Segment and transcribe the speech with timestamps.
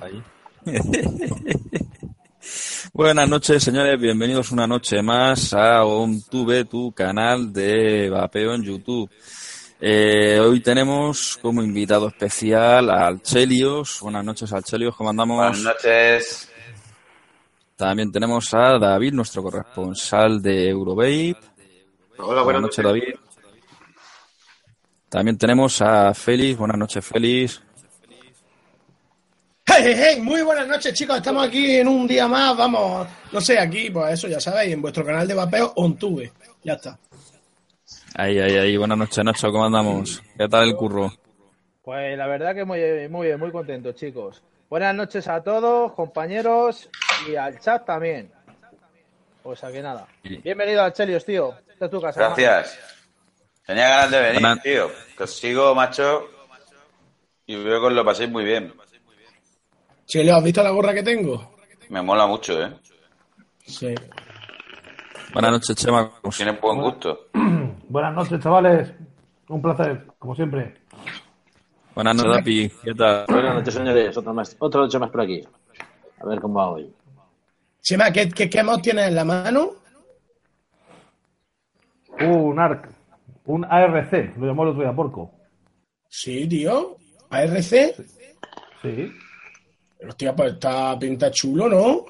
[0.00, 0.22] Ahí.
[2.92, 4.00] Buenas noches, señores.
[4.00, 9.10] Bienvenidos una noche más a OnTube, tu canal de vapeo en YouTube.
[9.80, 14.00] Eh, hoy tenemos como invitado especial a Alchelios.
[14.00, 14.96] Buenas noches, Alchelios.
[14.96, 15.36] ¿Cómo andamos?
[15.36, 16.50] Buenas noches.
[17.76, 21.36] También tenemos a David, nuestro corresponsal de Eurovape.
[22.18, 23.14] Hola, Buenas noches, David.
[25.08, 26.58] También tenemos a Félix.
[26.58, 27.62] Buenas noches, Félix.
[29.70, 33.40] Hey, hey, hey, muy buenas noches chicos, estamos aquí en un día más, vamos, no
[33.40, 36.32] sé, aquí, pues eso ya sabéis, en vuestro canal de vapeo OnTube,
[36.64, 36.98] ya está.
[38.14, 38.76] Ahí, ahí, ahí.
[38.76, 39.52] Buenas noches, Nacho.
[39.52, 40.20] ¿Cómo andamos?
[40.36, 41.12] ¿Qué tal el curro?
[41.82, 44.42] Pues la verdad que muy, muy bien, muy contento, chicos.
[44.68, 46.88] Buenas noches a todos, compañeros,
[47.28, 48.32] y al chat también.
[49.44, 50.08] O sea que nada.
[50.22, 51.54] Bienvenido al Chelios, tío.
[51.70, 52.20] Esta es tu casa.
[52.20, 52.78] Gracias.
[53.64, 54.90] Tenía ganas de venir, Buenas- tío.
[55.16, 56.26] Que os sigo, macho.
[57.46, 58.74] Y veo que os lo paséis muy bien.
[60.08, 61.50] Chelo, ¿has visto la gorra que tengo?
[61.90, 62.72] Me mola mucho, ¿eh?
[63.66, 63.94] Sí.
[65.34, 66.10] Buenas noches, Chema.
[66.22, 67.28] ¿Cómo se- Tienes buen gusto.
[67.88, 68.90] Buenas noches, chavales.
[69.48, 70.74] Un placer, como siempre.
[71.94, 72.72] Buenas noches, Dapi.
[72.84, 73.26] ¿Qué tal?
[73.28, 74.16] Buenas noches, señores.
[74.16, 75.42] Otra, más, otra noche más por aquí.
[76.20, 76.90] A ver cómo va hoy.
[77.82, 79.72] Chema, ¿qué, qué, qué mod tienes en la mano?
[82.20, 82.88] Un ARC.
[83.44, 84.36] Un ARC.
[84.38, 85.30] Lo llamó el otro día Porco.
[86.08, 86.96] Sí, tío.
[87.30, 87.60] ARC.
[88.82, 89.12] Sí.
[90.06, 92.04] Hostia, pues está pinta chulo, ¿no?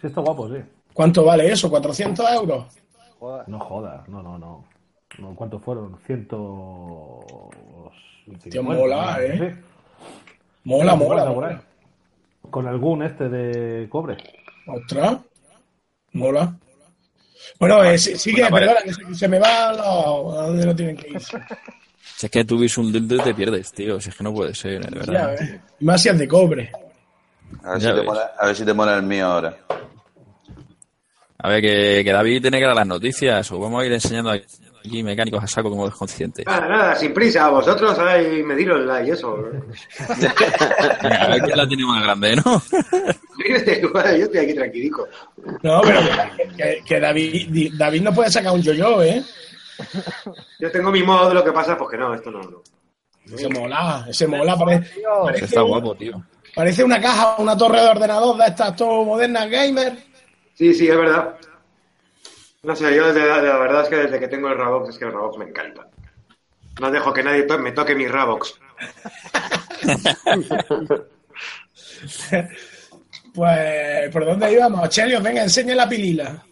[0.00, 0.60] Sí, está guapo, sí.
[0.92, 1.70] ¿Cuánto vale eso?
[1.70, 2.66] ¿400 euros?
[3.18, 3.48] Joder.
[3.48, 4.08] No jodas.
[4.08, 4.64] No, no, no.
[5.18, 5.98] no ¿Cuántos fueron?
[6.06, 7.20] Ciento...
[8.50, 9.18] Tío, mola.
[9.20, 9.38] ¿eh?
[9.38, 9.60] Sí.
[10.64, 11.62] Mola, mola.
[12.50, 14.16] Con el gun este de cobre.
[14.66, 15.18] Ostras.
[16.12, 16.54] Mola.
[17.58, 18.50] Bueno, eh, sí- vale.
[18.66, 21.20] perdona, que se, se me va a, lo- a donde no tienen que ir.
[21.20, 24.00] Si es que tú vis un dildo y te pierdes, tío.
[24.00, 25.42] Si es que no puede ser, de Ya, verdad.
[25.42, 25.60] eh.
[25.80, 26.70] Más si es de cobre.
[27.62, 29.56] A ver, si te mola, a ver si te mola el mío ahora.
[31.38, 33.50] A ver, que, que David tiene que dar las noticias.
[33.52, 36.46] O vamos a ir enseñando aquí mecánicos a saco como desconscientes.
[36.46, 39.36] Nada, nada, sin prisa, vosotros ahí medirosla y eso.
[41.00, 42.62] A ver quién la tiene más grande, ¿no?
[43.48, 45.08] Yo estoy aquí tranquilico.
[45.62, 46.00] No, pero
[46.86, 49.22] que, David, David no puede sacar un yo-yo, ¿eh?
[50.58, 52.42] Yo tengo mi modo, lo que pasa, pues que no, esto no.
[52.42, 52.62] no.
[53.34, 54.56] Ese mola, ese mola.
[54.56, 56.22] Parece, parece, Está guapo, tío.
[56.54, 59.96] Parece una caja, una torre de ordenador de estas todo modernas gamer.
[60.54, 61.36] Sí, sí, es verdad.
[62.62, 64.98] No sé, yo desde, la, la verdad es que desde que tengo el Rabox, es
[64.98, 65.86] que el Rabox me encanta.
[66.80, 68.54] No dejo que nadie to- me toque mi Rabox.
[73.32, 74.88] Pues, ¿por dónde íbamos?
[74.88, 76.42] Chelios, venga, enseña la pilila.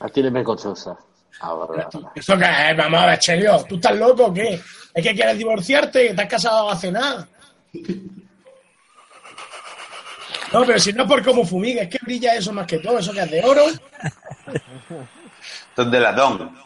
[0.00, 0.96] Atíreme con sosa.
[1.40, 1.88] Ahora.
[2.14, 2.76] ¿Eso qué es?
[2.76, 4.60] Vamos a ver, Chelios, ¿tú estás loco o qué?
[4.94, 6.14] ¿Es que quieres divorciarte?
[6.14, 7.28] ¿Te has casado hace nada?
[10.52, 12.98] No, pero si no es por cómo fumiga, es que brilla eso más que todo,
[12.98, 13.64] eso que es de oro.
[13.66, 16.56] Esto es de latón.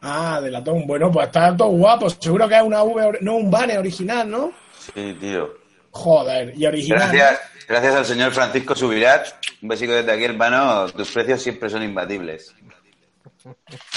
[0.00, 0.86] Ah, de latón.
[0.86, 2.08] Bueno, pues está todo guapo.
[2.10, 4.52] Seguro que es una V, no un Bane original, ¿no?
[4.94, 5.54] Sí, tío.
[5.90, 7.10] Joder, y original.
[7.12, 9.28] Gracias, gracias al señor Francisco Subirat.
[9.60, 10.88] Un besico desde aquí, hermano.
[10.90, 12.54] Tus precios siempre son imbatibles.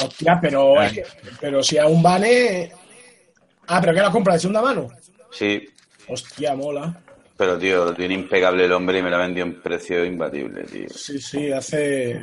[0.03, 1.05] Hostia, pero, es que-
[1.39, 2.71] pero si es un Bane.
[3.67, 4.89] Ah, pero que lo has comprado de segunda mano.
[5.31, 5.67] Sí,
[6.07, 7.01] Hostia, mola.
[7.37, 10.03] Pero tío, lo tiene impecable el hombre y me lo ha vendido a un precio
[10.05, 10.87] imbatible, tío.
[10.89, 12.19] Sí, sí, hace.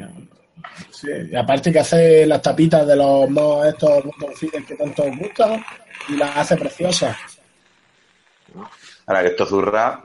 [0.91, 4.05] Sí, y aparte que hace las tapitas de los mods estos
[4.39, 5.65] feeders que tanto os gustan
[6.09, 7.17] y las hace preciosas.
[9.07, 10.05] Ahora que esto zurra.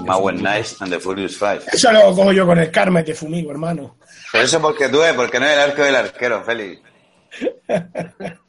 [0.00, 1.60] Mowen Nice and the Furious Five.
[1.72, 3.96] Eso lo cojo yo con el karma y te fumigo, hermano.
[4.32, 5.12] Pero eso porque tú, ¿eh?
[5.14, 6.80] Porque no es el arco del arquero, Félix.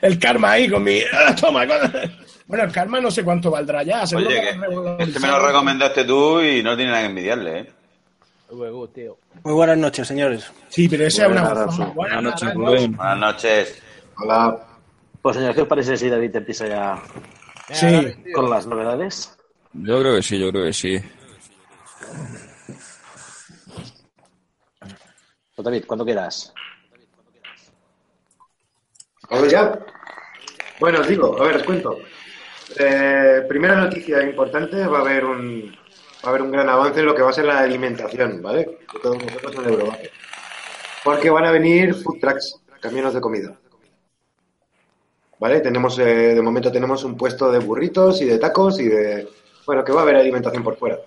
[0.00, 1.00] El karma ahí con mi.
[1.12, 4.06] ¡Ah, Toma, con- Bueno, el karma no sé cuánto valdrá ya.
[4.06, 7.72] seguro Oye, que este me lo recomendaste tú y no tiene nada que envidiarle, ¿eh?
[8.50, 9.16] Luego, tío.
[9.42, 10.52] Muy buenas noches, señores.
[10.68, 11.76] Sí, pero ese es una Buenas.
[11.76, 12.54] Buenas Buenas noches.
[12.54, 12.96] Rubén.
[12.96, 13.82] Buenas noches.
[14.18, 14.66] Hola.
[15.22, 17.02] Pues, señores, ¿qué os parece si David empieza ya
[17.72, 19.34] Sí, con las novedades?
[19.72, 21.00] Yo creo que sí, yo creo que sí.
[25.56, 26.52] Pues, David, cuando quieras.
[29.30, 29.78] ¿A ver ya?
[30.78, 31.98] Bueno, os digo, a ver, os cuento.
[32.78, 35.74] Eh, primera noticia importante, va a haber un
[36.24, 38.78] va a haber un gran avance en lo que va a ser la alimentación, ¿vale?
[39.02, 40.10] Todos nosotros en.
[41.04, 43.58] Porque van a venir food trucks, camiones de comida.
[45.38, 45.60] ¿Vale?
[45.60, 49.28] Tenemos, eh, de momento tenemos un puesto de burritos y de tacos y de...
[49.66, 50.98] Bueno, que va a haber alimentación por fuera.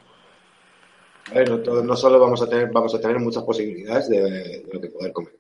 [1.34, 1.46] ¿Vale?
[1.84, 5.12] No, solo vamos a tener, vamos a tener muchas posibilidades de, de lo que poder
[5.12, 5.34] comer.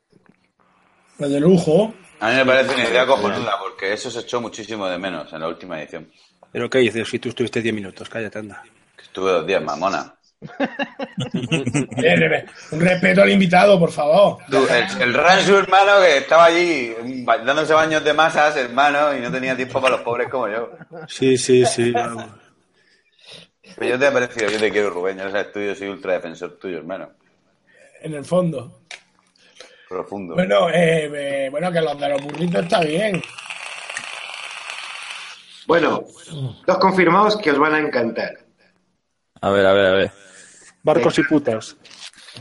[1.18, 1.94] Pues de lujo.
[2.19, 5.39] A mí me parece una idea cojonuda, porque eso se echó muchísimo de menos en
[5.39, 6.11] la última edición.
[6.51, 7.07] ¿Pero qué dices?
[7.07, 8.63] Si tú estuviste 10 minutos, cállate, anda.
[8.95, 10.13] Que estuve dos días, mamona.
[11.97, 12.45] Bien.
[12.71, 14.37] Un respeto al invitado, por favor.
[14.49, 19.31] Tú, el, el rancho, hermano, que estaba allí dándose baños de masas, hermano, y no
[19.31, 20.71] tenía tiempo para los pobres como yo.
[21.07, 21.91] Sí, sí, sí.
[21.91, 22.25] vamos.
[23.75, 26.13] Pero yo te he parecido, yo te quiero, Rubén, ya sabes tú, yo soy ultra
[26.13, 27.09] defensor tuyo, hermano.
[28.01, 28.81] En el fondo.
[29.89, 30.36] Profundo.
[30.36, 31.10] Bueno, eh,
[31.45, 33.22] eh, bueno, que los de los burritos está bien.
[35.66, 36.04] Bueno,
[36.66, 38.31] dos confirmados que os van a encantar.
[39.42, 40.12] A ver, a ver, a ver.
[40.84, 41.75] Barcos y putas.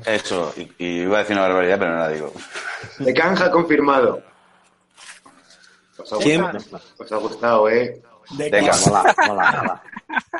[0.05, 2.33] Eso, y, y iba a decir una barbaridad, pero no la digo.
[2.99, 4.23] De canja confirmado.
[5.99, 6.43] Os ha ¿Quién?
[6.43, 8.03] gustado, os ha gustado, ¿eh?
[8.31, 8.91] De Venga, casa.
[8.91, 9.83] Mola, mola, mola.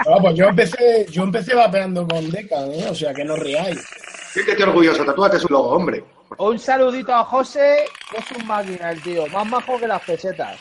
[0.07, 2.87] No, pues yo empecé, yo empecé vapeando con Deca, ¿eh?
[2.91, 3.85] o sea que no riáis.
[4.33, 6.05] Siéntete orgulloso, tatúate su logo, hombre.
[6.39, 10.59] Un saludito a José, que es un máquina el tío, más majo que las pesetas.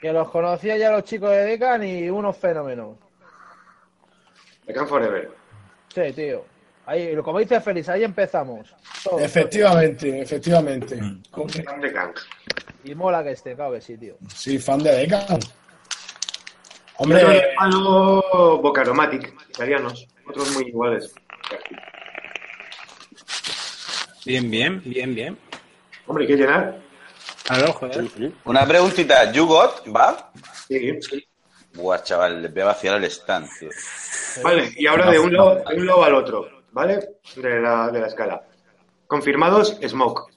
[0.00, 2.96] Que los conocía ya los chicos de Decan y unos fenómenos.
[4.66, 5.30] De Can Forever.
[5.94, 6.44] Sí, tío.
[6.86, 8.74] Ahí, como dice Félix, ahí empezamos.
[9.04, 9.18] Todo.
[9.18, 10.98] Efectivamente, efectivamente.
[11.64, 12.12] Fan de Can.
[12.84, 14.14] Y mola que esté, claro que sí, tío.
[14.34, 15.26] Sí, fan de Deca.
[16.96, 18.22] Hombre, Hombre, palo
[18.62, 20.08] Bocaromatic, italianos.
[20.26, 21.14] Otros muy iguales.
[24.28, 25.38] Bien, bien, bien, bien.
[26.06, 26.78] Hombre, que llenar.
[27.44, 28.10] Claro, joder.
[28.44, 29.84] Una preguntita, ¿You got?
[29.88, 30.30] ¿Va?
[30.68, 30.98] Sí.
[31.72, 33.70] Buah, chaval, le voy a vaciar el stand, tío.
[34.42, 37.08] Vale, y ahora de un lado, de un lado al otro, ¿vale?
[37.36, 38.42] De la, de la escala.
[39.06, 40.30] Confirmados, Smoke.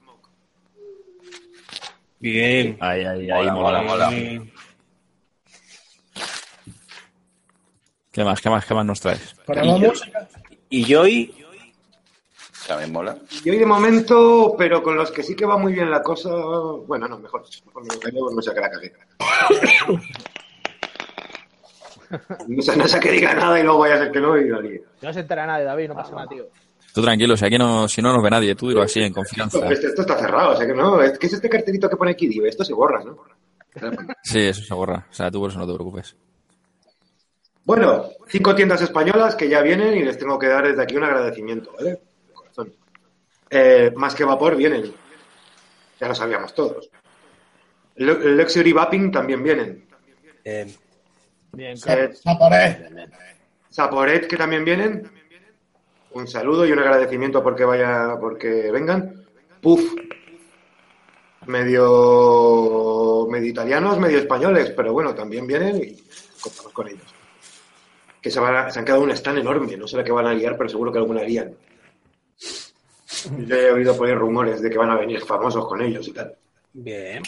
[2.20, 2.78] Bien.
[2.80, 4.10] Ahí, ahí, ahí, Mola, mola.
[8.14, 9.36] ¿Qué más, qué más, qué más nos traes?
[9.46, 10.30] ponemos música.
[10.70, 11.41] Y Joy,
[12.72, 13.18] También mola.
[13.44, 16.30] Y hoy de momento, pero con los que sí que va muy bien la cosa.
[16.88, 17.44] Bueno, no, mejor.
[17.66, 18.94] Mejor me lo callo, no sea que la cagué.
[22.46, 24.50] No sea, no sea que diga nada y luego vaya a ser que no y
[24.50, 24.84] la líe.
[25.02, 26.46] No se entera nadie, David, no pasa nada, tío.
[26.94, 29.66] Tú tranquilo, si aquí no, si no nos ve nadie, tú dilo así, en confianza.
[29.70, 31.02] Esto, esto está cerrado, o sea que no.
[31.02, 33.18] Es que es este cartelito que pone aquí, digo, esto se borra, ¿no?
[34.24, 35.08] Sí, eso se borra.
[35.10, 36.18] O sea, tú por eso no te preocupes.
[37.64, 41.06] Bueno, cinco tiendas españolas que ya vienen y les tengo que dar desde aquí un
[41.06, 42.02] agradecimiento, ¿vale?
[43.52, 44.94] Eh, más que vapor vienen.
[46.00, 46.90] Ya lo sabíamos todos.
[47.98, 49.86] Lu- Luxury Vaping también vienen.
[50.46, 50.74] eh,
[51.52, 52.88] Bien, Eh, Saporé.
[53.70, 55.12] Saporet que también vienen.
[56.14, 59.26] Un saludo y un agradecimiento porque vaya, porque vengan.
[59.62, 59.94] Puff.
[61.48, 65.98] Medio, medio italianos, medio españoles, pero bueno, también vienen y
[66.40, 67.14] contamos con ellos.
[68.22, 70.28] Que se, van a- se han quedado un stand enorme, no sé la que van
[70.28, 71.54] a liar, pero seguro que alguna harían.
[73.48, 76.12] Yo he oído por ahí rumores de que van a venir famosos con ellos y
[76.14, 76.34] tal.
[76.74, 77.24] bien.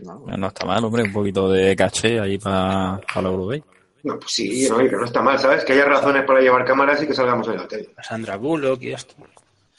[0.00, 3.62] No, No está mal, hombre, un poquito de caché ahí para la Eurobay.
[4.02, 5.62] No, pues sí, no, que no está mal, ¿sabes?
[5.62, 7.90] Que haya razones para llevar cámaras y que salgamos en la tele.
[8.02, 9.14] Sandra Bullock y esto.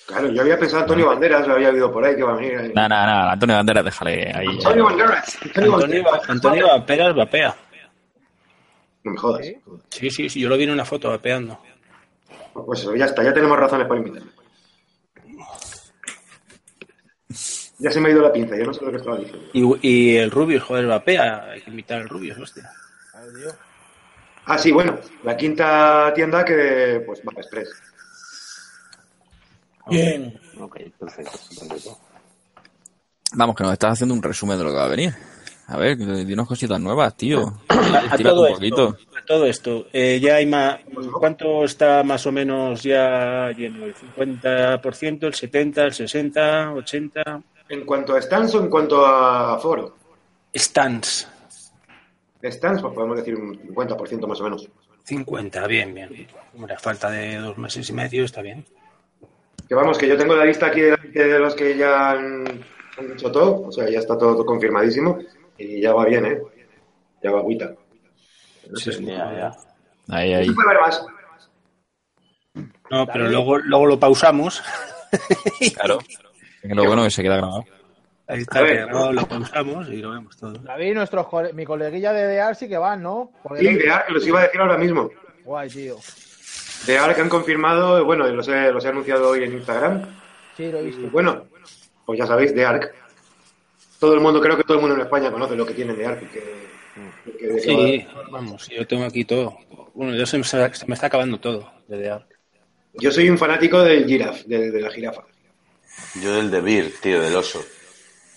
[0.05, 2.57] Claro, yo había pensado Antonio Banderas, lo había oído por ahí que va a venir.
[2.57, 2.71] ahí.
[2.73, 4.47] Nada, nada, nada, Antonio Banderas, déjale ahí.
[4.47, 5.37] Antonio Banderas.
[5.41, 6.29] Antonio Antonio, Banderas.
[6.29, 7.55] Antonio Vaperas vapea.
[9.03, 9.47] No me jodas.
[9.89, 11.57] Sí, sí, sí, yo lo vi en una foto vapeando.
[12.53, 14.29] Pues eso, ya está, ya tenemos razones para invitarle.
[17.81, 19.49] Ya se me ha ido la pinza, yo no sé lo que estaba diciendo.
[19.53, 21.45] Y, y el Rubius, joder, vapea.
[21.49, 22.69] Hay que invitar al Rubius, hostia.
[24.45, 27.69] Ah, sí, bueno, la quinta tienda que, pues, va Express.
[29.89, 30.39] Bien.
[30.59, 31.31] ok, perfecto.
[31.59, 31.97] perfecto.
[33.33, 35.13] Vamos, que nos estás haciendo un resumen de lo que va a venir.
[35.67, 37.61] A ver, dinos cositas nuevas, tío.
[37.69, 38.97] A, a todo un esto, poquito.
[39.17, 40.81] a todo esto, eh, ya hay más,
[41.17, 43.85] ¿cuánto está más o menos ya lleno?
[43.85, 47.43] ¿El 50%, el 70%, el 60%, 80%?
[47.71, 49.95] En cuanto a stands o en cuanto a foro.
[50.53, 51.25] Stands,
[52.43, 54.67] Stands, pues podemos decir un 50% más o menos.
[55.03, 56.27] 50, bien, bien.
[56.53, 58.65] Hombre, a falta de dos meses y medio está bien.
[59.69, 62.43] Que vamos, que yo tengo la lista aquí de, de los que ya han,
[62.97, 65.19] han hecho todo, o sea, ya está todo confirmadísimo
[65.57, 66.41] y ya va bien, ¿eh?
[67.23, 67.71] Ya va agüita.
[68.69, 69.51] No sé, Sí, Ya, ya.
[70.09, 70.49] Ahí, ahí.
[70.51, 71.05] Puede ver más.
[72.89, 74.61] No, pero luego, luego lo pausamos.
[75.75, 75.99] Claro.
[76.61, 77.65] Que lo bueno es que se queda grabado.
[78.27, 78.87] Ahí está, ver.
[78.87, 80.53] que lo pausamos y lo vemos todo.
[80.53, 83.31] David, nuestros cole- mi coleguilla de DEAR sí que van, ¿no?
[83.43, 85.09] Porque Sí, de Ark, los iba a decir ahora mismo.
[85.43, 85.97] Guay, tío.
[86.85, 90.05] De Ark han confirmado, bueno, los he, los he anunciado hoy en Instagram.
[90.55, 91.09] Sí, lo he Y visto.
[91.11, 91.45] bueno,
[92.05, 92.93] pues ya sabéis, de Ark.
[93.99, 96.05] Todo el mundo, creo que todo el mundo en España conoce lo que tienen de
[96.05, 96.19] Ark.
[96.19, 98.23] Que, que- de qué Sí, va.
[98.31, 99.57] vamos, yo tengo aquí todo.
[99.93, 102.27] Bueno, ya se me, se me está acabando todo de The Ark.
[102.93, 105.21] Yo soy un fanático del giraf, de, de la jirafa.
[106.21, 107.63] Yo del de Beer, tío, del oso.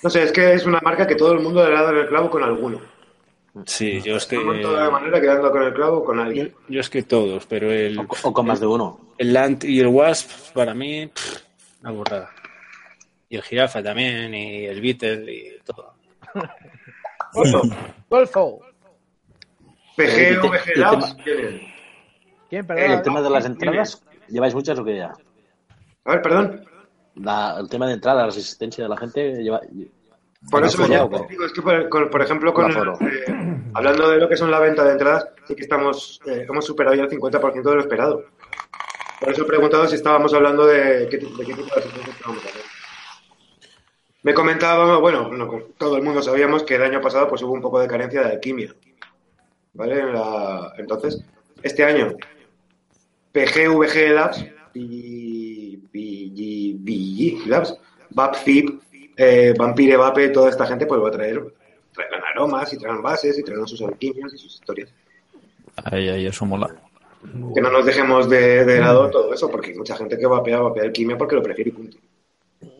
[0.03, 1.99] No sé, es que es una marca que todo el mundo le ha dado en
[1.99, 2.81] el clavo con alguno.
[3.67, 4.37] Sí, yo es que.
[4.39, 6.53] De toda manera quedando con el clavo con alguien.
[6.69, 9.15] Yo es que todos, pero el, O, o con más de uno.
[9.19, 11.43] el Land y el Wasp, para mí, pff,
[11.83, 12.31] una burrada.
[13.29, 15.95] Y el Jirafa también, y el Beetle, y todo.
[18.11, 18.61] Golfo.
[19.97, 21.17] PG, Eh, VG Labs.
[21.25, 21.61] ¿Quién?
[22.51, 22.91] Eh, Perdón.
[22.93, 25.13] El tema de las entradas, ¿lleváis muchas o qué ya?
[26.05, 26.65] A ver, perdón.
[27.16, 29.61] La- el tema de entradas, la asistencia de la gente, lleva...
[30.50, 30.88] Por ¿Con eso te
[31.33, 32.76] digo, es que por, ejemplo, con el-
[33.09, 36.66] eh, hablando de lo que son la venta de entradas, sí que estamos eh, hemos
[36.66, 38.25] superado ya el 50% de lo esperado.
[39.21, 42.12] Por eso he preguntado si estábamos hablando de qué, ti- de qué tipo de asistencia
[42.12, 42.61] estábamos hablando.
[44.23, 47.62] Me comentaba, bueno, no, todo el mundo sabíamos que el año pasado pues hubo un
[47.62, 48.75] poco de carencia de alquimia.
[49.73, 49.99] ¿Vale?
[50.00, 51.25] En la- entonces,
[51.62, 52.12] este año,
[53.33, 54.44] PGVG Labs
[54.75, 55.34] y
[56.85, 57.75] BG Labs,
[58.11, 58.81] VAPFIP,
[59.17, 61.43] eh, Vampire Vape, toda esta gente pues va a traer,
[61.95, 64.91] traerán aromas y traerán bases y traerán sus alquimias y sus historias.
[65.76, 66.75] Ahí, ahí, eso mola.
[67.55, 70.59] Que no nos dejemos de, de lado todo eso, porque hay mucha gente que vapea,
[70.61, 71.97] vapea alquimia porque lo prefiere y punto.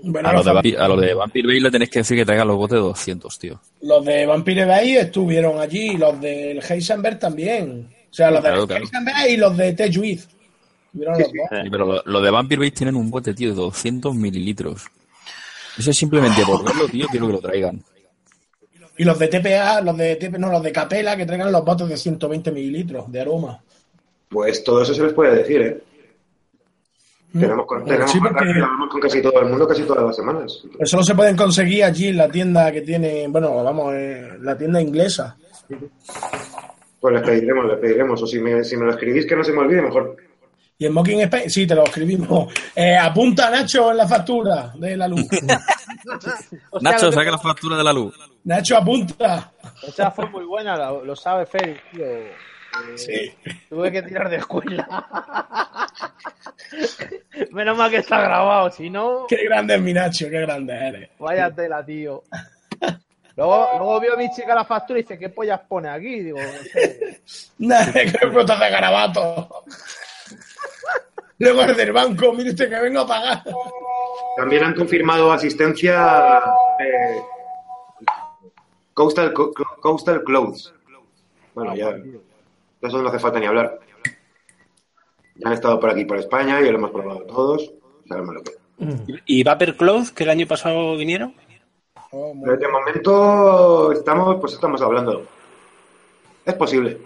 [0.02, 2.16] Bueno, A los, de, de, Vampi- a los de Vampire Bay le tenéis que decir
[2.16, 3.61] que traigan los botes de 200, tío.
[3.82, 7.88] los de Vampire Bay estuvieron allí, los del Heisenberg también.
[8.11, 8.84] O sea, los Claro, de claro.
[8.84, 10.28] Heisenberg y los de Tejuiz.
[10.94, 11.60] Estuvieron los dos.
[11.64, 14.84] Sí, pero lo- los de Vampire Bay tienen un bote, tío, de 200 mililitros.
[15.76, 17.82] Ese simplemente por verlo, tío, quiero que lo traigan.
[18.96, 21.88] Y los de TPA, los de TP, no, los de Capela, que traigan los botes
[21.88, 23.60] de 120 mililitros de aroma.
[24.28, 25.82] Pues todo eso se les puede decir, ¿eh?
[27.32, 27.86] Tenemos, con, Mm.
[27.86, 28.60] tenemos Sí, porque-
[28.90, 30.62] con casi todo el mundo casi todas las semanas.
[30.72, 34.56] Pero solo se pueden conseguir allí en la tienda que tiene, bueno, vamos, eh, la
[34.56, 35.36] tienda inglesa.
[37.00, 38.22] Pues les pediremos, les pediremos.
[38.22, 40.16] O si me, si me lo escribís que no se me olvide, mejor.
[40.76, 42.52] Y en Mocking Spain, sí, te lo escribimos.
[42.76, 45.23] Eh, apunta Nacho en la factura de la luz.
[45.31, 45.61] Hostia,
[46.81, 48.14] Nacho, lo saca la factura de la luz.
[48.43, 49.52] Nacho, apunta.
[49.87, 52.04] Esa fue muy buena, lo, lo sabe Félix, tío.
[52.97, 53.33] Sí.
[53.69, 55.07] Tuve que tirar de escuela.
[57.52, 61.11] Menos mal que está grabado, si no, Qué grande es mi Nacho, qué grande eres.
[61.19, 62.25] vaya tela, tío.
[63.37, 66.21] Luego, luego vio mi chica la factura y dice, ¿qué pollas pone aquí?
[66.21, 67.21] Digo, no sé.
[67.59, 69.64] Nada, que brotas de garabato.
[71.38, 73.42] Luego el del banco, mire usted que vengo a pagar.
[74.36, 76.38] También han confirmado asistencia
[76.78, 77.20] eh,
[78.92, 80.72] Coastal, Co- Co- Coastal Clothes.
[81.54, 81.90] Bueno, ya.
[81.92, 82.20] De
[82.82, 83.78] eso no hace falta ni hablar.
[85.36, 87.72] Ya han estado por aquí, por España, y lo hemos probado todos.
[88.08, 88.52] Sabemos lo que.
[89.26, 91.34] ¿Y Vapor Cloud, que el año pasado vinieron?
[92.12, 95.26] Oh, Pero de momento estamos, pues estamos hablando.
[96.44, 96.98] Es posible.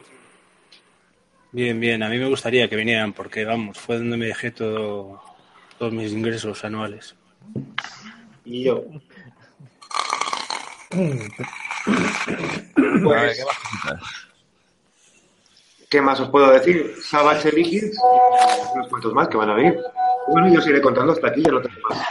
[1.50, 5.22] Bien, bien, a mí me gustaría que vinieran porque, vamos, fue donde me dejé todo,
[5.78, 7.14] todos mis ingresos anuales.
[8.44, 8.84] Y yo.
[13.02, 14.28] Pues, ¿qué más cositas?
[15.88, 16.94] ¿qué más os puedo decir?
[17.02, 19.78] Savage Liquids y unos cuantos más que van a venir.
[20.28, 22.06] Bueno, yo os iré contando hasta aquí, ya no tengo más.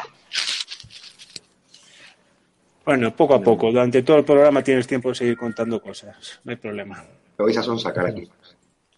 [2.85, 6.51] Bueno, poco a poco, durante todo el programa tienes tiempo de seguir contando cosas, no
[6.51, 7.03] hay problema.
[7.37, 8.29] Lo vais a sonsacar aquí.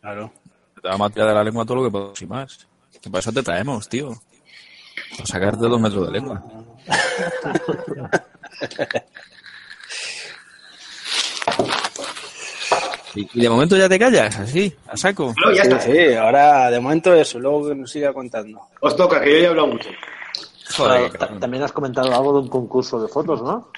[0.02, 0.32] Claro.
[0.82, 2.68] Te va a matar de la lengua todo lo que puedas y más.
[3.02, 4.12] Que para eso te traemos, tío.
[5.12, 6.44] Para sacarte dos metros de lengua.
[13.16, 15.34] Y, de momento ya te callas, así, a saco.
[15.44, 15.80] No, ya está.
[15.80, 18.62] Sí, ahora de momento eso, luego que nos siga contando.
[18.82, 19.90] Os toca, que yo ya he hablado mucho.
[20.78, 21.40] Joder, cabrón.
[21.40, 23.72] también has comentado algo de un concurso de fotos, ¿no?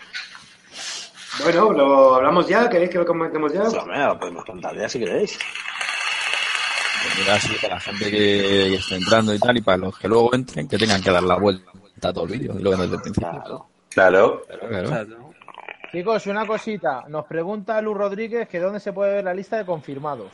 [1.43, 3.63] Bueno, lo hablamos ya, ¿queréis que lo comentemos ya?
[3.63, 5.39] Hombre, lo podemos contar ya si queréis.
[7.03, 9.97] Pues mira, así para la gente que, que esté entrando y tal, y para los
[9.97, 11.69] que luego entren, que tengan que dar la vuelta
[12.03, 13.29] a todo el vídeo, y lo ven desde el principio.
[13.31, 13.67] Claro.
[13.89, 14.43] Claro.
[14.47, 14.87] Claro, claro.
[14.89, 15.33] Claro.
[15.91, 17.03] Chicos, una cosita.
[17.09, 20.31] Nos pregunta Luz Rodríguez que dónde se puede ver la lista de confirmados.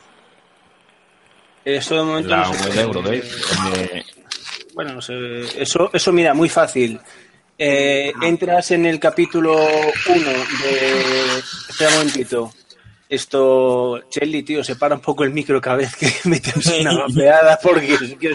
[1.64, 2.64] Eso de momento La no sé.
[2.68, 3.22] web de Eurodate,
[3.64, 4.04] donde-
[4.74, 5.14] Bueno, no sé,
[5.60, 7.00] eso, eso mira, muy fácil.
[7.58, 9.64] Eh, entras en el capítulo 1
[10.62, 11.38] de...
[11.68, 12.52] Espera un momentito.
[13.08, 17.94] Esto, Chelly, tío, separa un poco el micro cada vez que metes una vapeada porque
[17.94, 18.34] es que-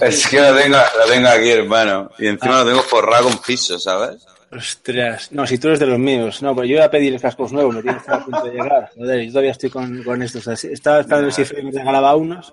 [0.00, 2.10] Es que lo tengo, lo tengo aquí, hermano.
[2.18, 4.26] Y encima lo tengo forrado con piso, ¿sabes?
[4.50, 6.42] Ostras, no, si tú eres de los míos.
[6.42, 8.50] No, pero yo voy a pedir cascos nuevos, me tienes que estar a punto de
[8.52, 8.90] llegar.
[8.96, 10.46] Joder, yo todavía estoy con, con estos.
[10.48, 10.68] así.
[10.72, 12.52] Estaba esperando si Fede me regalaba unos.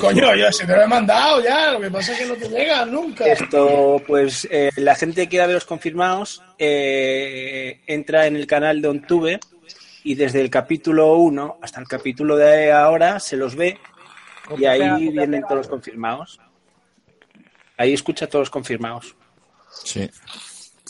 [0.00, 1.70] Coño, yo se te lo he mandado ya.
[1.72, 3.24] Lo que pasa es que no te llegan nunca.
[3.26, 8.82] Esto, pues, eh, la gente que quiera ver los confirmados eh, entra en el canal
[8.82, 9.38] de OnTube
[10.06, 13.76] y desde el capítulo 1 hasta el capítulo de ahora se los ve
[14.56, 16.38] y ahí vienen todos los confirmados.
[17.76, 19.16] Ahí escucha todos los confirmados.
[19.68, 20.08] Sí.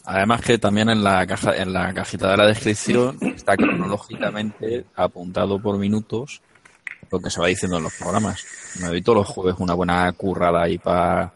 [0.04, 5.58] Además que también en la caja, en la cajita de la descripción está cronológicamente apuntado
[5.62, 6.42] por minutos
[7.11, 8.44] lo que se va diciendo en los programas.
[8.82, 11.32] Me doy todos los jueves una buena currada ahí para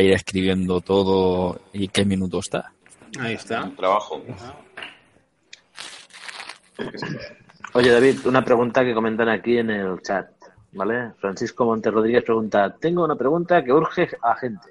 [0.00, 2.72] ir escribiendo todo y qué minuto está.
[3.20, 3.70] Ahí está.
[3.76, 4.20] Trabajo.
[7.74, 10.30] Oye, David, una pregunta que comentan aquí en el chat,
[10.72, 11.12] ¿vale?
[11.18, 14.68] Francisco Monte Rodríguez pregunta, tengo una pregunta que urge a gente.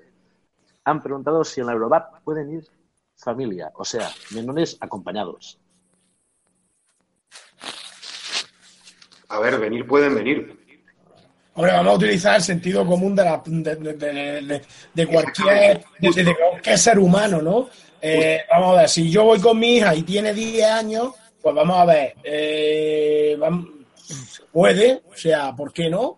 [0.85, 2.67] Han preguntado si en la Eurobat pueden ir
[3.15, 5.57] familia, o sea, menores acompañados.
[9.29, 10.59] A ver, venir pueden venir.
[11.55, 13.93] Hombre, vamos a utilizar el sentido común de, la, de, de-
[14.41, 14.61] de-
[14.93, 17.69] de cualquier, de, de- de cualquier ser humano, ¿no?
[18.01, 21.53] Eh, vamos a ver, si yo voy con mi hija y tiene 10 años, pues
[21.55, 23.37] vamos a ver, eh,
[24.51, 26.17] puede, o sea, ¿por qué no?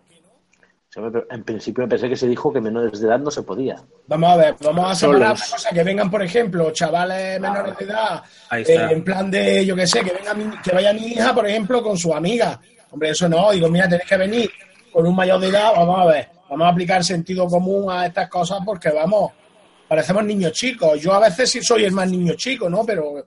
[1.30, 3.76] En principio pensé que se dijo que menores de edad no se podía.
[4.06, 7.84] Vamos a ver, vamos a separar una cosa, que vengan, por ejemplo, chavales menores de
[7.84, 8.22] edad,
[8.72, 11.46] eh, en plan de, yo qué sé, que venga mi- que vaya mi hija, por
[11.46, 12.58] ejemplo, con su amiga.
[12.90, 14.50] Hombre, eso no, digo, mira, tenés que venir
[14.90, 18.30] con un mayor de edad, vamos a ver, vamos a aplicar sentido común a estas
[18.30, 19.32] cosas porque, vamos,
[19.86, 20.98] parecemos niños chicos.
[20.98, 22.84] Yo a veces sí soy el más niño chico, ¿no?
[22.86, 23.22] Pero.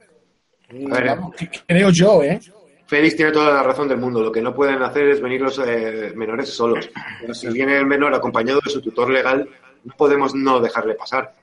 [0.71, 2.39] Vamos, que- creo yo, ¿eh?
[2.87, 4.21] Félix tiene toda la razón del mundo.
[4.23, 6.89] Lo que no pueden hacer es venir los eh, menores solos.
[7.21, 9.47] Pero si viene el menor acompañado de su tutor legal,
[9.83, 11.35] no podemos no dejarle pasar.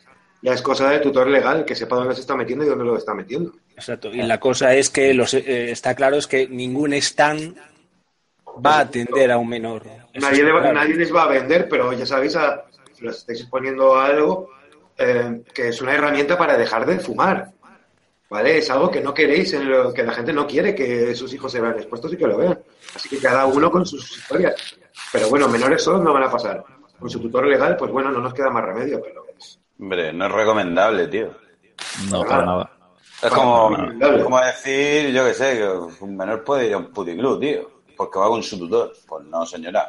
[0.42, 2.97] Ya es cosa del tutor legal que sepa dónde se está metiendo y dónde lo
[2.97, 3.52] está metiendo.
[3.76, 4.09] Exacto.
[4.12, 7.56] Y la cosa es que los, eh, está claro es que ningún stand
[8.64, 9.83] va a atender a un menor.
[10.12, 10.75] Eso Nadie, está le va- claro.
[10.75, 14.50] nadie les va a vender, pero ya sabéis, a, si los estáis exponiendo a algo
[14.99, 17.50] eh, que es una herramienta para dejar de fumar.
[18.28, 18.58] ¿Vale?
[18.58, 21.52] Es algo que no queréis, en lo que la gente no quiere que sus hijos
[21.52, 22.58] se vean expuestos y que lo vean.
[22.95, 24.54] Así que cada uno con sus historias.
[25.12, 26.65] Pero bueno, menores solos no van a pasar.
[26.99, 30.26] Con su tutor legal, pues bueno, no nos queda más remedio, pero es- Hombre, no
[30.26, 31.30] es recomendable, tío.
[32.10, 32.71] No, para nada.
[33.23, 33.76] Es como,
[34.25, 38.19] como decir, yo qué sé, que un menor puede ir a un puticlub, tío, porque
[38.19, 38.93] va con su tutor.
[39.06, 39.89] Pues no, señora.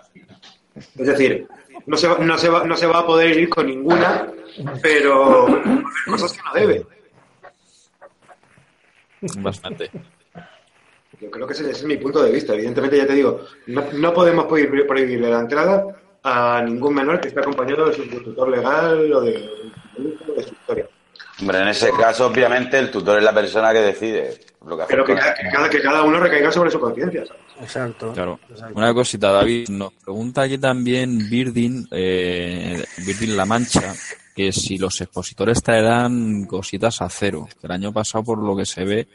[0.75, 1.47] Es decir,
[1.87, 4.31] no se, va, no, se va, no se va a poder ir con ninguna,
[4.81, 5.47] pero
[6.05, 6.85] cosas que no debe.
[9.39, 9.89] Bastante.
[11.19, 12.53] Yo creo que ese, es mi punto de vista.
[12.53, 15.83] Evidentemente, ya te digo, no, no podemos prohibir, prohibirle la entrada
[16.23, 19.31] a ningún menor que esté acompañado de su tutor legal o de,
[19.97, 20.87] de su historia.
[21.39, 24.91] Hombre, en ese caso, obviamente, el tutor es la persona que decide lo que hace.
[24.91, 27.25] Pero que, con- ca- que cada, que cada uno recaiga sobre su conciencia.
[27.25, 27.41] ¿sabes?
[27.61, 28.11] Exacto.
[28.13, 28.39] Claro.
[28.75, 33.93] Una cosita, David, nos pregunta aquí también Birdin, eh, Birdin La Mancha,
[34.37, 37.47] que si los expositores traerán cositas a cero.
[37.63, 39.07] El año pasado, por lo que se ve,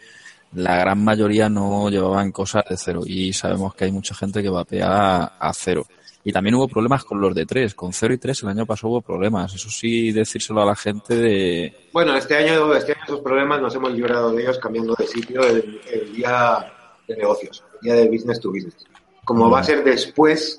[0.54, 4.48] la gran mayoría no llevaban cosas de cero y sabemos que hay mucha gente que
[4.48, 5.86] vapea a, a cero.
[6.24, 8.94] Y también hubo problemas con los de tres, con cero y tres el año pasado
[8.94, 9.54] hubo problemas.
[9.54, 11.88] Eso sí, decírselo a la gente de...
[11.92, 15.40] Bueno, este año, este año esos problemas nos hemos librado de ellos cambiando de sitio
[15.44, 16.66] el, el día
[17.06, 18.84] de negocios, el día de business to business.
[19.24, 20.58] Como va a ser después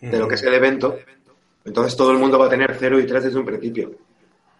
[0.00, 0.96] de lo que es el evento,
[1.64, 3.92] entonces todo el mundo va a tener 0 y 3 desde un principio.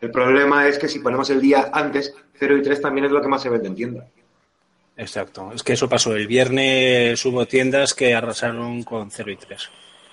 [0.00, 3.20] El problema es que si ponemos el día antes, 0 y 3 también es lo
[3.20, 4.06] que más se vende en tienda.
[4.96, 5.50] Exacto.
[5.54, 6.14] Es que eso pasó.
[6.14, 9.70] El viernes hubo tiendas que arrasaron con 0 y 3.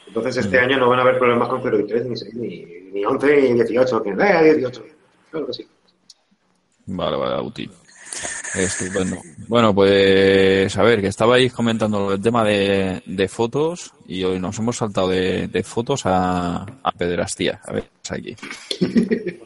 [0.08, 2.66] Entonces este año no van a haber problemas con 0 y 3, ni, seis, ni,
[2.94, 4.04] ni 11, ni 18.
[4.04, 4.86] Que, eh, 18.
[5.32, 5.68] Claro que sí.
[6.86, 7.70] Vale, vale, Auti.
[8.56, 9.18] Estupendo.
[9.48, 14.58] Bueno, pues a ver, que estabais comentando el tema de, de fotos y hoy nos
[14.60, 17.60] hemos saltado de, de fotos a, a pederastía.
[17.66, 18.36] A ver, ¿qué pasa aquí.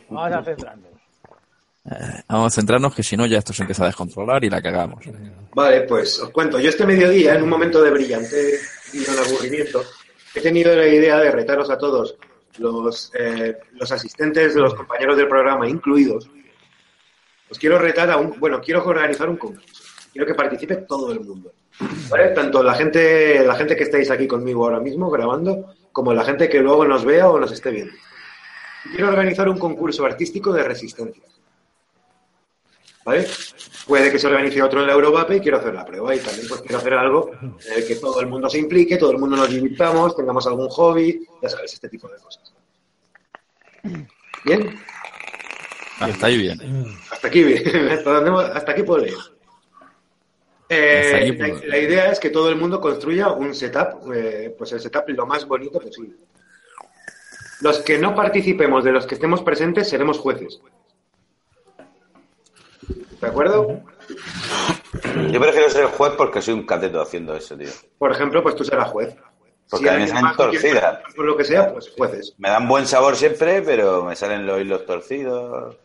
[0.10, 0.92] Vamos a centrarnos.
[2.28, 5.04] Vamos a centrarnos que si no ya esto se empieza a descontrolar y la cagamos.
[5.56, 6.60] Vale, pues os cuento.
[6.60, 8.60] Yo este mediodía, en un momento de brillante
[8.94, 9.84] y de aburrimiento,
[10.36, 12.16] he tenido la idea de retaros a todos,
[12.60, 16.30] los, eh, los asistentes de los compañeros del programa incluidos.
[17.52, 19.84] Os quiero retar a un, bueno, quiero organizar un concurso.
[20.12, 21.52] Quiero que participe todo el mundo.
[22.34, 26.48] Tanto la gente, la gente que estáis aquí conmigo ahora mismo grabando, como la gente
[26.48, 27.94] que luego nos vea o nos esté viendo.
[28.92, 31.24] Quiero organizar un concurso artístico de resistencia.
[33.04, 33.28] ¿Vale?
[33.88, 36.16] Puede que se organice otro en la Eurovape y quiero hacer la prueba.
[36.16, 39.12] Y también pues quiero hacer algo en el que todo el mundo se implique, todo
[39.12, 42.54] el mundo nos divirtamos, tengamos algún hobby, ya sabes, este tipo de cosas.
[44.46, 44.80] ¿Bien?
[46.02, 46.98] Hasta ahí bien.
[47.12, 47.64] Hasta aquí, bien.
[47.92, 49.16] hasta, donde hemos- hasta aquí puedo leer.
[50.70, 54.54] Eh, aquí la, puedo- la idea es que todo el mundo construya un setup, eh,
[54.58, 56.16] pues el setup lo más bonito posible.
[57.62, 60.60] Los que no participemos de los que estemos presentes seremos jueces.
[63.22, 63.82] ¿De acuerdo?
[65.32, 67.70] Yo prefiero ser juez porque soy un cateto haciendo eso, tío.
[68.00, 69.16] Por ejemplo, pues tú serás juez.
[69.70, 71.00] Porque a mí me salen torcidas.
[71.16, 72.34] Por lo que sea, pues jueces.
[72.40, 75.78] Me dan buen sabor siempre, pero me salen los hilos torcidos,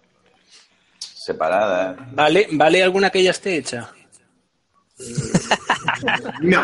[1.26, 1.96] separadas.
[2.12, 3.90] ¿Vale, ¿Vale alguna que ya esté hecha?
[6.40, 6.60] No.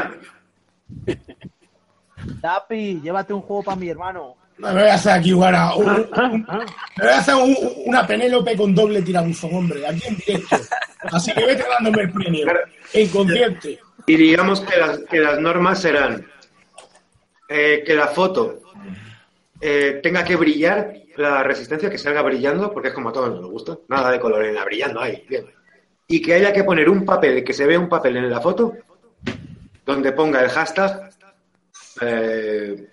[2.40, 4.36] Tapi, llévate un juego para mi hermano.
[4.58, 8.06] Me voy a hacer aquí jugar a un- un- me voy a hacer un- una
[8.06, 10.56] Penélope con doble tirabuzón, hombre, aquí en directo.
[11.10, 12.46] Así que vete dándome el premio.
[12.94, 13.80] Inconsciente.
[14.06, 16.24] Y digamos que las, que las normas serán
[17.48, 18.60] eh, que la foto
[19.60, 23.50] eh, tenga que brillar, la resistencia que salga brillando, porque es como a todos nos
[23.50, 23.78] gusta.
[23.88, 25.46] Nada de colorina, brillando ahí, bien.
[26.08, 28.74] Y que haya que poner un papel, que se vea un papel en la foto,
[29.84, 31.10] donde ponga el hashtag,
[32.00, 32.88] eh,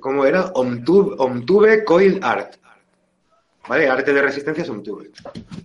[0.00, 0.46] ¿cómo era?
[0.54, 2.54] Omtube, Omtube Coil Art.
[3.68, 3.88] ¿Vale?
[3.88, 5.10] Arte de resistencia es Omtube.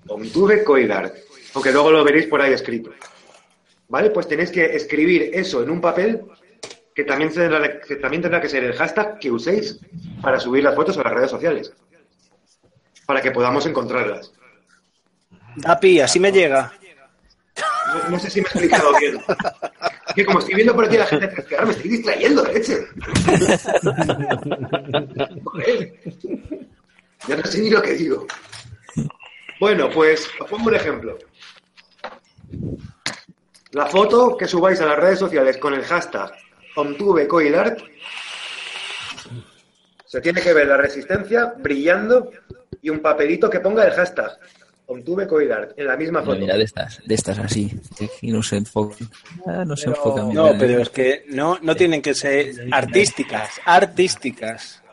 [0.07, 1.15] Omtube Coil Art.
[1.53, 2.91] Aunque luego lo veréis por ahí escrito.
[3.87, 4.09] ¿Vale?
[4.09, 6.21] Pues tenéis que escribir eso en un papel
[6.93, 9.79] que también tendrá, que también tendrá que ser el hashtag que uséis
[10.21, 11.73] para subir las fotos a las redes sociales.
[13.05, 14.31] Para que podamos encontrarlas.
[15.61, 16.73] Tapi, así me llega.
[17.87, 19.21] No, no sé si me he explicado bien.
[20.15, 22.87] Que como estoy viendo por aquí a la gente ahora me estoy distrayendo, de leche.
[27.27, 28.27] Ya no sé ni lo que digo.
[29.59, 31.17] Bueno, pues os pongo un ejemplo.
[33.71, 36.31] La foto que subáis a las redes sociales con el hashtag
[36.75, 37.81] OnTubeCoilArt
[40.05, 42.31] se tiene que ver la resistencia brillando
[42.81, 44.37] y un papelito que ponga el hashtag
[44.87, 46.37] OnTubeCoilArt en la misma foto.
[46.39, 47.71] mira, de estas, de estas así.
[48.21, 48.95] Y no se enfoca.
[49.47, 50.31] Ah, no se Pero-.
[50.31, 54.83] No, pero es que no, no tienen que ser artísticas, artísticas.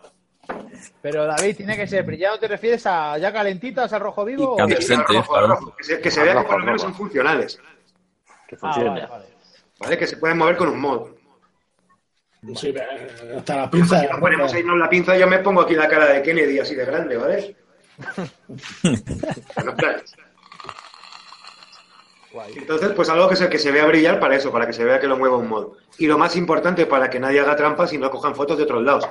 [1.00, 2.38] Pero David, tiene que ser brillado.
[2.38, 4.42] ¿Te refieres a ya calentitas, al rojo vivo?
[4.42, 5.46] Y o- Incandescente, Rojo, claro.
[5.48, 6.92] rojo, que se, que se vea que por lo menos rojo.
[6.94, 7.58] son funcionales,
[8.48, 8.88] Que Ah, funcione.
[8.90, 9.24] vale, vale.
[9.78, 9.98] ¿vale?
[9.98, 11.08] Que se pueden mover con un mod.
[12.56, 14.00] Sí, eh, hasta la pinza.
[14.00, 16.58] Si nos ponemos ahí no la pinza, yo me pongo aquí la cara de Kennedy
[16.58, 17.56] así de grande, ¿vale?
[22.56, 24.98] Entonces, pues algo que se, que se vea brillar para eso, para que se vea
[24.98, 25.74] que lo mueva un mod.
[25.98, 28.82] Y lo más importante, para que nadie haga trampas y no cojan fotos de otros
[28.82, 29.06] lados.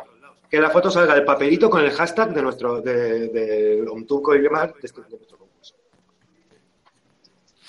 [0.50, 4.42] Que la foto salga el papelito con el hashtag de nuestro, de, de Omtuco y
[4.42, 5.76] demás, de, este- de nuestro concurso.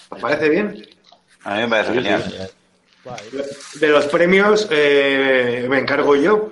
[0.09, 0.87] ¿Os parece bien?
[1.45, 2.51] A mí me parece genial.
[3.81, 6.51] De los premios eh, me encargo yo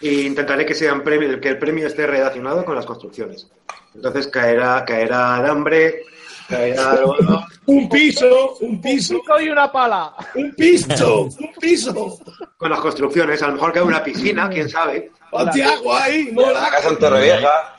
[0.00, 3.48] e intentaré que sean premios, que el premio esté relacionado con las construcciones.
[3.94, 6.02] Entonces caerá, caerá alambre,
[6.48, 6.98] caerá.
[7.64, 10.12] Un piso, un piso, Pico y una pala.
[10.34, 12.18] un piso, un piso.
[12.56, 13.40] con las construcciones.
[13.40, 15.12] A lo mejor cae una piscina, quién sabe.
[15.30, 16.68] Hostia, guay, La mola.
[16.72, 17.76] casa en Torrevieja.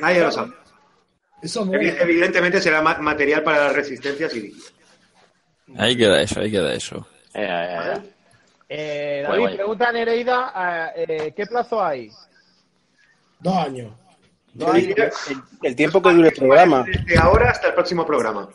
[0.00, 0.52] Nadie lo sabe.
[1.42, 1.68] Eso.
[1.74, 4.54] Evidentemente será ma- material para las resistencias y
[5.78, 7.06] Ahí queda eso, ahí queda eso.
[7.34, 8.00] Eh, eh, eh.
[8.72, 9.56] Eh, David, guay.
[9.56, 12.08] pregunta a Nereida, eh, eh, ¿qué plazo hay?
[13.40, 13.92] Dos años.
[14.54, 15.12] Yo diría El,
[15.62, 16.84] el tiempo que dure el programa.
[16.84, 18.48] desde ahora hasta el próximo programa.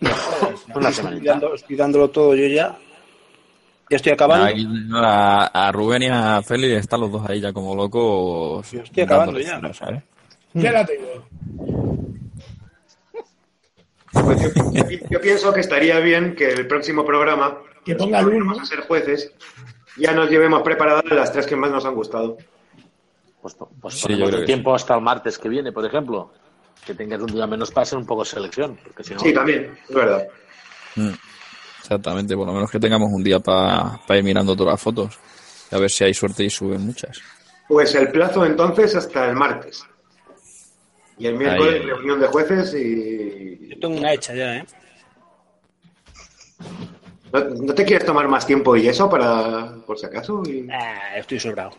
[0.74, 2.76] Una Estoy, dando- estoy dándolo todo yo ya.
[3.90, 4.46] Ya estoy acabando.
[4.46, 8.70] Aquí a, a Rubén y a Félix están los dos ahí ya como locos.
[8.70, 9.60] Yo estoy acabando ya.
[10.52, 12.07] ¿Qué la tengo?
[14.12, 14.54] Pues
[15.10, 18.62] yo, pienso que estaría bien que el próximo programa, Que ponga luz, vamos ¿no?
[18.62, 19.32] a ser jueces,
[19.96, 22.38] ya nos llevemos preparadas las tres que más nos han gustado.
[23.42, 26.32] Pues, pues Sí, ponemos el tiempo hasta el martes que viene, por ejemplo.
[26.86, 28.78] Que tengas un día menos para hacer un poco de selección.
[28.82, 30.26] Porque si no, Sí, también, es verdad.
[30.96, 31.10] Mm.
[31.80, 35.18] Exactamente, por lo menos que tengamos un día para ir mirando todas las fotos.
[35.70, 37.20] Y a ver si hay suerte y suben muchas.
[37.68, 39.84] Pues el plazo entonces hasta el martes.
[41.18, 43.68] Y el miércoles Ahí, reunión de jueces y...
[43.70, 44.66] Yo tengo una hecha ya, ¿eh?
[47.32, 50.42] ¿No, no te quieres tomar más tiempo y eso para, por si acaso?
[50.46, 51.72] Y- Ah, estoy sobrado.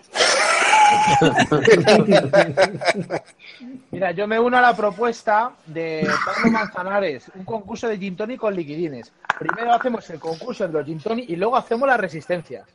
[3.91, 8.39] Mira, yo me uno a la propuesta de Pablo Manzanares, un concurso de gin tonic
[8.39, 9.12] con liquidines.
[9.38, 12.65] Primero hacemos el concurso de los gin tonic y luego hacemos la resistencia.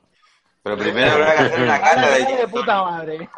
[0.65, 3.29] Pero primero habrá que hacer una cata de de puta madre.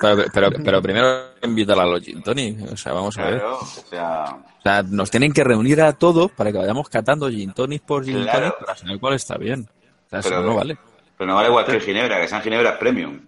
[0.00, 1.08] Pero, pero, pero primero
[1.42, 3.38] invitar a los gin tonic, O sea, vamos a ver.
[3.40, 4.24] Claro, o sea,
[4.58, 8.04] O sea, nos tienen que reunir a todos para que vayamos catando gin tonic por
[8.04, 8.40] gin Claro.
[8.50, 9.68] tonic para saber cuál está bien.
[10.06, 10.76] O sea, eso Pero- no vale.
[11.16, 13.20] pero no vale cualquier ginebra, que sean ginebras premium.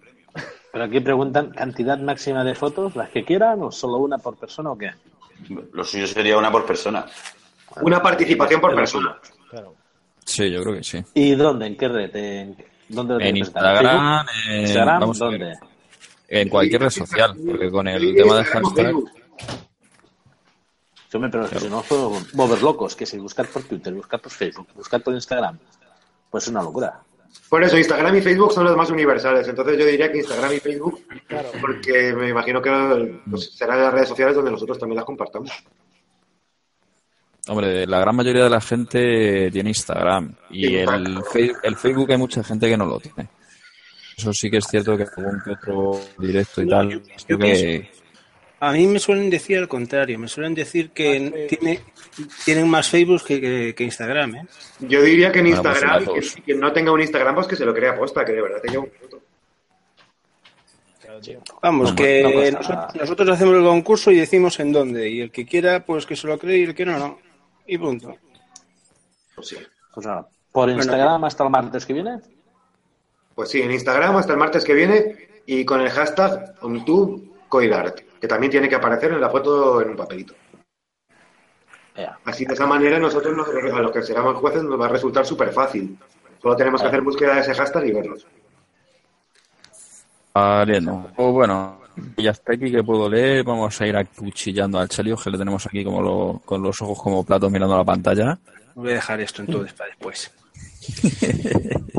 [0.73, 2.95] Pero aquí preguntan, ¿cantidad máxima de fotos?
[2.95, 4.91] ¿Las que quieran o solo una por persona o qué?
[5.73, 7.05] Lo suyo sería una por persona.
[7.81, 9.17] Una participación por persona.
[9.49, 9.75] Claro.
[10.25, 11.03] Sí, yo creo que sí.
[11.13, 11.67] ¿Y dónde?
[11.67, 12.15] ¿En qué red?
[12.15, 12.55] ¿En,
[12.91, 13.37] ¿Dónde lo En?
[13.37, 14.99] Instagram, en- ¿Instagram?
[14.99, 15.39] vamos a ver.
[15.39, 15.59] ¿Dónde?
[16.27, 18.95] En cualquier red social, porque con el tema de hashtag.
[21.11, 24.31] Yo me pero si no puedo mover locos, que si buscar por Twitter, buscar por
[24.31, 25.59] Facebook, buscar por Instagram,
[26.29, 27.01] pues es una locura.
[27.49, 29.45] Por eso, Instagram y Facebook son los más universales.
[29.47, 31.01] Entonces yo diría que Instagram y Facebook,
[31.59, 35.51] porque me imagino que pues, serán las redes sociales donde nosotros también las compartamos.
[37.47, 41.23] Hombre, la gran mayoría de la gente tiene Instagram y el,
[41.75, 43.27] Facebook hay mucha gente que no lo tiene.
[44.17, 46.89] Eso sí que es cierto que algún que otro directo y No, tal.
[47.27, 47.89] yo- que
[48.59, 51.79] A mí me suelen decir al contrario, me suelen decir que tiene,
[52.45, 54.45] tienen más Facebook que, que- que Instagram, ¿eh?
[54.81, 57.55] Yo diría que en Bueno, pues Instagram, que quien no tenga un Instagram, pues que
[57.55, 59.19] se lo crea aposta, que de verdad te lleva un fruto.
[61.61, 65.31] Vamos, No, que no nosotros, nosotros hacemos el concurso y decimos en dónde, y el
[65.31, 67.19] que quiera, pues que se lo cree y el que no, no.
[67.67, 68.15] Y punto.
[69.35, 69.57] Pues sí.
[69.93, 70.07] Pues
[70.51, 72.19] por Instagram hasta el martes que viene.
[73.35, 78.27] Pues sí, en Instagram hasta el martes que viene y con el hashtag OnTubeCoilArt, que
[78.27, 80.33] también tiene que aparecer en la foto en un papelito.
[82.25, 85.25] Así de esa manera nosotros nos- a los que seramos jueces nos va a resultar
[85.25, 85.97] súper fácil.
[86.41, 88.25] Solo tenemos que hacer búsqueda de ese hashtag y verlos.
[90.33, 91.11] Valiendo.
[91.17, 91.80] O bueno,
[92.17, 95.65] y hasta aquí que puedo leer, vamos a ir acuchillando al Chelio, que le tenemos
[95.65, 98.37] aquí como lo- con los ojos como platos mirando la pantalla.
[98.75, 100.31] Voy a dejar esto entonces para después.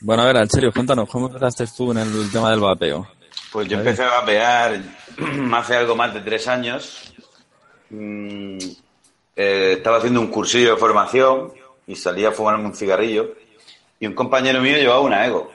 [0.00, 3.08] Bueno, a ver, Alcherio, cuéntanos, ¿cómo empezaste tú en el tema del vapeo?
[3.50, 4.82] Pues yo empecé a vapear
[5.54, 7.14] hace algo más de tres años.
[7.88, 8.58] Mm,
[9.36, 11.52] eh, estaba haciendo un cursillo de formación
[11.86, 13.34] y salía a fumarme un cigarrillo.
[13.98, 15.50] Y un compañero mío llevaba una Ego.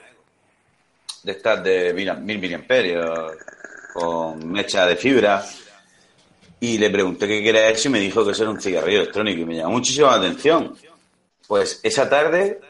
[1.22, 3.32] De estas de mil, mil miliamperios,
[3.92, 5.44] con mecha de fibra.
[6.60, 9.42] Y le pregunté qué era eso y me dijo que eso era un cigarrillo electrónico.
[9.42, 10.76] Y me llamó muchísimo la atención.
[11.46, 12.60] Pues esa tarde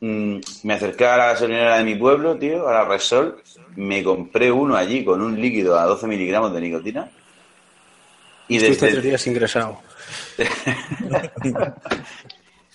[0.00, 3.42] Mm, me acerqué a la gasolinera de mi pueblo, tío, a la Resol,
[3.76, 7.10] me compré uno allí con un líquido a 12 miligramos de nicotina.
[8.48, 9.80] Y desde, días ingresado.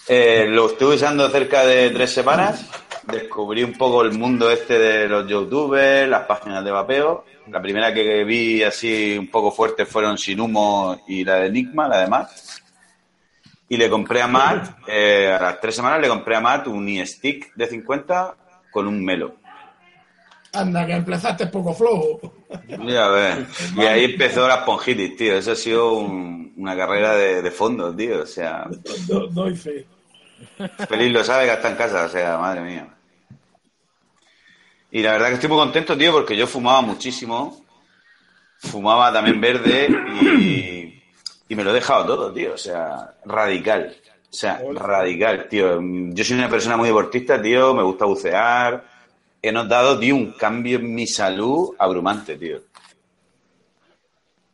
[0.08, 2.66] eh, lo estuve usando cerca de tres semanas.
[3.08, 7.26] Descubrí un poco el mundo este de los youtubers, las páginas de vapeo.
[7.48, 11.88] La primera que vi así un poco fuerte fueron Sin Humo y la de Enigma,
[11.88, 12.30] la de Matt.
[13.70, 16.88] Y le compré a Matt, eh, a las tres semanas le compré a Matt un
[16.90, 18.36] e-stick de 50
[18.70, 19.36] con un melo.
[20.54, 22.20] Anda, que empezaste poco flojo.
[22.86, 23.48] Ya ves.
[23.78, 25.36] Y ahí empezó la esponjitis, tío.
[25.38, 28.22] Eso ha sido un- una carrera de, de fondo, tío.
[28.24, 28.66] O sea,
[29.08, 29.86] Do- doy fe.
[30.88, 32.88] Feliz lo sabe que está en casa, o sea, madre mía.
[34.92, 37.66] Y la verdad que estoy muy contento, tío, porque yo fumaba muchísimo.
[38.60, 39.88] Fumaba también verde
[40.40, 41.04] y,
[41.48, 42.54] y me lo he dejado todo, tío.
[42.54, 43.96] O sea, radical.
[44.30, 45.80] O sea, radical, tío.
[45.82, 47.74] Yo soy una persona muy deportista, tío.
[47.74, 48.84] Me gusta bucear.
[49.42, 52.62] He notado, tío, un cambio en mi salud abrumante, tío.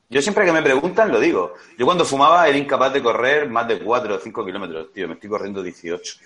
[0.10, 1.56] Yo siempre que me preguntan lo digo.
[1.78, 5.08] Yo cuando fumaba era incapaz de correr más de 4 o 5 kilómetros, tío.
[5.08, 6.20] Me estoy corriendo 18.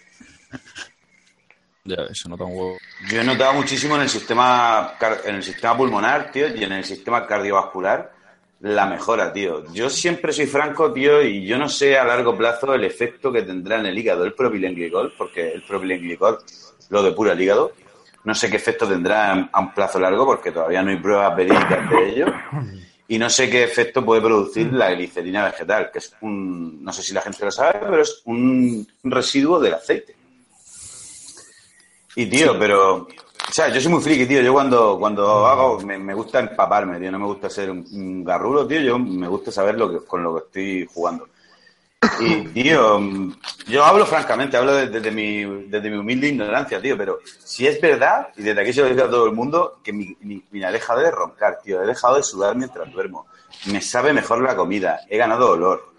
[1.84, 2.78] Ya se nota un huevo.
[3.10, 4.94] Yo he notado muchísimo en el sistema
[5.26, 8.12] en el sistema pulmonar, tío, y en el sistema cardiovascular
[8.62, 9.64] la mejora, tío.
[9.74, 13.42] Yo siempre soy franco, tío, y yo no sé a largo plazo el efecto que
[13.42, 16.38] tendrá en el hígado el propilenglicol, porque el propilenglicol
[16.90, 17.74] lo depura el hígado.
[18.24, 21.90] No sé qué efecto tendrá a un plazo largo, porque todavía no hay pruebas verídicas
[21.90, 22.26] de ello.
[23.12, 27.04] Y no sé qué efecto puede producir la glicerina vegetal, que es un, no sé
[27.04, 30.16] si la gente lo sabe, pero es un residuo del aceite.
[32.16, 34.42] Y tío, pero, o sea, yo soy muy friki, tío.
[34.42, 37.12] Yo cuando, cuando hago, me, me gusta empaparme, tío.
[37.12, 38.80] No me gusta ser un, un garrulo, tío.
[38.80, 41.28] Yo me gusta saber lo que, con lo que estoy jugando.
[42.20, 43.00] Y, tío,
[43.68, 46.98] yo hablo francamente, hablo desde, desde mi, desde mi humilde ignorancia, tío.
[46.98, 49.94] Pero si es verdad, y desde aquí se lo digo a todo el mundo, que
[49.94, 51.82] mi, mi- he dejado de roncar, tío.
[51.84, 53.28] He dejado de sudar mientras duermo.
[53.68, 55.02] Me sabe mejor la comida.
[55.10, 55.92] He ganado olor.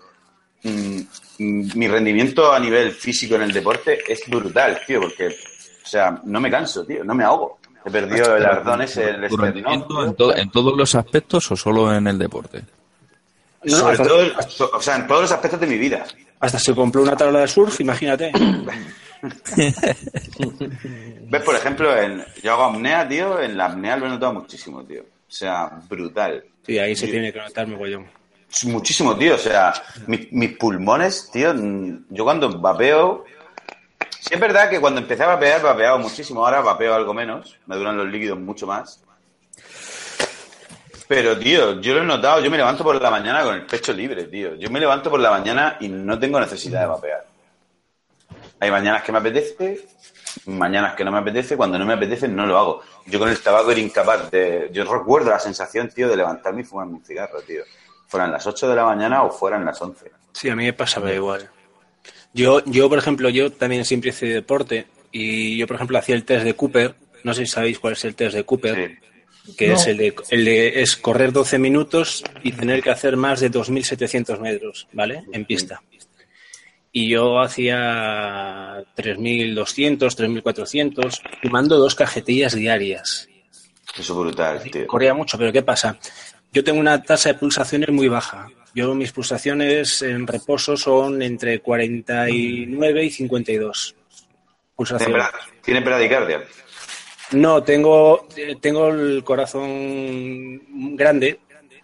[0.65, 0.99] Mm,
[1.39, 6.21] mm, mi rendimiento a nivel físico en el deporte es brutal, tío, porque, o sea,
[6.25, 7.59] no me canso, tío, no me ahogo.
[7.85, 11.51] He perdido el ardón ese, el ¿Tu esternón, rendimiento en, to- en todos los aspectos
[11.51, 12.63] o solo en el deporte?
[13.65, 16.05] No, Sobre hasta, todo, o sea, en todos los aspectos de mi vida.
[16.41, 18.33] hasta se compró una tabla de surf, imagínate.
[21.31, 24.83] ¿Ves, por ejemplo, en, yo hago apnea, tío, en la apnea lo he notado muchísimo,
[24.85, 25.03] tío.
[25.03, 26.45] O sea, brutal.
[26.67, 28.07] Sí, ahí se tiene que notar mogollón.
[28.65, 29.37] Muchísimo, tío.
[29.37, 29.73] O sea,
[30.07, 31.55] mis, mis pulmones, tío.
[32.11, 33.25] Yo cuando vapeo.
[34.21, 36.45] Sí, es verdad que cuando empecé a vapear, vapeaba muchísimo.
[36.45, 37.57] Ahora vapeo algo menos.
[37.67, 39.03] Me duran los líquidos mucho más.
[41.15, 43.93] Pero, tío, yo lo he notado, yo me levanto por la mañana con el pecho
[43.93, 44.55] libre, tío.
[44.55, 47.27] Yo me levanto por la mañana y no tengo necesidad de vapear.
[48.59, 49.89] Hay mañanas que me apetece,
[50.47, 52.83] mañanas que no me apetece, cuando no me apetece no lo hago.
[53.05, 54.71] Yo con el tabaco era incapaz de...
[54.73, 57.63] Yo recuerdo la sensación, tío, de levantarme y fumarme un cigarro, tío.
[58.07, 60.11] Fueran las 8 de la mañana o fueran las 11.
[60.33, 61.51] Sí, a mí me pasaba igual.
[62.33, 66.25] Yo, yo, por ejemplo, yo también siempre hice deporte y yo, por ejemplo, hacía el
[66.25, 66.95] test de Cooper.
[67.23, 69.12] No sé si sabéis cuál es el test de Cooper.
[69.57, 69.75] Que No.
[69.75, 73.51] es el de, el de es correr 12 minutos y tener que hacer más de
[73.51, 75.25] 2.700 metros, ¿vale?
[75.33, 75.83] En pista.
[76.93, 83.29] Y yo hacía 3.200, 3.400, fumando dos cajetillas diarias.
[83.99, 84.87] Eso es brutal, tío.
[84.87, 85.99] Corría mucho, pero ¿qué pasa?
[86.53, 88.49] Yo tengo una tasa de pulsaciones muy baja.
[88.75, 95.17] Yo mis pulsaciones en reposo son entre 49 y 52 ¿Tiene, pulsaciones.
[95.17, 96.43] bra- ¿Tiene bradicardia?
[97.33, 100.61] No, tengo, eh, tengo el corazón
[100.97, 101.41] grande.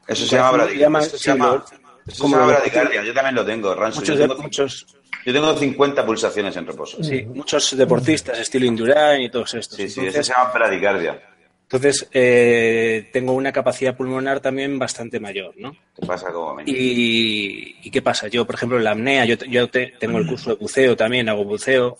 [0.07, 0.87] Eso se llama bradicardia.
[0.87, 3.05] llama- Eso se sí, llama, lo- eso se como llama lo- bradicardia.
[3.05, 4.01] Yo también lo tengo, Ranso.
[4.01, 4.87] Muchos, Yo tengo, muchos,
[5.27, 7.03] yo tengo 50 pulsaciones en reposo.
[7.03, 9.77] sí, muchos deportistas, estilo Indurain y todos estos.
[9.77, 11.23] Sí, sí, eso se llama bradicardia.
[11.63, 15.77] entonces, eh, tengo una capacidad pulmonar también bastante mayor, ¿no?
[15.95, 16.63] Te pasa como a mí.
[16.67, 18.29] Y, ¿y qué pasa?
[18.29, 21.45] Yo, por ejemplo, la apnea, yo, yo te- tengo el curso de buceo también, hago
[21.45, 21.99] buceo.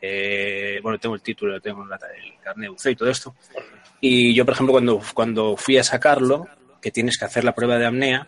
[0.00, 3.34] Eh, bueno, tengo el título, tengo la- el carnet de buceo y todo esto.
[4.00, 6.46] Y yo, por ejemplo, cuando, cuando fui a sacarlo,
[6.80, 8.26] que tienes que hacer la prueba de apnea,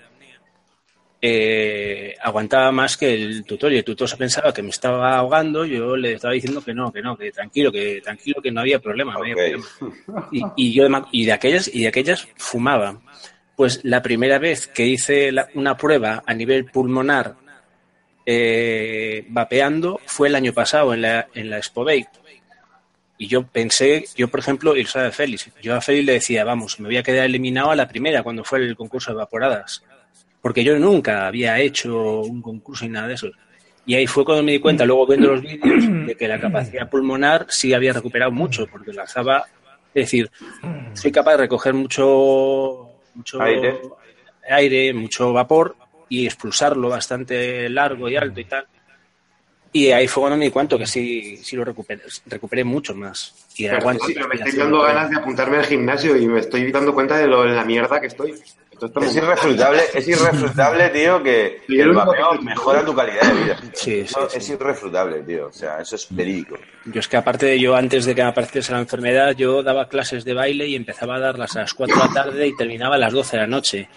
[1.24, 5.64] eh, aguantaba más que el tutor y el tutor se pensaba que me estaba ahogando,
[5.64, 8.80] yo le estaba diciendo que no, que no, que tranquilo, que tranquilo, que no había
[8.80, 9.12] problema.
[9.14, 9.64] no había problema.
[10.32, 13.00] Y, y yo y de aquellas y de aquellas fumaba.
[13.54, 17.36] Pues la primera vez que hice la- una prueba a nivel pulmonar
[18.24, 22.08] eh, vapeando fue el año pasado en la, en la Expo Vape.
[23.18, 26.44] Y yo pensé, yo por ejemplo, y lo sabe Félix, yo a Félix le decía,
[26.44, 29.84] vamos, me voy a quedar eliminado a la primera cuando fue el concurso de evaporadas.
[30.40, 33.28] Porque yo nunca había hecho un concurso y nada de eso.
[33.86, 36.88] Y ahí fue cuando me di cuenta, luego viendo los vídeos, de que la capacidad
[36.90, 39.44] pulmonar sí había recuperado mucho, porque lanzaba,
[39.94, 40.30] es decir,
[40.94, 43.80] soy capaz de recoger mucho, mucho Aire.
[44.48, 45.76] aire, mucho vapor
[46.12, 48.66] y expulsarlo bastante largo y alto y tal.
[49.74, 53.34] Y ahí fue cuando me di cuenta que sí, sí lo recuperé, recuperé mucho más.
[53.56, 56.70] Y Pero, aguante- pero me estoy dando ganas de apuntarme al gimnasio y me estoy
[56.70, 58.34] dando cuenta de lo de la mierda que estoy.
[58.72, 63.56] Esto Es irrefutable, es irrefutable, tío, que Y el vapeo mejora tu calidad de vida.
[63.72, 64.38] Sí, sí, Eso sí.
[64.38, 65.46] Es irrefutable, tío.
[65.46, 66.56] O sea, eso es verídico.
[66.86, 69.88] Yo es que aparte de yo, antes de que me apareciese la enfermedad, yo daba
[69.88, 72.96] clases de baile y empezaba a darlas a las 4 de la tarde y terminaba
[72.96, 73.88] a las 12 de la noche.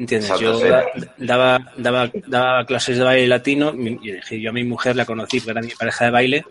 [0.00, 0.28] ¿Entiendes?
[0.28, 0.86] Salto Yo da-
[1.18, 5.52] daba, daba, daba clases de baile latino y yo a mi mujer la conocí porque
[5.52, 6.44] era mi pareja de baile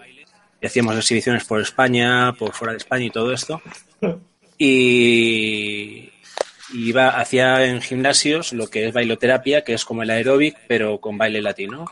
[0.61, 3.59] y hacíamos exhibiciones por España, por fuera de España y todo esto.
[4.57, 6.11] Y
[6.71, 10.99] y iba, hacía en gimnasios lo que es bailoterapia, que es como el aeróbic, pero
[10.99, 11.85] con baile latino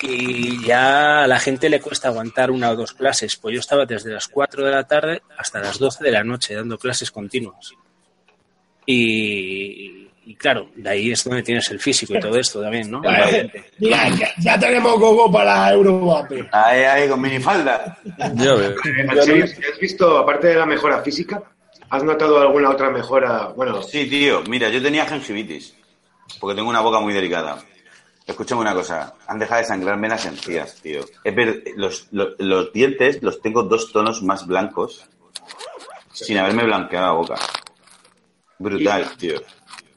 [0.00, 3.34] y ya a la gente le cuesta aguantar una o dos clases.
[3.34, 6.54] Pues yo estaba desde las 4 de la tarde hasta las 12 de la noche
[6.54, 7.72] dando clases continuas.
[8.86, 9.97] Y,
[10.30, 13.00] y claro, de ahí es donde tienes el físico y todo esto también, ¿no?
[13.78, 16.48] Mira, ya, ya tenemos gogo para la Eurovape.
[16.52, 17.98] Ahí, ahí, con minifalda.
[18.34, 18.74] Ya veo.
[19.18, 21.42] ¿Has visto, aparte de la mejora física,
[21.90, 23.48] has notado alguna otra mejora?
[23.56, 24.42] Bueno, Sí, tío.
[24.48, 25.74] Mira, yo tenía gingivitis.
[26.38, 27.58] Porque tengo una boca muy delicada.
[28.26, 29.14] Escúchame una cosa.
[29.26, 31.00] Han dejado de sangrarme las encías, tío.
[31.24, 35.06] Es ver- los, los, los dientes los tengo dos tonos más blancos.
[36.12, 37.36] Sin haberme blanqueado la boca.
[38.58, 39.40] Brutal, tío.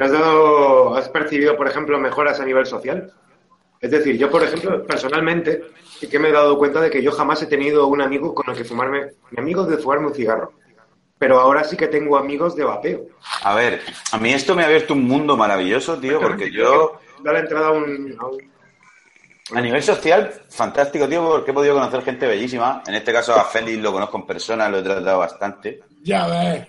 [0.02, 3.14] ¿Te has dado, has percibido, por ejemplo, mejoras a nivel social?
[3.80, 5.64] Es decir, yo, por ejemplo, personalmente,
[6.00, 8.50] sí que me he dado cuenta de que yo jamás he tenido un amigo con
[8.50, 10.54] el que fumarme, mi amigo de fumarme un cigarro.
[11.20, 13.06] Pero ahora sí que tengo amigos de vapeo.
[13.44, 17.32] A ver, a mí esto me ha abierto un mundo maravilloso, tío, porque yo, Da
[17.34, 18.52] la entrada a un, a un-
[19.56, 22.82] a nivel social, fantástico, tío, porque he podido conocer gente bellísima.
[22.88, 25.82] En este caso a Félix lo conozco en persona, lo he tratado bastante.
[26.04, 26.68] Ya ves.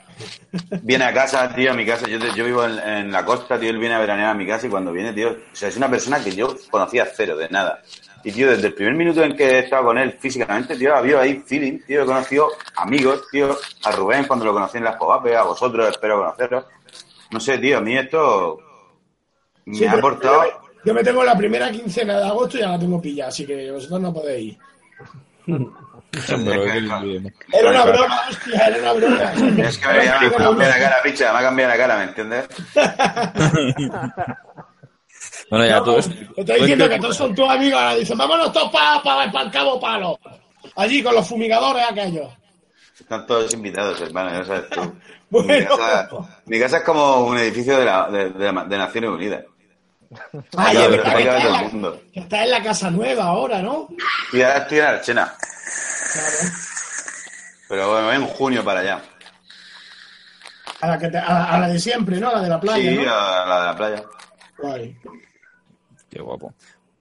[0.83, 2.07] Viene a casa, tío, a mi casa.
[2.07, 3.71] Yo, yo vivo en, en la costa, tío.
[3.71, 5.91] Él viene a veranear a mi casa y cuando viene, tío, o sea, es una
[5.91, 7.83] persona que yo conocía cero, de nada.
[8.25, 11.21] Y, tío, desde el primer minuto en que he estado con él físicamente, tío, había
[11.21, 12.03] ahí feeling, tío.
[12.03, 13.57] He conocido amigos, tío.
[13.85, 16.65] A Rubén cuando lo conocí en las Pogape, a vosotros, espero conoceros.
[17.31, 18.59] No sé, tío, a mí esto
[19.65, 20.45] me Sí, ha aportado.
[20.45, 23.29] Yo me, yo me tengo la primera quincena de agosto y ya la tengo pillada,
[23.31, 24.59] así que vosotros no podéis ir.
[27.53, 29.33] Era una broma, hostia, era una broma.
[29.67, 32.47] Es que me, ha cambiado la cara, picha, me ha cambiado la cara, ¿me entiendes?
[35.51, 35.95] Bueno, ya tú.
[36.35, 37.79] Te estoy diciendo que todos son tus amigos.
[37.79, 40.19] Ahora dicen, vámonos todos para el cabo palo.
[40.77, 42.29] Allí con los fumigadores aquellos.
[42.99, 44.95] Están todos invitados, hermano, ya sabes tú.
[45.43, 46.09] Mi, casa,
[46.47, 49.43] mi casa es como un edificio de, la, de, de la- de Naciones Unidas.
[50.57, 53.89] Ay, Ahí está en la- que está en la casa nueva ahora, ¿no?
[54.33, 55.35] Y ahora estoy en Archena.
[56.13, 56.37] Claro.
[57.69, 59.03] Pero bueno, en junio para allá.
[60.81, 62.29] A la, que te- a, a la de siempre, ¿no?
[62.31, 63.03] A la de la playa, sí, ¿no?
[63.15, 64.03] a la de la playa.
[64.59, 64.99] Guay.
[66.11, 66.53] Qué guapo.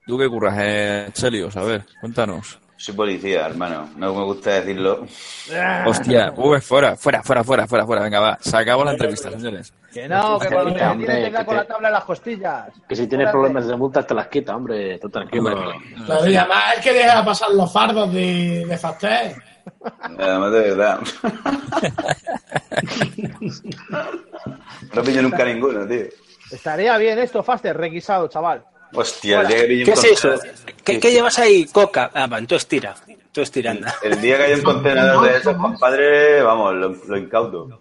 [0.05, 1.55] ¿Tú qué curras, eh, Chelios?
[1.57, 2.59] A ver, cuéntanos.
[2.81, 3.89] Soy policía, hermano.
[3.95, 5.05] No me gusta decirlo.
[5.85, 8.01] Hostia, uy, fuera, fuera, fuera, fuera, fuera, fuera.
[8.01, 8.37] Venga, va.
[8.41, 9.71] Se acabó la entrevista, señores.
[9.93, 12.03] Que no, que cuando te Hombre, tienes te da con te- la tabla en las
[12.05, 12.69] costillas.
[12.89, 14.97] Que si tienes problemas de multas te las quita, hombre.
[14.97, 15.73] Tú tranquilo.
[16.07, 19.35] Claro, y además es que deja pasar los fardos de, de Fastel.
[20.17, 20.99] Además, de verdad.
[24.93, 26.05] no pillo nunca ninguno, tío.
[26.51, 28.63] Estaría bien esto, Faster, requisado, chaval.
[28.93, 30.39] Hostia, el día que un ¿Qué es eso?
[30.83, 31.65] ¿Qué, qué llevas ahí?
[31.65, 32.11] Coca.
[32.13, 32.95] Ah, va, entonces tira.
[33.07, 33.95] Entonces tira, anda.
[34.03, 37.79] El día que haya un contenedor de esos, compadre, vamos, lo, lo incauto.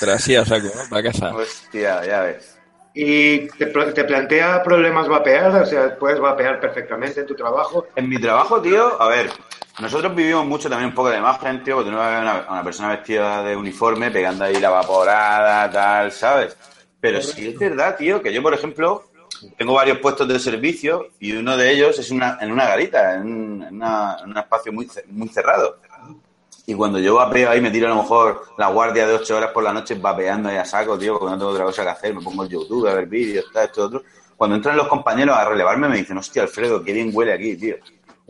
[0.00, 0.88] Pero así a saco, ¿no?
[0.88, 1.34] Para casa.
[1.34, 2.56] Hostia, ya ves.
[2.94, 5.54] ¿Y te, pl- te plantea problemas vapear?
[5.62, 7.86] O sea, puedes vapear perfectamente en tu trabajo.
[7.94, 9.30] En mi trabajo, tío, a ver,
[9.78, 12.22] nosotros vivimos mucho también un poco de imagen, tío, porque tú no vas a ver
[12.22, 16.56] una, a una persona vestida de uniforme pegando ahí la vaporada, tal, ¿sabes?
[17.00, 19.04] Pero sí es verdad, tío, que yo, por ejemplo,
[19.56, 23.22] tengo varios puestos de servicio y uno de ellos es una, en una garita, en
[23.22, 25.78] un, en una- en un espacio muy, muy cerrado.
[26.66, 29.50] Y cuando yo vapeo ahí, me tiro a lo mejor la guardia de ocho horas
[29.50, 32.14] por la noche vapeando ahí a saco, tío, porque no tengo otra cosa que hacer,
[32.14, 34.02] me pongo el YouTube a ver vídeos, tal, esto, otro.
[34.36, 37.76] Cuando entran los compañeros a relevarme me dicen, hostia, Alfredo, qué bien huele aquí, tío.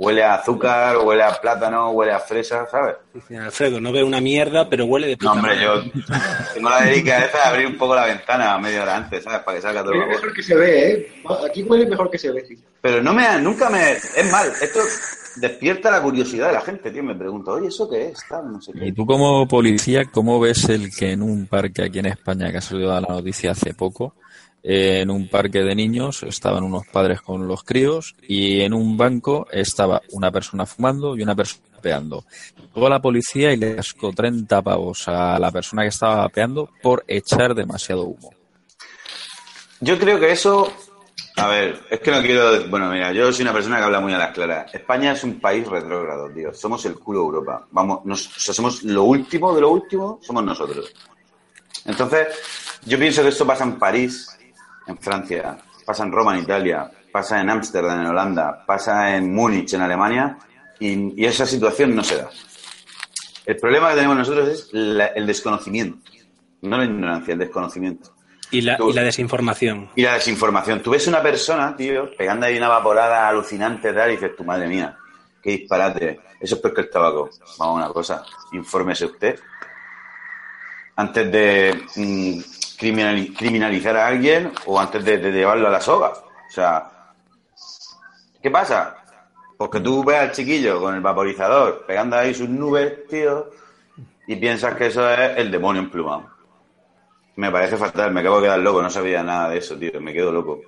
[0.02, 2.96] Huele a azúcar, huele a plátano, huele a fresa, ¿sabes?
[3.12, 5.92] Dice, Alfredo, no veo una mierda, pero huele de No, puta hombre, madre.
[5.92, 9.40] yo tengo la delicadeza de abrir un poco la ventana media hora antes, ¿sabes?
[9.40, 11.12] Para que salga todo el Huele mejor que se ve, ¿eh?
[11.46, 12.56] Aquí huele mejor que se ve, tío.
[12.80, 14.80] Pero no me, nunca me, es mal, esto
[15.36, 17.02] despierta la curiosidad de la gente, tío.
[17.02, 18.20] Me pregunto, oye, ¿eso qué es?
[18.26, 18.86] Tal, no sé qué.
[18.86, 22.56] Y tú como policía, ¿cómo ves el que en un parque aquí en España, que
[22.56, 24.14] ha salido a la noticia hace poco,
[24.62, 29.46] en un parque de niños estaban unos padres con los críos y en un banco
[29.50, 32.24] estaba una persona fumando y una persona vapeando.
[32.74, 37.04] Llegó la policía y le cascó 30 pavos a la persona que estaba vapeando por
[37.08, 38.30] echar demasiado humo.
[39.80, 40.70] Yo creo que eso,
[41.36, 44.12] a ver, es que no quiero, bueno, mira, yo soy una persona que habla muy
[44.12, 44.74] a las claras.
[44.74, 46.52] España es un país retrógrado, tío.
[46.52, 47.66] Somos el culo de Europa.
[47.70, 50.92] Vamos, nos, o sea, somos lo último de lo último, somos nosotros.
[51.86, 52.28] Entonces,
[52.84, 54.28] yo pienso que esto pasa en París,
[54.86, 59.72] en Francia, pasa en Roma, en Italia, pasa en Ámsterdam, en Holanda, pasa en Múnich,
[59.74, 60.38] en Alemania,
[60.78, 62.28] y, y esa situación no se da.
[63.46, 65.98] El problema que tenemos nosotros es la- el desconocimiento,
[66.62, 68.14] no la ignorancia, el desconocimiento.
[68.52, 69.90] Y la, Tú- y la desinformación.
[69.94, 70.82] Y la desinformación.
[70.82, 74.66] Tú ves una persona, tío, pegando ahí una vaporada alucinante tal, y dices, tu madre
[74.68, 74.96] mía,
[75.42, 76.20] qué disparate.
[76.40, 77.30] Eso es peor que el tabaco.
[77.58, 79.38] Vamos a una cosa, infórmese usted.
[80.96, 82.40] Antes de mm,
[82.80, 86.08] criminali- criminalizar a alguien o antes de, llevarlo a la soga.
[86.08, 86.90] O sea,
[88.42, 88.96] ¿qué pasa?
[89.58, 93.50] Porque tú ves al chiquillo con el vaporizador pegando ahí sus nubes, tío,
[94.26, 96.30] y piensas que eso es el demonio emplumado.
[97.36, 100.12] Me parece fatal, me acabo de quedar loco, no sabía nada de eso, tío, me
[100.12, 100.60] quedo loco.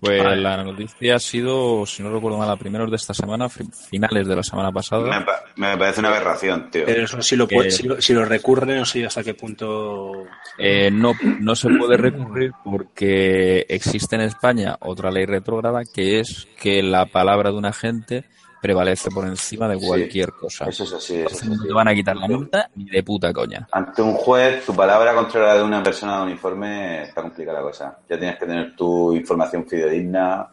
[0.00, 3.64] Pues la noticia ha sido, si no recuerdo mal, a primeros de esta semana, fi-
[3.90, 5.18] finales de la semana pasada.
[5.18, 6.84] Me, pa- me parece una aberración, tío.
[6.86, 9.34] Pero eso si lo, Que- puede- si lo, si lo recurre, no sé hasta qué
[9.34, 10.12] punto.
[10.58, 16.48] Eh, no, no se puede recurrir porque existe en España otra ley retrógrada que es
[16.60, 18.24] que la palabra de un agente
[18.60, 20.66] prevalece por encima de cualquier cosa.
[20.66, 21.66] Eso es así, eso es Entonces no así.
[21.68, 23.66] te van a quitar la multa ni de puta coña.
[23.72, 27.64] Ante un juez, tu palabra contra la de una persona de uniforme está complicada la
[27.64, 27.98] cosa.
[28.08, 30.46] Ya tienes que tener tu información fidedigna.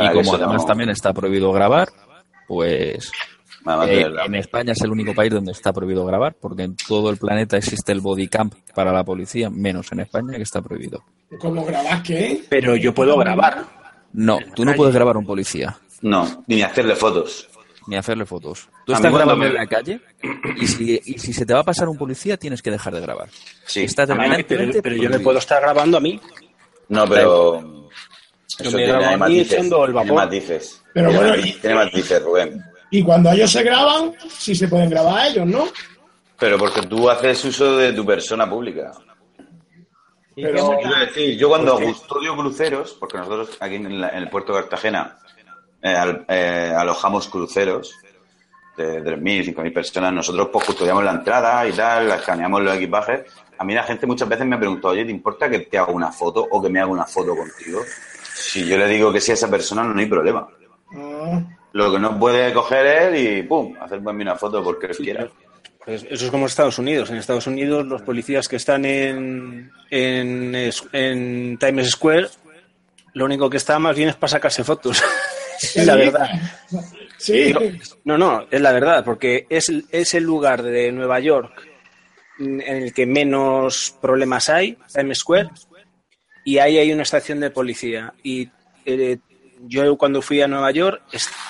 [0.00, 1.88] Y como además no- también está prohibido grabar,
[2.48, 3.10] pues
[3.88, 7.16] eh, en España es el único país donde está prohibido grabar, porque en todo el
[7.16, 11.02] planeta existe el body camp para la policía, menos en España que está prohibido.
[11.40, 12.44] ¿Cómo grabás qué?
[12.50, 13.64] Pero yo puedo grabar.
[14.12, 15.76] No, tú no puedes grabar a un policía.
[16.04, 17.48] No, ni hacerle fotos.
[17.86, 18.68] ni hacerle fotos.
[18.86, 20.00] Tú A estás grabando me- en la calle
[20.56, 23.00] y si, y si se te va a pasar un policía tienes que dejar de
[23.00, 23.28] grabar.
[23.66, 23.84] Sí.
[23.84, 25.22] Está A mí, pero, pero yo me prohibido.
[25.22, 26.20] puedo estar grabando a mí.
[26.88, 27.60] No, pero.
[27.60, 27.88] Yo
[28.68, 30.24] eso me tiene a mí echando el Tiene vapor.
[30.24, 30.82] matices.
[30.92, 32.62] Pero tiene, bueno, matices, tiene matices, Rubén.
[32.90, 35.64] Y cuando ellos se graban, sí se pueden grabar ellos, ¿no?
[36.38, 38.92] Pero porque tú haces uso de tu persona pública.
[40.36, 44.28] ¿Y Pero- Quiero decir, yo cuando custodio cruceros, porque nosotros aquí en, la- en el
[44.30, 45.18] puerto de Cartagena
[45.84, 47.94] eh, al- eh, alojamos cruceros
[48.76, 53.22] de 3.000, 5.000 personas, nosotros pues custodiamos la entrada y tal, escaneamos los equipajes.
[53.56, 55.92] A mí la gente muchas veces me ha preguntado, oye, ¿te importa que te haga
[55.92, 57.82] una foto o que me haga una foto contigo?
[58.34, 60.48] Si yo le digo que sí a esa persona, no hay problema.
[60.96, 61.40] Ah,
[61.72, 65.28] Lo que no puede coger él y pum, hacerme una foto porque él quiera.
[65.84, 67.10] Pues eso es como Estados Unidos.
[67.10, 72.28] En Estados Unidos, los policías que están en, en, es- en Times Square,
[73.12, 75.00] lo único que está más bien es para sacarse fotos.
[75.60, 76.28] es la verdad.
[77.18, 77.54] Sí.
[78.04, 81.68] No, no, es la verdad, porque es, es el lugar de Nueva York
[82.38, 85.50] en el que menos problemas hay, Times Square,
[86.44, 88.12] y ahí hay una estación de policía.
[88.22, 88.48] Y
[88.84, 89.18] eh,
[89.66, 91.02] yo cuando fui a Nueva York,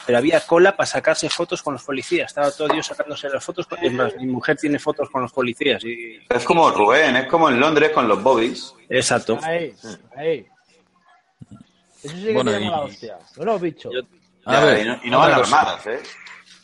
[0.06, 2.30] pero había cola para sacarse fotos con los policías.
[2.30, 3.66] Estaba todo Dios sacándose las fotos.
[3.66, 5.82] con- Es más, mi mujer tiene fotos con los policías.
[5.84, 6.20] Y...
[6.28, 8.72] Es como Rubén, es como en Londres con los bobbies.
[8.88, 9.38] Exacto.
[9.42, 9.74] Ahí,
[10.16, 10.46] ahí.
[12.04, 13.18] Eso sí que Bueno, tiene y- mala hostia.
[13.36, 13.90] No lo he dicho.
[14.46, 15.56] A Ya, ver, y no, y no van cosa.
[15.60, 16.02] armados, ¿eh?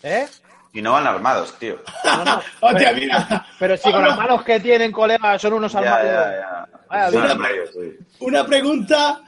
[0.02, 0.28] ¿Eh?
[0.72, 1.78] Y no van armados, tío.
[2.04, 2.42] No, no.
[2.60, 3.46] Hostia, mira.
[3.58, 6.14] Pero si con las manos que tienen, colega, son unos Ya, armarios.
[6.14, 6.68] ya, ya.
[6.88, 7.32] Vaya, Son mira.
[7.32, 7.98] armarios, sí.
[8.20, 9.20] Una pregunta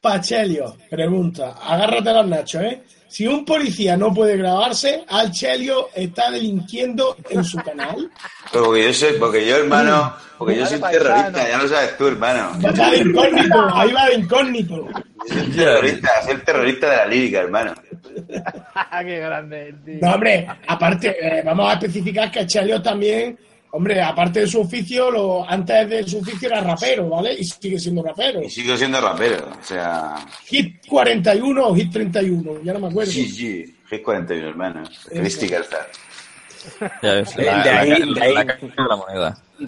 [0.00, 0.76] para Chelio.
[0.88, 2.82] Pregunta, agárrate los nachos, ¿eh?
[3.08, 8.08] Si un policía no puede grabarse, al Chelio está delinquiendo en su canal.
[8.52, 12.06] Pero porque yo soy, porque yo, hermano, porque yo soy terrorista, ya lo sabes tú,
[12.06, 12.52] hermano.
[12.64, 14.88] Va de incógnito, ahí va de incógnito.
[15.28, 17.74] Yo soy terrorista, soy el terrorista de la lírica, hermano.
[19.04, 19.98] Qué grande, tío.
[20.02, 23.36] No, hombre, aparte, eh, vamos a especificar que Chelio también,
[23.72, 27.34] hombre, aparte de su oficio, lo, antes de su oficio era rapero, ¿vale?
[27.34, 28.42] Y sigue siendo rapero.
[28.42, 30.16] Y sigo siendo rapero, o sea,
[30.46, 33.12] Hit 41 o Hit 31, ya no me acuerdo.
[33.12, 34.82] GG, Hit 41, hermano.
[35.08, 35.78] Christy Gerster.
[37.02, 37.48] Ya ves, De-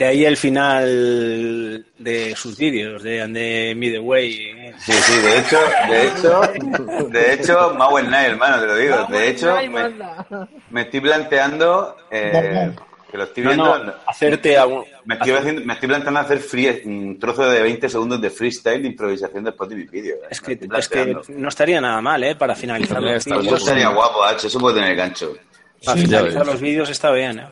[0.06, 4.72] ahí- el final de sus vídeos, de, de Midway.
[4.78, 9.06] Sí, sí, de hecho, de hecho, de hecho, más buen night, hermano, te lo digo.
[9.10, 9.90] De hecho, me,
[10.70, 12.70] me estoy planteando, eh,
[13.12, 14.84] que lo estoy No, viendo, no, hacerte algún...
[15.04, 18.80] me, estoy haciendo- me estoy planteando hacer free, un trozo de 20 segundos de freestyle
[18.82, 20.18] de improvisación después de mis vídeos.
[20.22, 20.28] eh.
[20.30, 22.34] Es que, es que no estaría nada mal, ¿eh?
[22.36, 25.36] Para finalizar los Eso estaría guapo, H, eso puede tener gancho.
[25.84, 27.46] Para Sí, finalizar los vídeos está bien, ¿eh?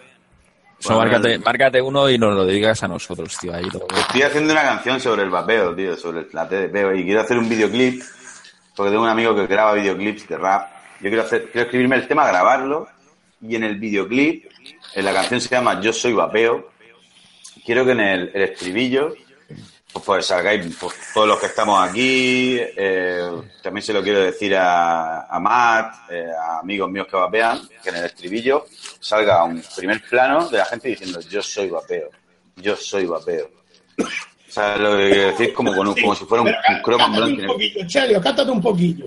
[0.80, 3.52] Eso, márcate, márcate uno y nos lo dedicas a nosotros, tío.
[3.54, 7.20] Ahí lo- Estoy haciendo una canción sobre el vapeo, tío, sobre la TDP, y quiero
[7.20, 8.02] hacer un videoclip,
[8.74, 10.70] porque tengo un amigo que graba videoclips de rap.
[11.02, 12.88] Yo quiero hacer, quiero escribirme el tema, grabarlo,
[13.42, 14.49] y en el videoclip,
[14.96, 16.70] la canción se llama Yo soy vapeo.
[17.64, 19.14] Quiero que en el, el estribillo,
[19.92, 22.56] pues, pues salgáis pues, todos los que estamos aquí.
[22.58, 23.28] eh,
[23.62, 27.90] también se lo quiero decir a, a Matt, eh, a amigos míos que vapean, que
[27.90, 28.66] en el estribillo
[28.98, 32.10] salga un primer plano de la gente diciendo Yo soy vapeo,
[32.56, 33.50] yo soy vapeo.
[34.48, 35.52] ¿Sabes lo que quiero decir?
[35.54, 38.20] Como, con un- como si fuera un, un croma en cántate blanco un poquillo, Chelio,
[38.20, 39.06] cántate un poquillo.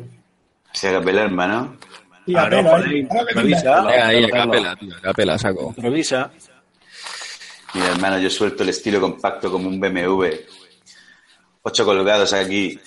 [0.71, 1.77] Se capela, hermano.
[2.25, 2.97] Y apelo, joder, ¿eh?
[2.99, 3.87] Improvisa.
[4.07, 5.73] Ahí, capela, tío, a capela, saco.
[5.75, 6.31] Improvisa.
[7.73, 10.25] Mira, hermano, yo suelto el estilo compacto como un BMW.
[11.63, 12.79] Ocho colgados aquí,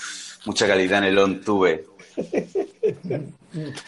[0.45, 1.87] mucha calidad en el on tube.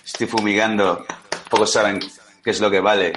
[0.04, 1.04] Estoy fumigando,
[1.50, 2.00] pocos saben
[2.42, 3.12] qué es lo que vale.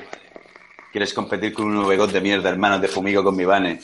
[0.92, 2.80] ¿Quieres competir con un vegot de mierda, hermano?
[2.82, 3.80] Te fumigo con mi vane.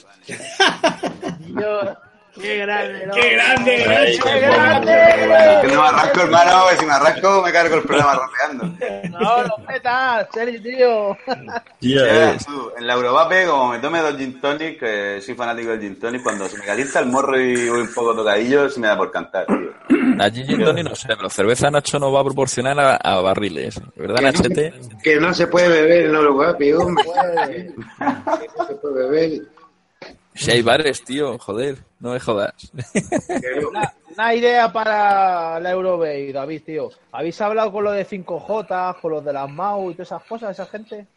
[1.47, 1.95] Yo-
[2.41, 3.13] Qué grande, ¿no?
[3.13, 3.85] ¡Qué grande!
[3.87, 5.61] Ay, ¡Qué grande!
[5.61, 9.09] Que no me arrasco, hermano, que si me arrasco me cargo el programa rapeando.
[9.19, 11.17] No, lo petas, Cheli, tío.
[11.81, 16.23] En la Eurovape, como me tome dos gin tonic, que soy fanático del gin tonic,
[16.23, 19.11] cuando se me calienta el morro y voy un poco tocadillo, se me da por
[19.11, 19.77] cantar, tío.
[20.19, 23.79] Allí Gin Tonic no sé, pero cerveza Nacho nos va a proporcionar a, a barriles.
[23.95, 24.73] ¿Verdad, Nachete?
[25.03, 27.03] Que no se puede beber en Uruguay, hombre.
[27.47, 29.41] Que no se puede beber.
[30.45, 32.53] Si hay bares, tío, joder, no me jodas.
[33.69, 36.89] Una, una idea para la Eurobay, David, tío.
[37.11, 40.51] ¿Habéis hablado con lo de 5J, con los de las MAU y todas esas cosas,
[40.51, 41.07] esa gente?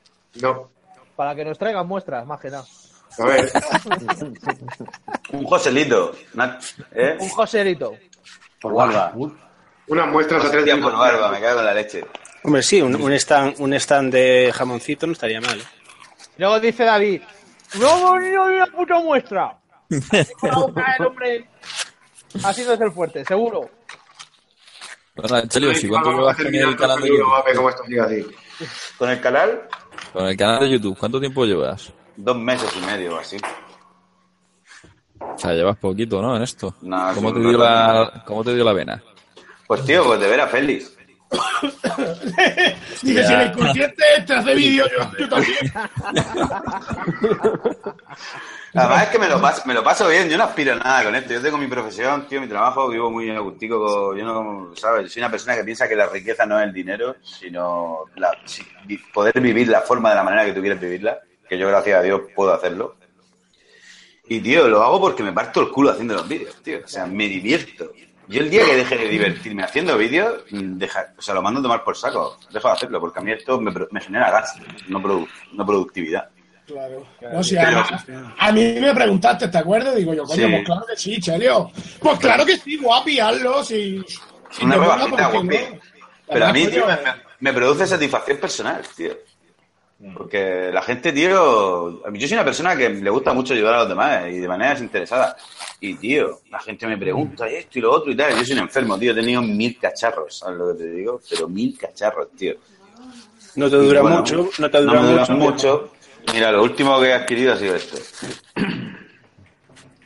[0.40, 0.70] No.
[1.16, 2.64] Para que nos traigan muestras, más que nada.
[3.18, 3.50] A ver,
[5.32, 6.14] Un Joselito,
[6.92, 7.16] ¿eh?
[7.18, 7.96] Un Joserito.
[8.60, 9.12] Por Huelva.
[9.88, 12.04] unas muestras a tres de por barba, me cago en la leche.
[12.44, 15.58] Hombre, sí, un, un stand, un stand de jamoncito no estaría mal.
[15.58, 15.64] ¿eh?
[16.38, 17.22] Luego dice David,
[17.78, 19.56] no, no, no, una puta muestra.
[19.90, 21.48] El hombre
[22.44, 23.68] haciéndose el fuerte, seguro.
[25.16, 28.36] Bueno, Angelio, ¿y cuánto llevas con el canal de YouTube?
[28.96, 29.68] Con el canal,
[30.12, 31.92] Con el canal de YouTube, ¿cuánto tiempo llevas?
[32.16, 33.36] dos meses y medio así.
[35.20, 36.36] O sea, llevas poquito, ¿no?
[36.36, 36.74] En esto.
[36.82, 39.02] No, ¿Cómo te dio la, cómo te dio la vena?
[39.66, 40.96] Pues tío, pues de ver a Félix.
[43.02, 45.56] Dice, si el inconsciente te hace vídeo, yo, yo también.
[48.74, 51.04] Además es que me lo, paso, me lo paso bien, yo no aspiro a nada
[51.04, 51.32] con esto.
[51.32, 54.14] Yo tengo mi profesión, tío, mi trabajo, vivo muy agustico.
[54.16, 55.12] Yo no, ¿sabes?
[55.12, 58.66] Soy una persona que piensa que la riqueza no es el dinero, sino la, si-
[58.84, 61.18] vi- poder vivir la forma de la manera que tú quieres vivirla,
[61.48, 62.96] que yo gracias a Dios puedo hacerlo.
[64.28, 66.78] Y tío, lo hago porque me parto el culo haciendo los vídeos, tío.
[66.84, 67.92] O sea, me divierto.
[68.30, 71.62] Yo el día que deje de divertirme haciendo vídeos, deja, o sea, lo mando a
[71.62, 72.38] tomar por saco.
[72.52, 74.54] Dejo de hacerlo, porque a mí esto me, genera gas,
[74.88, 76.28] no, produ- no productividad.
[76.66, 77.04] Claro.
[77.32, 77.84] No, si a,
[78.38, 79.96] a mí me preguntaste, ¿te acuerdas?
[79.96, 80.52] Digo yo, coño, Sí.
[80.52, 81.70] pues claro que sí, Chelio.
[81.98, 83.64] Pues claro que sí, guapi, hazlo.
[83.64, 84.00] Si,
[84.50, 85.48] si Una rebajita, ¿por qué guapi.
[85.74, 85.80] no?
[86.28, 86.84] Pero a mí, tío,
[87.40, 89.12] me produce satisfacción personal, tío.
[90.16, 93.74] Porque la gente, tío, a mí yo soy una persona que le gusta mucho ayudar
[93.74, 95.36] a los demás y de manera desinteresada.
[95.78, 98.34] Y, tío, la gente me pregunta y esto y lo otro y tal.
[98.34, 99.12] Yo soy un enfermo, tío.
[99.12, 101.20] He tenido mil cacharros, ¿sabes lo que te digo?
[101.28, 102.54] Pero mil cacharros, tío.
[103.56, 105.34] No te dura bueno, mucho, no te dura no me dura mucho.
[105.34, 105.92] mucho.
[106.32, 107.98] Mira, lo último que he adquirido ha sido esto.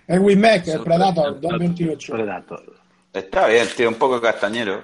[0.09, 2.13] El Winmec, el Predator, 228.
[2.13, 2.75] Predator.
[3.13, 4.83] Está bien, tío, un poco castañero.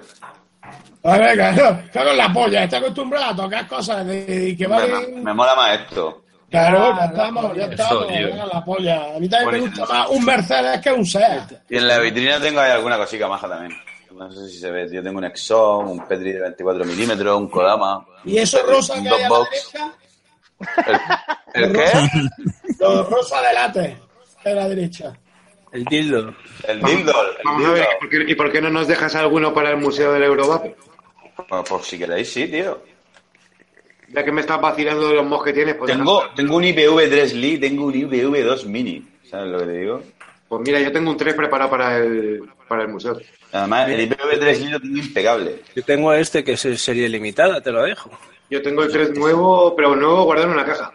[1.03, 4.67] A ver, claro, está con la polla, está acostumbrado a tocar cosas de, y que
[4.67, 5.23] Me, valen.
[5.23, 6.23] me mola más esto.
[6.49, 8.07] Claro, ya estamos, ya estamos,
[8.53, 9.15] la polla.
[9.15, 11.53] A mí también me gusta más un Mercedes que un Seat.
[11.69, 13.71] Y en la vitrina tengo ahí alguna cosica maja también.
[14.11, 15.01] No sé si se ve, tío.
[15.01, 18.05] Tengo un Exxon, un Petri de 24 milímetros, un Kodama.
[18.25, 19.37] ¿Y eso rosa un que hay a la?
[21.53, 21.89] ¿El, el qué?
[22.79, 23.97] Lo rosa de látex,
[24.45, 25.13] a la derecha.
[25.71, 26.35] El dildo.
[26.67, 27.13] El dildo.
[27.13, 27.87] El Vamos a ver.
[27.95, 30.75] ¿y por qué, y por qué no nos dejas alguno para el Museo del Eurovape?
[31.35, 32.81] Pues, pues si queréis, sí, tío.
[34.09, 37.09] Ya que me estás vacilando de los mos que tienes, pues, Tengo, tengo un IPv
[37.09, 39.07] 3 Li, tengo un IPv 2 Mini.
[39.29, 40.03] ¿Sabes lo que te digo?
[40.49, 43.17] pues mira, yo tengo un 3 preparado para el, para el museo.
[43.53, 45.61] Además, el IPv 3 Li lo tengo impecable.
[45.73, 48.11] Yo tengo este que es serie limitada, te lo dejo.
[48.49, 50.91] Yo tengo el 3 nuevo, pero nuevo guardado en una caja.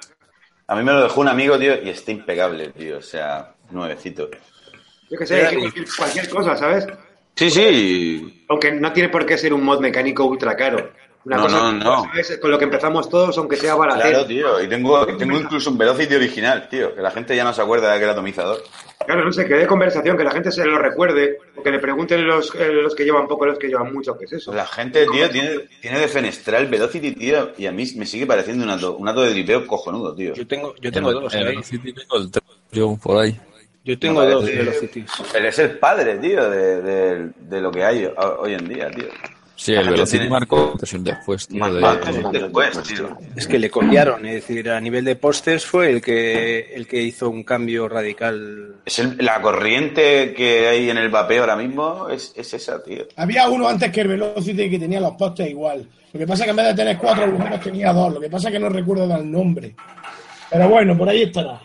[0.66, 2.98] A mí me lo dejó un amigo, tío, y está impecable, tío.
[2.98, 4.28] O sea, nuevecito.
[5.08, 6.86] Yo qué sé, es que cualquier, cualquier cosa, ¿sabes?
[7.36, 8.44] Sí, sí.
[8.48, 10.90] Aunque no tiene por qué ser un mod mecánico ultra caro.
[11.26, 12.04] Una No, cosa no, no.
[12.04, 12.38] ¿sabes?
[12.40, 14.26] con lo que empezamos todos, aunque sea Claro, baratero.
[14.26, 14.62] tío.
[14.62, 16.94] Y tengo, tengo incluso un Velocity original, tío.
[16.94, 18.62] Que la gente ya no se acuerda de que era atomizador.
[19.04, 21.80] Claro, no sé, que dé conversación, que la gente se lo recuerde, o que le
[21.80, 24.54] pregunten los, eh, los que llevan poco, los que llevan mucho, ¿qué es eso?
[24.54, 27.50] La gente, tío, tiene, tiene de fenestrar el Velocity, tío.
[27.58, 30.32] Y a mí me sigue pareciendo un ato, un ato de dripeo cojonudo, tío.
[30.32, 31.46] Yo tengo, yo tengo dos En el.
[31.48, 33.36] Velocity tengo el 3, yo por ahí.
[33.86, 35.10] Yo tengo dos Velocities.
[35.34, 38.90] Él es el padre, tío, de, de- de lo que hay ho- hoy en día,
[38.90, 39.06] tío.
[39.58, 41.64] Sí, el Velocity tiene- marcó y un después, tío.
[41.72, 41.80] De-
[42.40, 43.16] después, tío.
[43.34, 47.00] Es que le copiaron, es decir, a nivel de pósters fue el que el que
[47.00, 48.74] hizo un cambio radical.
[48.84, 53.04] Es el- la corriente que hay en el vapeo ahora mismo es, es esa, tío.
[53.16, 55.88] Había uno antes que el Velocity que tenía los postes igual.
[56.12, 58.12] Lo que pasa es que en vez de tener cuatro agujeros tenía dos.
[58.12, 59.74] Lo que pasa es que no recuerdo el nombre.
[60.50, 61.60] Pero bueno, por ahí estará.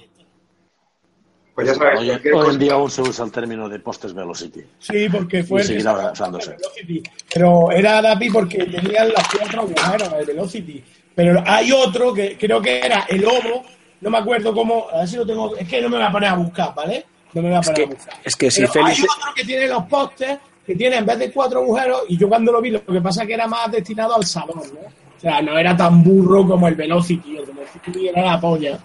[1.54, 4.62] Pues ya sabes, Hoy, hoy en día aún se usa el término de postes velocity.
[4.80, 6.52] Sí, porque fue Y el usándose.
[6.52, 7.04] Velocity.
[7.34, 10.84] Pero era Dapi porque tenían los cuatro agujeros, el Velocity.
[11.14, 13.64] Pero hay otro que creo que era el Lobo.
[14.00, 14.88] No me acuerdo cómo.
[14.94, 15.56] A ver si lo tengo.
[15.58, 17.06] Es que no me voy a poner a buscar, ¿vale?
[17.34, 18.14] No me voy a Es poner que, a buscar.
[18.24, 21.20] es que si Pero Félix hay otro que tiene los postes que tiene en vez
[21.20, 23.70] de cuatro agujeros y yo cuando lo vi lo que pasa es que era más
[23.72, 24.80] destinado al sabor, ¿no?
[24.80, 28.80] O sea, no era tan burro como el Velocity, el Velocity era la polla,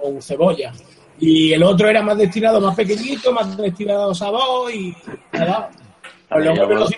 [0.00, 0.72] o cebolla.
[1.20, 4.94] Y el otro era más destinado, más pequeñito, más destinado al sabor y
[5.32, 5.70] nada.
[6.30, 6.90] Luego los-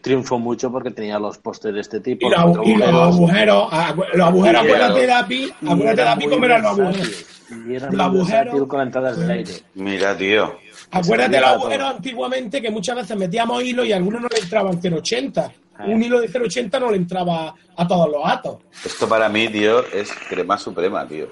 [0.00, 2.26] triunfó mucho porque tenía los postes de este tipo.
[2.26, 5.52] y los, los y los agujeros, agujeros, agu- los agujeros, Y acuérdate de era- Dapi,
[5.60, 7.26] y acuérdate de muy cómo eran los agujeros.
[7.50, 9.52] Y eran El muy agujero- versátil con entradas de aire.
[9.74, 10.56] Mira, tío.
[10.92, 14.38] Acuérdate de los agujeros antiguamente que muchas veces metíamos hilo y a algunos no le
[14.40, 15.52] entraban 0,80.
[15.76, 15.84] Ah.
[15.86, 18.56] Un hilo de 0,80 no le entraba a todos los atos.
[18.84, 21.26] Esto para mí, tío, es crema suprema, tío.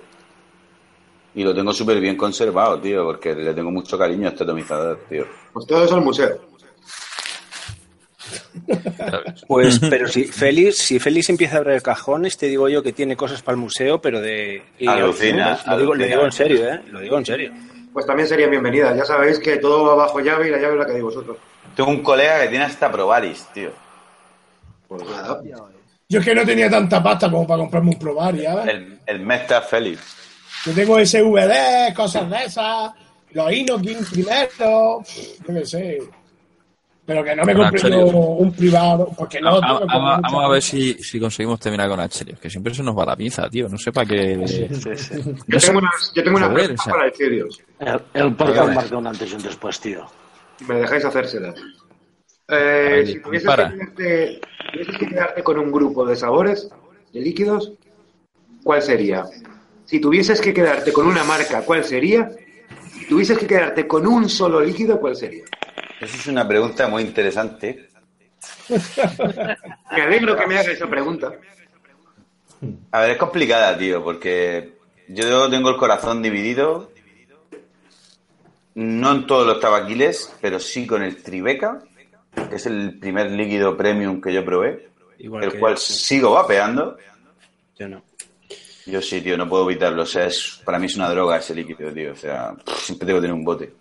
[1.38, 5.04] Y lo tengo súper bien conservado, tío, porque le tengo mucho cariño a este atomizador,
[5.08, 5.24] tío.
[5.52, 6.36] Pues todo eso al museo.
[9.46, 12.92] Pues, pero si Félix, si Félix empieza a abrir el cajón, te digo yo que
[12.92, 14.62] tiene cosas para el museo, pero de.
[14.78, 16.80] y- Alucina, Lo digo, lo digo en serio, ¿eh?
[16.90, 17.52] Lo digo en serio.
[17.92, 18.96] Pues también serían bienvenidas.
[18.96, 21.36] Ya sabéis que todo va bajo llave y la llave es la que deis vosotros.
[21.76, 23.70] Tengo un colega que tiene hasta Provaris, tío.
[24.88, 25.02] Pues.
[26.08, 28.74] Yo es que no tenía tanta pasta como para comprarme un Provari, ¿sabes?
[28.74, 30.00] El, el Mesta Félix.
[30.66, 32.92] Yo tengo SVD, cosas de esas,
[33.32, 35.98] los Inokin primero, yo qué sé.
[37.06, 39.52] Pero que no me compré un privado, porque no.
[39.60, 39.86] Comprar
[40.20, 43.16] vamos- a ver si, si conseguimos terminar con Achelios, que siempre se nos va la
[43.16, 43.66] pinza, tío.
[43.66, 44.36] No sé para qué.
[45.46, 46.92] Yo tengo unas, yo tengo una Joder, pregunta o sea.
[46.92, 47.62] para deciros.
[47.78, 50.04] El, el podcast marca un antes y un después, tío.
[50.66, 51.54] Me dejáis hacérsela.
[52.50, 56.68] Eh, si que, tuvieses que quedarte con un grupo de sabores,
[57.14, 57.72] de líquidos,
[58.62, 59.24] ¿cuál sería?
[59.88, 62.30] Si tuvieses que quedarte con una marca, ¿cuál sería?
[62.92, 65.44] Si tuvieses que quedarte con un solo líquido, ¿cuál sería?
[65.98, 67.88] Esa es una pregunta muy interesante.
[68.68, 71.32] Me alegro que me haga esa pregunta.
[72.92, 74.74] A ver, es complicada, tío, porque
[75.08, 76.92] yo tengo el corazón dividido.
[78.74, 81.82] No en todos los tabaquiles, pero sí con el Tribeca
[82.46, 86.96] que es el primer líquido premium que yo probé, Igual el cual sigo vapeando.
[87.76, 88.07] Yo no.
[88.88, 90.02] Yo sí, tío, no puedo evitarlo.
[90.02, 92.12] O sea, es, para mí es una droga ese líquido, tío.
[92.12, 93.74] O sea, siempre tengo que tener un bote.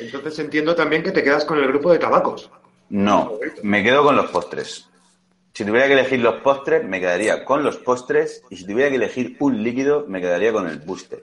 [0.00, 2.50] Entonces entiendo también que te quedas con el grupo de tabacos.
[2.88, 4.88] No, me quedo con los postres.
[5.52, 8.42] Si tuviera que elegir los postres, me quedaría con los postres.
[8.48, 11.22] Y si tuviera que elegir un líquido, me quedaría con el booster,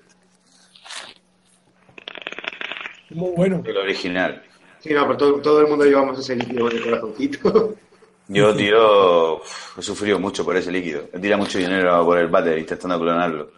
[3.10, 3.64] Muy bueno.
[3.66, 4.44] el original.
[4.80, 7.76] Sí, no, pero todo, todo el mundo llevamos ese líquido en el corazoncito.
[8.28, 11.10] Yo, tío, he sufrido mucho por ese líquido.
[11.14, 13.52] He tirado mucho dinero por el váter intentando clonarlo.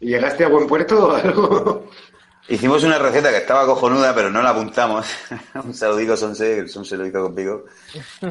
[0.00, 1.90] ¿Y llegaste a buen puerto o algo?
[2.48, 5.06] Hicimos una receta que estaba cojonuda, pero no la apuntamos.
[5.64, 7.64] Un saludico, Sonse, que el Sonse lo hizo conmigo.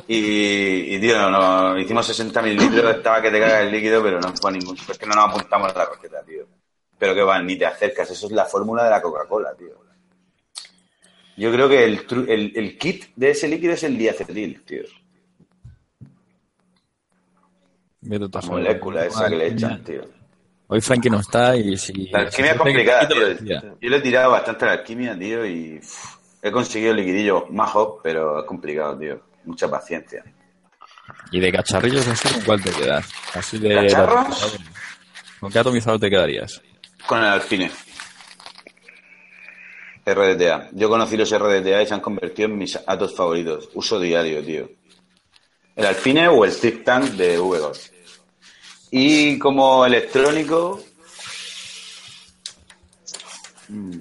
[0.08, 4.20] Y, y, tío, no, no, hicimos 60 mililitros, estaba que te caga el líquido, pero
[4.20, 4.76] no fue ningún...
[4.76, 6.46] Es que no nos apuntamos a la receta, tío.
[6.98, 8.12] Pero que va, ni te acercas.
[8.12, 9.89] Eso es la fórmula de la Coca-Cola, tío.
[11.40, 14.84] Yo creo que el, tru- el, el kit de ese líquido es el diacetil, tío.
[18.02, 20.02] La molécula esa que le echan, tío.
[20.68, 22.08] Hoy Frankie no está y si...
[22.10, 23.28] La alquimia es complicada, tío.
[23.80, 25.80] Yo le he tirado bastante a la alquimia, tío, y
[26.42, 29.22] he conseguido liquidillos majos, pero es complicado, tío.
[29.46, 30.24] Mucha paciencia.
[31.32, 33.10] Y de cacharrillos así, ¿con cuál te quedas?
[33.34, 33.76] Así de...
[33.76, 34.60] ¿Cacharros?
[35.40, 36.62] ¿Con qué atomizador te quedarías?
[37.08, 37.72] Con el alfine.
[40.06, 40.70] RDTA.
[40.74, 43.70] Yo conocí los RDTA y se han convertido en mis atos favoritos.
[43.74, 44.70] Uso diario, tío.
[45.76, 47.78] El alfine o el Tic Tank de VGOD.
[48.91, 50.82] Y como electrónico...
[53.70, 53.97] mm,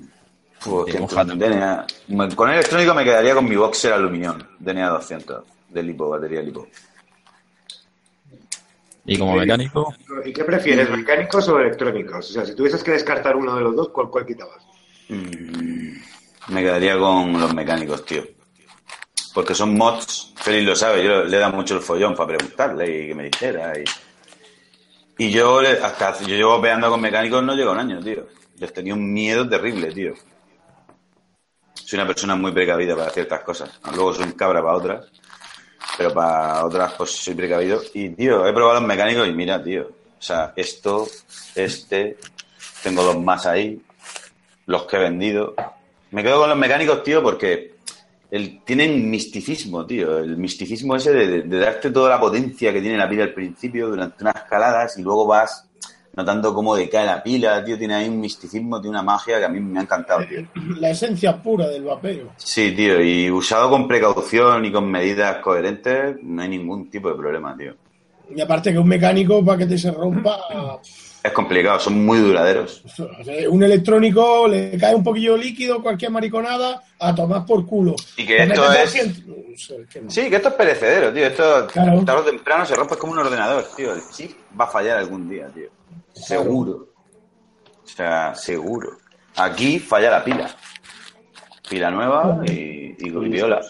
[0.99, 1.35] mojate.
[1.35, 1.87] DNA.
[2.35, 6.67] Con electrónico me quedaría con mi boxer aluminión, DNA 200, de lipo, batería lipo.
[9.05, 9.95] Y como mecánico,
[10.25, 12.29] ¿Y qué prefieres, mecánicos o electrónicos?
[12.29, 14.68] O sea, si tuvieses que descartar uno de los dos, ¿cuál, cuál quitabas?
[15.09, 15.97] Mm,
[16.49, 18.23] Me quedaría con los mecánicos, tío.
[19.35, 23.09] Porque son mods, Félix lo sabe, yo le da mucho el follón para preguntarle y
[23.09, 23.73] que me dijera.
[23.79, 23.85] Y,
[25.27, 28.27] y yo, hasta yo llevo peando con mecánicos, no llega un año, tío.
[28.59, 30.15] Les tenía un miedo terrible, tío.
[31.75, 33.81] Soy una persona muy precavida para ciertas cosas.
[33.95, 35.07] Luego soy un cabra para otras.
[35.97, 37.81] Pero para otras, pues soy precavido.
[37.95, 39.83] Y, tío, he probado los mecánicos y mira, tío.
[40.19, 41.07] O sea, esto,
[41.55, 42.19] este,
[42.83, 43.81] tengo dos más ahí
[44.69, 45.55] los que he vendido.
[46.11, 47.73] Me quedo con los mecánicos, tío, porque
[48.31, 50.19] el, tienen misticismo, tío.
[50.19, 53.89] El misticismo ese de, de darte toda la potencia que tiene la pila al principio
[53.89, 55.67] durante unas escaladas y luego vas
[56.15, 57.79] notando cómo decae la pila, tío.
[57.79, 60.47] Tiene ahí un misticismo, tiene una magia que a mí me ha encantado, tío.
[60.79, 62.33] La esencia pura del vapeo.
[62.37, 67.15] Sí, tío, y usado con precaución y con medidas coherentes, no hay ningún tipo de
[67.15, 67.75] problema, tío.
[68.37, 70.39] Y aparte que un mecánico para que te se rompa,
[71.29, 72.83] Es complicado, son muy duraderos.
[72.85, 73.07] o sea,
[73.51, 77.95] un electrónico le cae un poquillo líquido, cualquier mariconada, a tomar por culo.
[78.17, 80.11] Y que esto es- 200, no sé, que no.
[80.11, 81.27] Sí, que esto es perecedero, tío.
[81.27, 82.05] Esto Claro.
[82.05, 83.95] tarde o temprano se rompe como un ordenador, tío.
[83.95, 85.69] El chip va a fallar algún día, tío.
[86.15, 86.89] Seguro.
[87.85, 88.99] O sea, seguro.
[89.37, 90.51] Aquí falla la pila.
[91.69, 93.61] Pila nueva y, y con viola.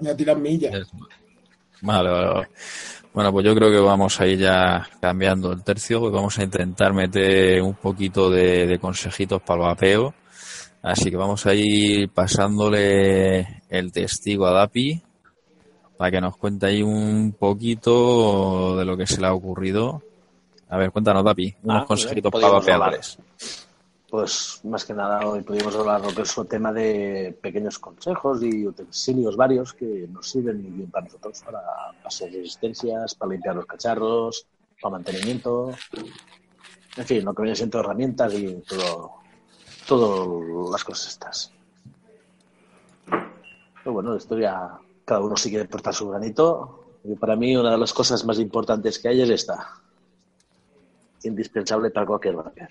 [0.00, 0.72] Ya tiran millas.
[1.82, 2.48] Vale, vale, vale.
[3.14, 6.42] Bueno, pues yo creo que vamos a ir ya cambiando el tercio, pues vamos a
[6.42, 10.14] intentar meter un poquito de, de consejitos para el vapeo.
[10.82, 15.00] Así que vamos a ir pasándole el testigo a Dapi
[15.96, 20.02] para que nos cuente ahí un poquito de lo que se le ha ocurrido.
[20.68, 23.18] A ver, cuéntanos, Dapi, unos Ah, consejitos para vapeadores.
[24.10, 28.66] Pues más que nada hoy podríamos hablar lo que es tema de pequeños consejos y
[28.66, 31.60] utensilios varios que nos sirven muy bien para nosotros, para
[32.02, 34.46] pasar resistencias, para limpiar los cacharros,
[34.80, 35.72] para mantenimiento,
[36.96, 39.14] en fin, lo que viene siendo herramientas y todo,
[39.88, 41.52] todo las cosas estas.
[43.06, 46.98] Pero bueno, esto ya cada uno si quiere aportar su granito.
[47.04, 49.80] Y para mí una de las cosas más importantes que hay es esta.
[51.24, 52.68] Indispensable para cualquier vapor.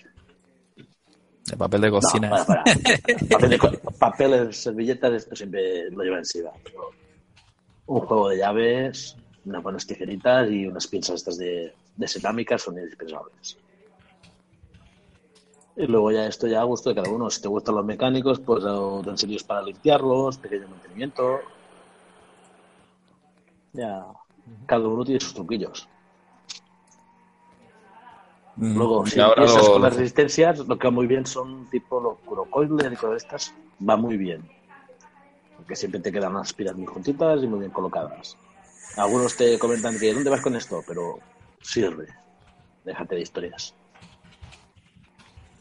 [1.46, 2.30] De papel de cocina.
[2.30, 2.78] No, para, para.
[3.30, 3.60] Papel, de
[4.00, 6.52] papel, servilletas, esto siempre lo lleva encima.
[7.86, 12.78] Un juego de llaves, unas buenas tijeritas y unas pinzas estas de, de cerámica son
[12.78, 13.58] indispensables.
[15.76, 17.30] Y luego ya esto ya a gusto de cada uno.
[17.30, 21.40] Si te gustan los mecánicos, pues utensilios para limpiarlos, pequeño mantenimiento.
[23.74, 24.06] Ya,
[24.68, 25.90] cada uno tiene sus truquillos.
[28.56, 32.20] Luego, si ahora lo- con las resistencias, lo que va muy bien son tipo los
[32.20, 33.54] curocoiler y cosas estas.
[33.88, 34.48] Va muy bien.
[35.58, 38.38] Porque siempre te quedan las pilas muy juntitas y muy bien colocadas.
[38.96, 40.84] Algunos te comentan que ¿dónde vas con esto?
[40.88, 41.20] Pero
[41.62, 42.08] sirve.
[42.84, 43.74] Déjate de historias.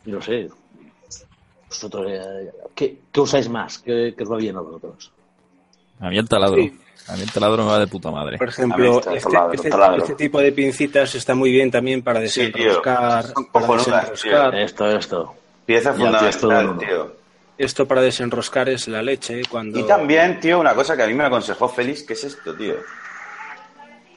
[0.04, 0.48] Y no sé.
[1.68, 3.78] Vosotros, eh, ¿qué, qué usáis más?
[3.78, 5.12] ¿Qué, qué os va bien a vosotros?
[6.02, 6.56] A mí el taladro.
[6.56, 6.78] Sí.
[7.08, 8.38] A mí el taladro me va de puta madre.
[8.38, 10.02] Por ejemplo, este, taladro, este- taladro.
[10.02, 13.24] este tipo de pincitas está muy bien también para Sí, desenroscar.
[13.52, 14.54] Para desenroscar.
[14.56, 15.34] Esto, esto.
[15.66, 17.16] Pieza tío, fundamental, tío.
[17.58, 19.42] Esto para desenroscar es la leche.
[19.48, 19.78] Cuando...
[19.78, 22.74] Y también, tío, una cosa que a mí me aconsejó Félix, ¿qué es esto, tío?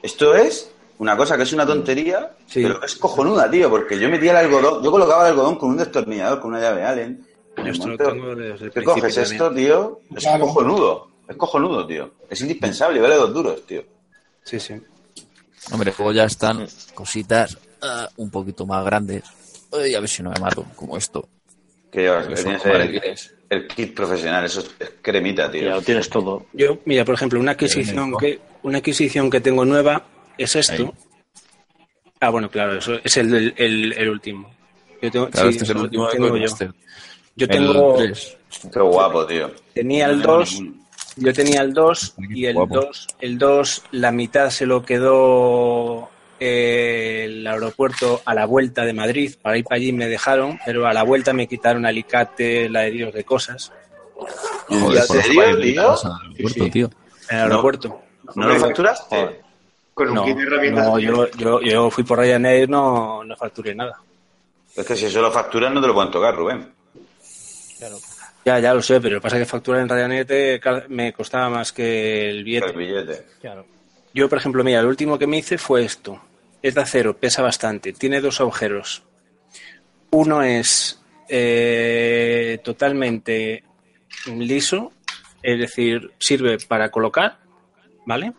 [0.02, 2.62] Esto es una cosa que es una tontería, Sí.
[2.62, 5.76] pero es cojonuda, tío, porque yo metía el algodón, yo colocaba el algodón con un
[5.76, 7.26] destornillador, con una llave Allen.
[7.56, 9.32] Yo esto lo monto- tengo desde el ¿Qué coges también.
[9.32, 10.00] esto, tío?
[10.16, 10.40] Es Claro.
[10.46, 11.08] cojonudo.
[11.28, 12.14] Es cojonudo, tío.
[12.30, 13.82] Es indispensable, vale dos duros, tío.
[14.44, 14.74] Sí, sí.
[15.72, 19.24] Hombre, luego ya están cositas ah, un poquito más grandes.
[19.72, 21.28] Ay, a ver si no me mato, como esto.
[21.90, 25.70] Que llevas, Que tienes el, kit profesional, eso es, cremita, Ya tío.
[25.70, 26.46] lo tienes todo.
[26.52, 30.04] Yo, mira, por ejemplo, una adquisición que una adquisición que tengo nueva
[30.38, 30.82] es esto.
[30.82, 30.90] Ahí.
[32.20, 34.50] Ah, bueno, claro, eso es el, el, el- el último.
[35.02, 36.46] Yo tengo, Claro, sí, este es el último tengo yo.
[37.36, 37.96] Yo El tengo.
[38.72, 39.50] Qué guapo, tío.
[39.74, 40.85] tenía el No tengo 2, ningún-
[41.16, 42.74] yo tenía el 2 Qué y el guapo.
[42.76, 46.08] 2, el 2, la mitad se lo quedó
[46.38, 49.34] eh, el aeropuerto a la vuelta de Madrid.
[49.40, 52.90] Para ir para allí me dejaron, pero a la vuelta me quitaron alicate, la de
[52.90, 53.72] Dios de cosas.
[54.68, 55.82] Joder, ¿En por serio, tío?
[55.90, 56.70] aeropuerto, sí.
[56.70, 56.90] tío.
[57.30, 58.00] En el aeropuerto.
[58.34, 59.40] ¿No lo facturaste?
[59.94, 60.86] Con un No, kit de herramientas.
[60.86, 63.98] no, yo, yo, yo fui por Ryanair, no, no facturé nada.
[64.74, 66.70] Es que si eso lo facturas no te lo pueden tocar, Rubén.
[68.46, 70.84] Ya, ya lo sé, pero lo que pasa es que facturar en Ryanair te cal-
[70.88, 72.72] me costaba más que el El billete.
[72.72, 73.26] billete.
[74.14, 76.22] Yo, por ejemplo, mira, el último que me hice fue esto.
[76.62, 79.02] Es de acero, pesa bastante, tiene dos agujeros.
[80.10, 83.64] Uno es eh, totalmente
[84.26, 84.92] liso,
[85.42, 87.38] es decir, sirve para colocar,
[88.06, 88.32] ¿vale?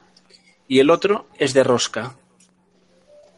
[0.70, 2.16] Y el otro es de rosca.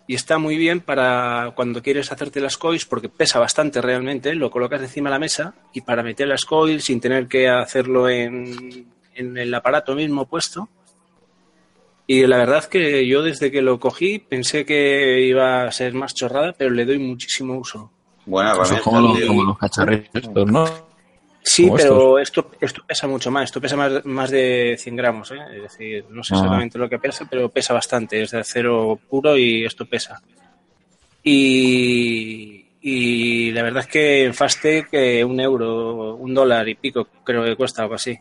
[0.09, 4.49] Y está muy bien para cuando quieres hacerte las coils, porque pesa bastante realmente, lo
[4.49, 8.87] colocas encima de la mesa y para meter las coils sin tener que hacerlo en,
[9.13, 10.67] en el aparato mismo puesto.
[12.07, 16.15] Y la verdad que yo desde que lo cogí pensé que iba a ser más
[16.15, 17.91] chorrada, pero le doy muchísimo uso.
[18.83, 20.88] Como, los- como los cacharritos estos, ¿no?
[21.41, 23.45] Sí, pero esto, esto pesa mucho más.
[23.45, 25.31] Esto pesa más, más de 100 gramos.
[25.31, 25.37] ¿eh?
[25.55, 26.37] Es decir, no sé Ah.
[26.37, 28.21] exactamente lo que pesa, pero pesa bastante.
[28.21, 30.21] Es de acero puro y esto pesa.
[31.23, 34.89] Y, y la verdad es que en Fastec
[35.25, 38.17] un euro, un dólar y pico creo que cuesta algo así.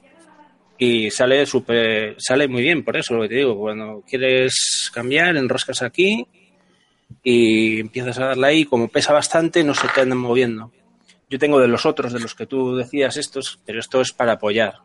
[0.78, 3.58] Y sale súper, sale muy bien, por eso lo que te digo.
[3.58, 6.24] Cuando quieres cambiar, enroscas aquí
[7.22, 8.64] y empiezas a darle ahí.
[8.64, 10.70] Como pesa bastante, no se te andan moviendo.
[11.30, 14.32] Yo tengo de los otros, de los que tú decías estos, pero esto es para
[14.32, 14.76] apoyar.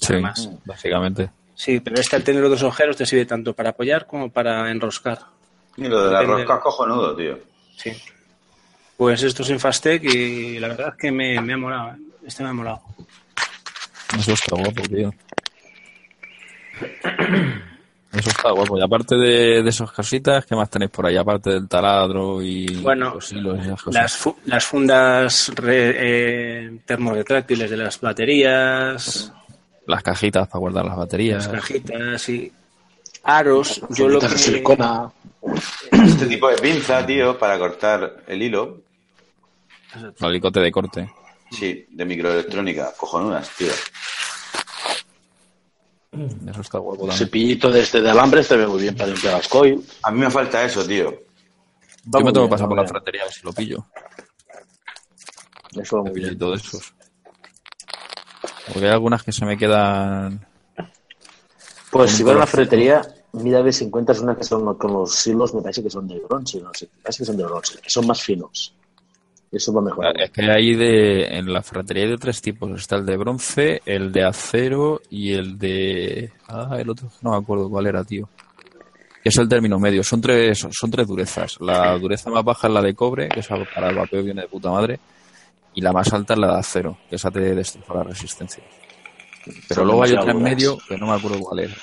[0.00, 0.48] Sí, más.
[0.64, 1.30] básicamente.
[1.54, 4.70] Sí, pero este al tener los dos agujeros te sirve tanto para apoyar como para
[4.70, 5.18] enroscar.
[5.76, 6.42] Y lo de la Depende.
[6.42, 7.38] rosca es cojonudo, tío.
[7.76, 7.92] Sí.
[8.96, 11.90] Pues esto es en Fastec y la verdad es que me, me ha molado.
[11.92, 11.98] ¿eh?
[12.26, 12.80] Este me ha molado.
[14.18, 15.12] Eso está guapo, tío.
[18.12, 18.76] Eso está guapo.
[18.76, 21.16] Y aparte de, de esas cositas, ¿qué más tenéis por ahí?
[21.16, 24.02] Aparte del taladro y Bueno, los hilos y esas cosas.
[24.02, 29.32] Las, fu- las fundas re- eh, termorretráctiles de las baterías,
[29.86, 31.46] Las cajitas para guardar las baterías.
[31.46, 32.52] las cajitas y
[33.22, 33.80] aros.
[33.90, 34.28] Yo lo que...
[34.30, 35.10] Silicona.
[35.92, 38.78] Este tipo de pinza, tío, para cortar el hilo.
[39.94, 41.10] El alicote de corte.
[41.50, 42.92] Sí, de microelectrónica.
[42.96, 43.72] Cojonudas, tío.
[46.12, 47.18] Eso está guapo El también.
[47.18, 49.98] cepillito de este de alambre se ve muy bien para limpiar las coils.
[50.02, 51.10] A mí me falta eso, tío.
[52.04, 53.86] Yo me tengo que pasar va por la fratería a ver si lo pillo.
[55.76, 56.36] Eso va muy bien.
[56.36, 56.94] De esos.
[58.66, 60.46] Porque hay algunas que se me quedan.
[61.90, 63.02] Pues si vas a la ferretería,
[63.32, 66.06] mira a ver si encuentras una que son con los hilos, me parece que son
[66.08, 68.74] de bronce, no sé, me parece que son de bronce, que son más finos.
[69.52, 70.20] Eso va mejor.
[70.20, 71.24] Es que hay de.
[71.24, 72.70] En la ferretería hay de tres tipos.
[72.70, 76.32] Está el de bronce, el de acero y el de.
[76.48, 77.10] Ah, el otro.
[77.22, 78.28] No me acuerdo cuál era, tío.
[79.24, 80.04] Es el término medio.
[80.04, 81.60] Son tres, son tres durezas.
[81.60, 84.48] La dureza más baja es la de cobre, que esa para el vapeo viene de
[84.48, 85.00] puta madre.
[85.74, 88.62] Y la más alta es la de acero, que esa te destroza la resistencia.
[89.44, 91.74] Pero Son luego hay otra en medio, que no me acuerdo cuál era.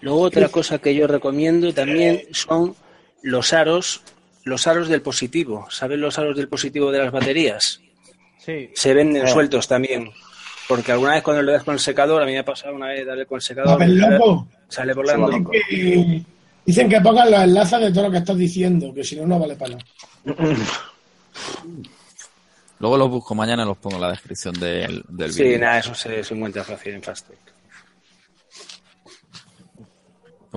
[0.00, 2.76] Luego otra cosa que yo recomiendo también son
[3.22, 4.02] los aros,
[4.44, 5.66] los aros del positivo.
[5.70, 7.80] ¿Sabes los aros del positivo de las baterías?
[8.38, 8.70] Sí.
[8.74, 9.28] Se venden Ah.
[9.28, 10.10] sueltos también.
[10.68, 12.88] Porque alguna vez cuando le das con el secador, a mí me ha pasado una
[12.88, 14.46] vez darle con el secador, loco.
[14.68, 15.28] sale volando.
[15.28, 16.22] Dicen que,
[16.66, 19.38] dicen que pongan los enlaces de todo lo que estás diciendo, que si no, no
[19.38, 19.84] vale para nada.
[22.80, 25.58] Luego los busco mañana y los pongo en la descripción del, del Sí, vídeo.
[25.60, 27.36] nada, eso se, se encuentra fácil en Fastec.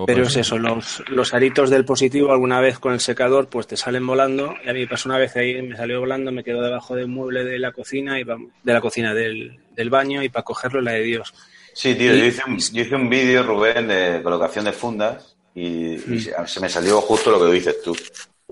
[0.06, 3.76] Pero es eso, los, los aritos del positivo alguna vez con el secador pues te
[3.76, 4.56] salen volando.
[4.66, 7.08] Y a mí me pasó una vez ahí, me salió volando, me quedó debajo del
[7.08, 10.94] mueble de la cocina, y de la cocina del, del baño y para cogerlo la
[10.94, 11.34] de Dios.
[11.74, 15.36] Sí, tío, Y- yo hice un, yo hice un vídeo, Rubén, de colocación de fundas
[15.54, 17.96] y, y se se me salió justo lo que dices tú.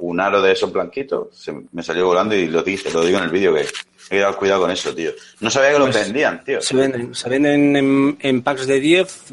[0.02, 3.26] Un aro de esos blanquitos se me salió volando y lo dije, lo digo en
[3.26, 3.68] el vídeo que hay
[4.10, 5.12] que llevar cuidado con eso, tío.
[5.42, 6.62] No sabía que lo Pues, vendían, tío.
[6.62, 9.24] Se venden, se venden en, en packs de 10,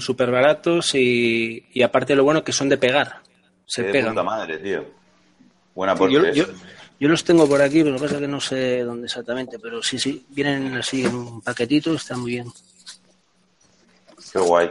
[0.00, 3.20] súper baratos y, y aparte lo bueno que son de pegar.
[3.66, 4.10] Se de pegan.
[4.14, 4.84] puta madre, tío.
[5.74, 6.46] Buen aporte yo-
[6.98, 9.58] yo los tengo por aquí, pero lo que pasa es que no sé dónde exactamente.
[9.58, 12.50] Pero sí, sí, vienen así en un paquetito, está muy bien.
[14.32, 14.70] Qué guay.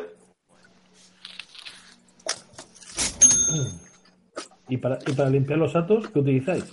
[4.69, 6.65] ¿Y para, y para limpiar los atos, qué utilizáis?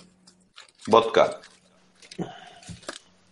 [0.87, 1.39] Vodka.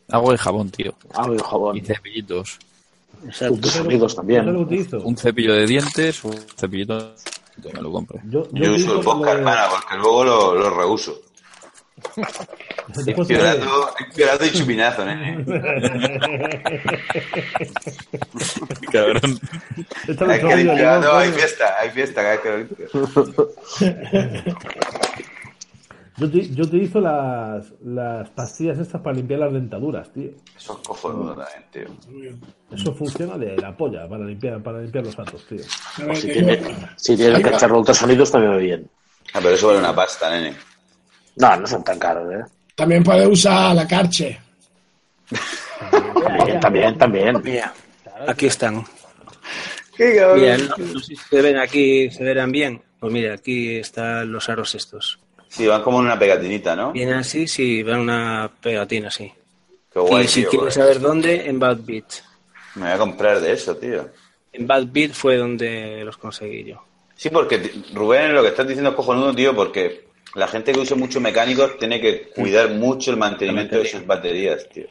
[0.10, 0.94] Agua y jabón, tío.
[1.14, 1.78] Agua y jabón.
[1.78, 2.60] Y cepillitos.
[3.26, 3.80] Exacto.
[3.80, 4.46] Amigos también.
[4.46, 5.02] Yo lo utilizo.
[5.02, 7.14] Un cepillo de dientes, un cepillito
[7.62, 8.20] que me lo compre.
[8.26, 11.22] Yo, Yo, uso el vodka, hermana, porque luego lo, lo reuso.
[13.06, 15.46] Después Empeorado, empeorado y chupinazo, nene.
[18.92, 19.40] Cabrón.
[20.28, 22.68] Hay que no, hay fiesta, hay fiesta vez que.
[26.18, 30.30] Yo, uti- yo utilizo las, las pastillas estas para limpiar las dentaduras, tío.
[30.56, 32.36] Eso es cojonudo también, tío.
[32.72, 35.64] Eso funciona de la polla para limpiar, para limpiar los atos, tío.
[36.14, 36.60] Si tiene,
[36.98, 38.90] si tiene que echarle ultrasonidos también va bien.
[39.34, 40.54] Ah, pero eso vale una pasta, nene.
[41.36, 42.44] No, no son tan caros, ¿eh?
[42.76, 44.40] También puedes usar la carche.
[45.92, 47.42] También, también, también.
[47.44, 47.74] Mira,
[48.28, 48.84] aquí están.
[49.98, 52.82] Mira, no, no sé si se ven aquí, se verán bien.
[53.00, 55.20] Pues mira, aquí están los aros estos.
[55.48, 56.92] Sí, van como en una pegatinita, ¿no?
[56.92, 59.32] Vienen así, sí, van una pegatina así.
[59.92, 62.06] Qué guay, y si tío, quieres saber dónde, en Bad Beat.
[62.76, 64.10] Me voy a comprar de eso, tío.
[64.54, 66.84] En Bad Beat fue donde los conseguí yo.
[67.16, 70.96] Sí, porque Rubén, lo que estás diciendo es cojonudo, tío, porque la gente que usa
[70.96, 74.86] muchos mecánicos tiene que cuidar mucho el mantenimiento de sus baterías, tío.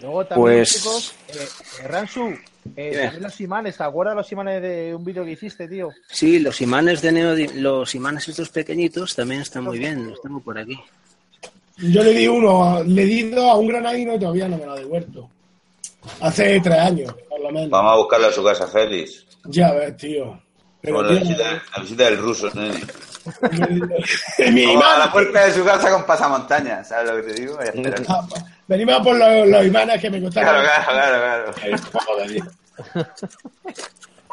[0.00, 1.38] Luego también, Pues- chicos, eh,
[1.82, 2.28] eh, Ransu,
[2.76, 5.90] eh, también los imanes, ¿te acuerdas los imanes de un vídeo que hiciste, tío?
[6.08, 10.40] Sí, los imanes de neodi- los imanes estos pequeñitos también están muy bien, los tengo
[10.40, 10.78] por aquí.
[11.78, 14.72] Yo le di uno, le di dos a un granadino y todavía no me lo
[14.72, 15.28] ha devuelto.
[16.20, 17.70] Hace tres años, por lo menos.
[17.70, 19.24] Vamos a buscarlo a su casa, Félix.
[19.46, 20.40] Ya ves, tío.
[20.80, 22.80] Pero, Como la tío, visita, la visita del ruso, nene.
[24.52, 27.58] mi Vamos a la puerta de su casa con pasamontañas, ¿sabes lo que te digo?
[28.68, 30.62] Venimos a por los, los imanes que me costaron.
[30.62, 32.50] Claro, claro, claro, claro.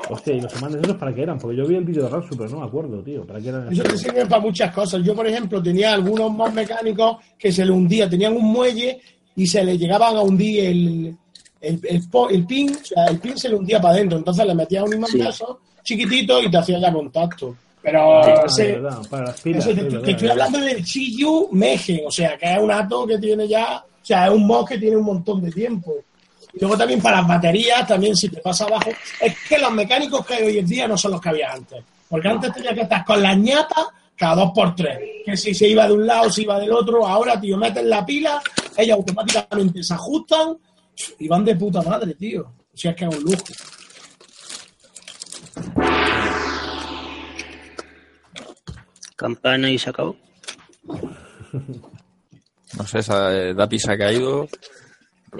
[0.09, 1.37] Hostia, ¿y los imanes esos para qué eran?
[1.37, 3.23] Porque yo vi el vídeo de Ransu, pero no me acuerdo, tío.
[3.25, 4.01] ¿Para qué eran Eso te esos?
[4.01, 5.01] sirve para muchas cosas.
[5.03, 8.99] Yo, por ejemplo, tenía algunos más mecánicos que se le hundía, tenían un muelle
[9.35, 11.15] y se le llegaban a hundir el,
[11.61, 14.17] el, el, po- el pin, o sea, el pin se le hundía para adentro.
[14.17, 15.19] Entonces le metías un imán Sí.
[15.19, 17.55] de esos chiquitito y te hacía ya contacto.
[17.81, 19.65] Pero Ah, verdad, para pilas.
[19.65, 23.17] te, sí, te estoy hablando del Chiyu Meje, o sea, que es un ato que
[23.17, 25.95] tiene ya, o sea, es un mod que tiene un montón de tiempo.
[26.53, 30.25] Y luego también para las baterías, también si te pasa abajo, es que los mecánicos
[30.25, 31.83] que hay hoy en día no son los que había antes.
[32.09, 34.99] Porque antes tenías que estar con las ñatas cada dos por tres.
[35.25, 38.05] Que si se iba de un lado, se iba del otro, ahora, tío, meten la
[38.05, 38.41] pila,
[38.77, 40.57] ellas automáticamente se ajustan
[41.19, 42.41] y van de puta madre, tío.
[42.73, 43.43] O sea, es que es un lujo.
[49.25, 50.15] Campana y se acabó.
[52.77, 54.47] No sé, eh, Dapi se ha caído.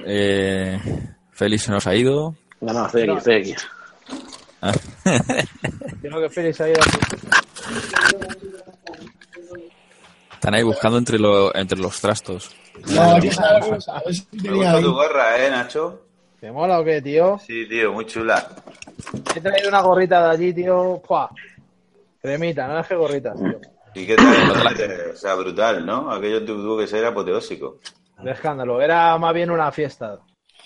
[0.06, 0.78] Eh,
[1.32, 2.36] Félix se nos ha ido.
[2.60, 3.56] No, no, estoy aquí.
[4.62, 4.74] Ah.
[6.02, 6.80] Creo que Félix ha ido
[10.34, 12.52] Están ahí buscando entre, lo- entre los trastos.
[12.94, 14.84] No, yo sabes, a ver si Me gusta ahí.
[14.84, 16.02] tu gorra, ¿eh, Nacho?
[16.40, 17.40] ¿Te mola o qué, tío?
[17.46, 18.46] Sí, tío, muy chula.
[19.36, 21.02] He traído una gorrita de allí, tío.
[21.08, 21.30] ¡Pua!
[22.22, 23.60] Cremita, no es que gorrita, tío.
[23.96, 25.12] ¿Y qué tal?
[25.14, 26.12] o sea, brutal, ¿no?
[26.12, 27.80] Aquello tu- tuvo que ser apoteósico.
[28.22, 28.82] De escándalo.
[28.82, 30.20] Era más bien una fiesta.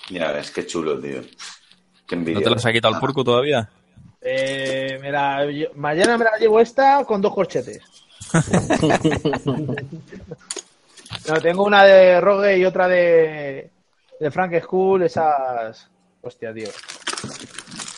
[0.10, 1.22] Mira, ves, qué chulo, tío.
[2.08, 3.70] Qué ¿No te las ha quitado el porco todavía?
[4.22, 7.82] Eh, me la- yo- mañana me la llevo esta con dos corchetes.
[11.28, 13.72] No, tengo una de Rogue y otra de,
[14.20, 15.90] de Frank School, esas.
[16.22, 16.68] Hostia, tío.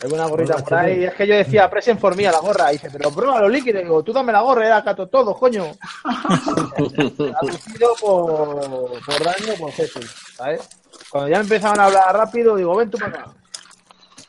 [0.02, 1.04] Hay una gorrita por ahí.
[1.04, 2.70] Es que yo decía, present for me a la gorra.
[2.70, 3.82] Y dice, pero prueba los líquidos.
[3.82, 5.64] Digo, tú dame la gorra, era cato todo, coño.
[7.16, 10.68] Traducido por, por Dani o por Jesús, ¿sabes?
[11.10, 13.30] Cuando ya empezaban a hablar rápido, digo, ven tú para acá.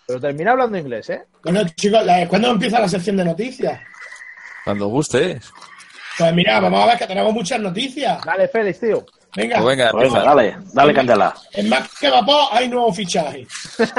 [0.07, 1.23] Pero termina hablando inglés, ¿eh?
[1.43, 3.79] Bueno, chicos, ¿cuándo empieza la sección de noticias?
[4.63, 5.51] Cuando gustes.
[6.17, 8.19] Pues mira, vamos a ver que tenemos muchas noticias.
[8.25, 9.05] Dale, Félix, tío.
[9.35, 9.91] Venga, Pues venga,
[10.23, 11.35] dale, dale candela.
[11.53, 13.47] en más que vapor hay nuevos fichajes.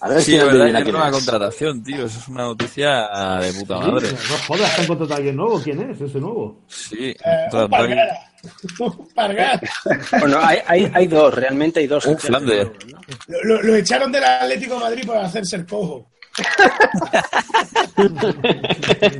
[0.00, 1.12] A ver Sí, si la verdad es que quién es una es.
[1.12, 2.06] contratación, tío.
[2.06, 3.08] Eso es una noticia
[3.40, 4.08] de puta madre.
[4.12, 5.60] no jodas, ¿te han contratado a alguien nuevo?
[5.60, 6.60] ¿Quién es ese nuevo?
[6.68, 7.16] Sí, Eh,
[7.52, 8.18] un contratar- Pargara.
[8.78, 9.60] Un Pargara.
[10.20, 12.06] Bueno, hay, hay, hay dos, realmente hay dos.
[12.06, 12.70] Un Flander.
[13.26, 16.08] Lo, lo- lo echaron del Atlético de Madrid por hacerse el cojo.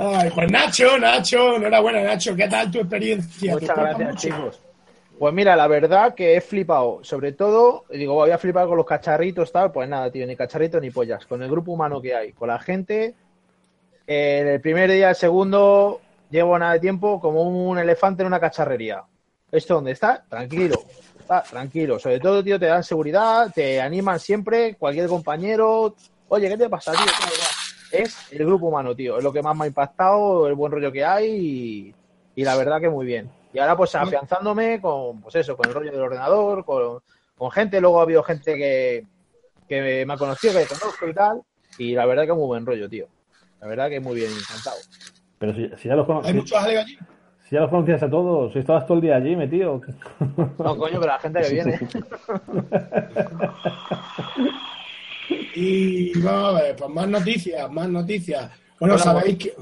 [0.00, 3.56] Ay, pues Nacho, Nacho, enhorabuena Nacho, ¿qué tal tu experiencia?
[3.56, 4.28] ¿Te Muchas gracias, mucho?
[4.28, 4.60] chicos.
[5.18, 7.00] Pues mira, la verdad que he flipado.
[7.02, 9.72] Sobre todo, digo, voy a flipar con los cacharritos, tal.
[9.72, 11.26] Pues nada, tío, ni cacharritos ni pollas.
[11.26, 13.16] Con el grupo humano que hay, con la gente.
[14.06, 18.38] En el primer día, el segundo, llevo nada de tiempo como un elefante en una
[18.38, 19.02] cacharrería.
[19.50, 20.22] ¿Esto dónde está?
[20.28, 20.80] Tranquilo.
[21.18, 21.98] Está tranquilo.
[21.98, 25.96] Sobre todo, tío, te dan seguridad, te animan siempre, cualquier compañero.
[26.28, 27.00] Oye, ¿qué te pasa, tío?
[27.90, 29.18] Es el grupo humano, tío.
[29.18, 31.94] Es lo que más me ha impactado, el buen rollo que hay y,
[32.40, 33.30] y la verdad que muy bien.
[33.52, 37.00] Y ahora pues afianzándome con, pues eso, con el rollo del ordenador, con,
[37.36, 39.06] con gente, luego ha habido gente que,
[39.68, 41.42] que me ha conocido, que conozco y tal,
[41.78, 43.06] y la verdad que muy buen rollo, tío.
[43.60, 44.76] La verdad que muy bien, encantado.
[45.38, 46.98] Pero si, si ya los ¿Hay conocías, muchos aleos allí?
[47.48, 49.80] si ya los conocías a todos, si estabas todo el día allí metido.
[50.58, 51.80] No, coño, pero la gente que viene.
[55.30, 58.50] Y vamos a ver, pues más noticias, más noticias.
[58.78, 59.54] Bueno, Hola, sabéis que...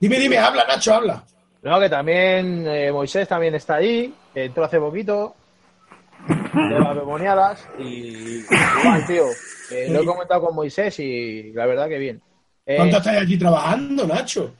[0.00, 1.24] Dime, dime, habla Nacho, habla.
[1.62, 5.34] No, que también eh, Moisés también está ahí, entró hace poquito,
[6.26, 9.24] de las demoniadas, y igual, tío,
[9.90, 12.22] lo he comentado con Moisés y la verdad que bien.
[12.64, 14.54] Eh, ¿Cuánto estáis aquí trabajando, Nacho?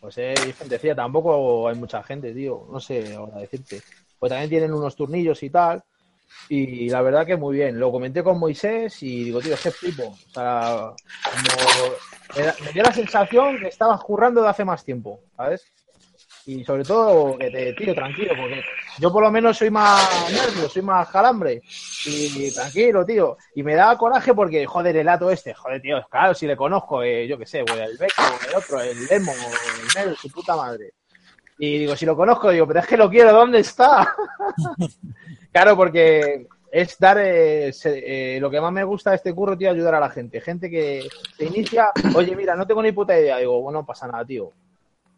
[0.00, 2.66] Pues hay gentecilla, tampoco hay mucha gente, tío.
[2.70, 3.80] No sé ahora decirte.
[4.18, 5.82] Pues también tienen unos turnillos y tal.
[6.48, 7.78] Y la verdad que muy bien.
[7.78, 10.04] Lo comenté con Moisés y digo, tío, es flipo.
[10.04, 10.92] O sea,
[11.24, 15.72] como me, dio la sensación que estabas currando de hace más tiempo, ¿sabes?
[16.46, 18.62] Y sobre todo que te tío tranquilo, porque
[18.98, 21.62] yo por lo menos soy más nervio, soy más calambre.
[22.04, 23.38] Y, tranquilo, tío.
[23.54, 27.02] Y me da coraje porque, joder, el ato este, joder, tío, claro, si le conozco,
[27.02, 30.54] eh, yo qué sé, güey, el Beco, el otro, el Lemon, el Mel, su puta
[30.54, 30.92] madre.
[31.58, 34.14] Y digo, si lo conozco, digo, pero es que lo quiero, ¿dónde está?
[35.54, 39.56] claro, porque es dar eh, se- eh, lo que más me gusta de este curro,
[39.56, 40.40] tío, ayudar a la gente.
[40.40, 43.38] Gente que se inicia, oye, mira, no tengo ni puta idea.
[43.38, 44.50] Digo, bueno, no pasa nada, tío.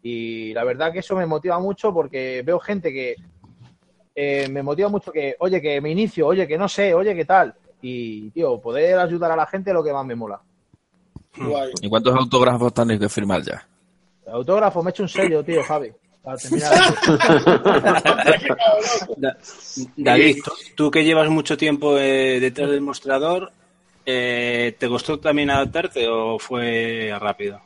[0.03, 3.15] Y la verdad que eso me motiva mucho porque veo gente que
[4.15, 7.25] eh, me motiva mucho que, oye, que me inicio, oye, que no sé, oye, qué
[7.25, 7.53] tal.
[7.81, 10.39] Y, tío, poder ayudar a la gente es lo que más me mola.
[11.37, 11.71] Guay.
[11.81, 13.67] ¿Y cuántos autógrafos tenéis que firmar ya?
[14.25, 15.91] El autógrafo, me he hecho un sello, tío, Javi.
[16.27, 16.73] Para terminar.
[19.17, 19.37] Da-
[19.95, 23.49] David, tú, tú que llevas mucho tiempo eh, detrás del mostrador,
[24.05, 27.61] eh, ¿te costó también adaptarte o fue rápido?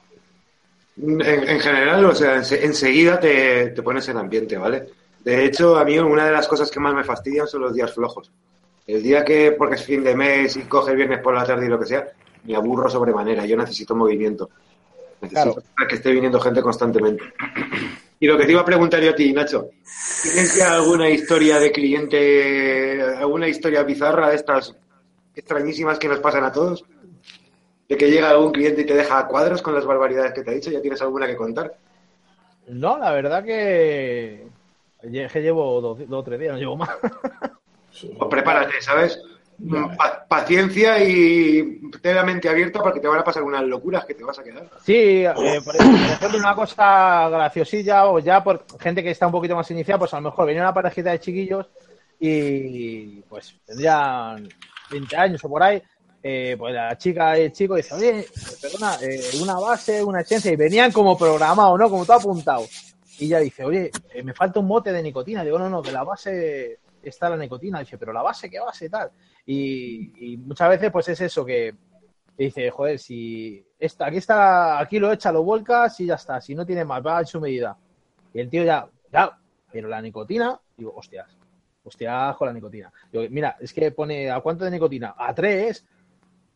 [1.01, 4.89] En, en general, o sea, ense- enseguida te, te pones en ambiente, ¿vale?
[5.23, 7.91] De hecho, a mí una de las cosas que más me fastidian son los días
[7.91, 8.29] flojos.
[8.85, 11.65] El día que, porque es fin de mes y coge el viernes por la tarde
[11.65, 12.07] y lo que sea,
[12.43, 13.43] me aburro sobremanera.
[13.47, 14.51] Yo necesito movimiento.
[15.21, 17.23] Necesito que esté viniendo gente constantemente.
[18.21, 19.71] Y lo que te iba a preguntar yo a ti, Nacho,
[20.21, 24.75] ¿tienes ya alguna historia de cliente, alguna historia bizarra de estas
[25.33, 26.85] extrañísimas que nos pasan a todos?
[27.89, 30.51] De que llega algún cliente y te deja a cuadros con las barbaridades que te
[30.51, 31.75] ha dicho, ¿ya tienes alguna que contar?
[32.67, 34.45] No, la verdad que,
[35.01, 36.91] que llevo dos, dos o tres días, no llevo más.
[37.91, 39.19] Pues prepárate, ¿sabes?
[39.97, 44.15] Pa- paciencia y ten la mente abierta porque te van a pasar unas locuras que
[44.15, 44.67] te vas a quedar.
[44.83, 49.55] Sí, eh, por ejemplo, una cosa graciosilla, o ya por gente que está un poquito
[49.55, 51.67] más iniciada, pues a lo mejor venía una parejita de chiquillos
[52.19, 54.47] y pues tendrían
[54.89, 55.81] 20 años o por ahí.
[56.23, 58.25] eh, pues la chica y el chico dice, oye,
[58.61, 61.89] perdona, eh, una base, una esencia, y venían como programados, ¿no?
[61.89, 62.65] Como todo apuntado.
[63.17, 63.91] Y ella dice, oye,
[64.23, 65.43] me falta un bote de nicotina.
[65.43, 67.79] Digo, no, no, que la base está la nicotina.
[67.79, 69.11] Dice, pero la base, ¿qué base tal?
[69.45, 71.73] Y, y muchas veces, pues es eso, que,
[72.37, 76.41] dice, joder, si esta, aquí está, aquí lo echa, lo vuelcas y ya está.
[76.41, 77.77] Si no tiene más, va en su medida.
[78.33, 79.37] Y el tío ya, ya,
[79.71, 81.37] pero la nicotina, digo, hostias,
[81.83, 82.91] hostias con la nicotina.
[83.11, 85.15] Digo, mira, es que pone, ¿a cuánto de nicotina?
[85.17, 85.85] A tres.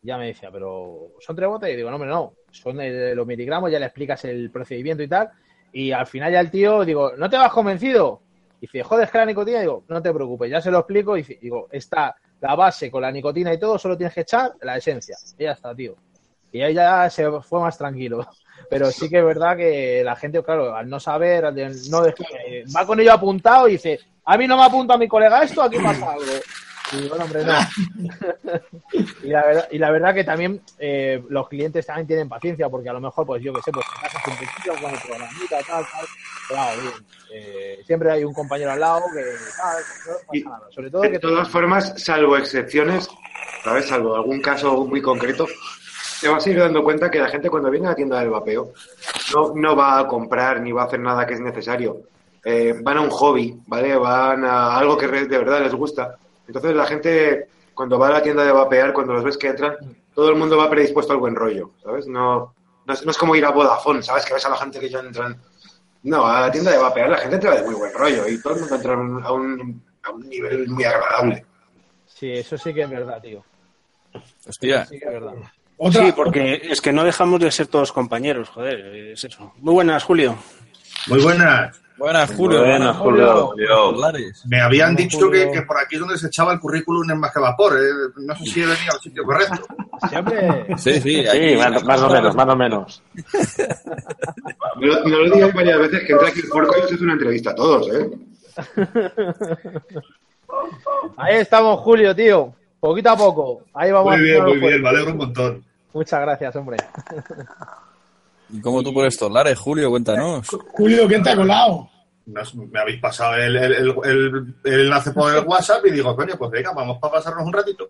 [0.02, 1.72] Ya me decía, pero ¿son tres botes?
[1.72, 2.76] Y digo, no, hombre, no, son
[3.16, 5.30] los miligramos, ya le explicas el procedimiento y tal.
[5.72, 8.22] Y al final ya el tío, digo, ¿no te vas convencido?
[8.60, 11.16] Dice, joder, es que la nicotina, digo, no te preocupes, ya se lo explico.
[11.16, 14.76] Y digo, está la base con la nicotina y todo, solo tienes que echar la
[14.76, 15.16] esencia.
[15.38, 15.94] Y ya está, tío.
[16.52, 18.26] Y ahí ya se fue más tranquilo.
[18.70, 21.54] Pero sí que es verdad que la gente, claro, al no saber, al
[21.90, 25.42] no eh, va con ello apuntado y dice, a mí no me apunta mi colega
[25.42, 26.24] esto, aquí pasa algo.
[26.92, 27.52] Y bueno, hombre, no.
[29.22, 32.88] y, la verdad, y la verdad que también eh, los clientes también tienen paciencia, porque
[32.88, 35.58] a lo mejor, pues yo que sé, pues te casas un poquito con el programita,
[35.66, 36.06] tal, tal.
[36.48, 36.94] Claro, bien.
[37.32, 39.22] Eh, siempre hay un compañero al lado que
[39.56, 40.70] tal, no pasa nada.
[40.70, 43.08] Sobre todo que De todas formas, salvo excepciones,
[43.64, 43.86] ¿sabes?
[43.86, 45.46] Salvo algún caso muy concreto,
[46.20, 48.30] te vas a ir dando cuenta que la gente cuando viene a la tienda del
[48.30, 48.72] vapeo
[49.34, 52.02] no, no va a comprar ni va a hacer nada que es necesario.
[52.44, 53.96] Eh, van a un hobby, ¿vale?
[53.96, 56.16] Van a algo que de verdad les gusta.
[56.46, 59.76] Entonces la gente, cuando va a la tienda de vapear, cuando los ves que entran,
[60.14, 62.06] todo el mundo va predispuesto al buen rollo, ¿sabes?
[62.06, 62.54] No,
[62.86, 64.24] no, es, no es como ir a Vodafone, ¿sabes?
[64.24, 65.36] Que ves a la gente que ya entran...
[66.06, 68.54] No, a la tienda de vapear la gente entra de muy buen rollo y todo
[68.54, 71.44] el mundo entra a un, a un, nivel muy agradable.
[72.06, 73.44] Sí, eso sí que es verdad, tío.
[74.46, 75.34] Hostia, Sí que es verdad.
[75.76, 78.78] Otra, Sí, porque es que no dejamos de ser todos compañeros, joder,
[79.12, 79.52] es eso.
[79.56, 80.38] Muy buenas, Julio.
[81.08, 81.82] Muy buenas.
[81.98, 82.60] Buenas, Julio.
[82.60, 83.52] Buenas, Julio.
[84.46, 85.46] Me habían dicho Julio.
[85.46, 87.74] que, que por aquí es donde se echaba el currículum en más que vapor.
[87.78, 88.12] eh.
[88.16, 89.66] No sé si he venido al sitio correcto.
[90.08, 90.66] Siempre.
[90.78, 93.02] Sí, sí, Sí, aquí- más, más o menos, más o menos.
[94.76, 97.02] Me lo, me lo digo varias veces que entra aquí el porco y os hace
[97.04, 98.10] una entrevista a todos, ¿eh?
[101.16, 102.54] Ahí estamos, Julio, tío.
[102.80, 103.62] Poquito a poco.
[103.74, 104.12] Ahí vamos.
[104.16, 104.82] Muy bien, muy bien.
[104.82, 105.64] Me alegro un montón.
[105.92, 106.76] Muchas gracias, hombre.
[108.50, 109.90] ¿Y cómo tú por estos lares, Julio?
[109.90, 110.46] Cuéntanos.
[110.72, 111.88] Julio, ¿quién te ha colado?
[112.26, 116.34] Me habéis pasado el, el, el, el- el enlace por el WhatsApp y digo, coño,
[116.36, 117.88] pues venga, vamos para pasarnos un ratito.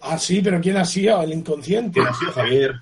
[0.00, 1.22] Ah, sí, pero ¿quién ha sido?
[1.22, 2.00] El inconsciente.
[2.00, 2.74] ¿Quién ha sido Javier?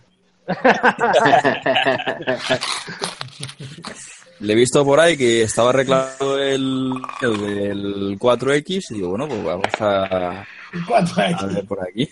[4.40, 6.92] Le he visto por ahí que estaba reclamando el,
[7.22, 10.44] el del 4X y digo, bueno, pues vamos a,
[10.86, 11.46] ¿Cuánto ha a hecho?
[11.48, 12.08] ver por aquí.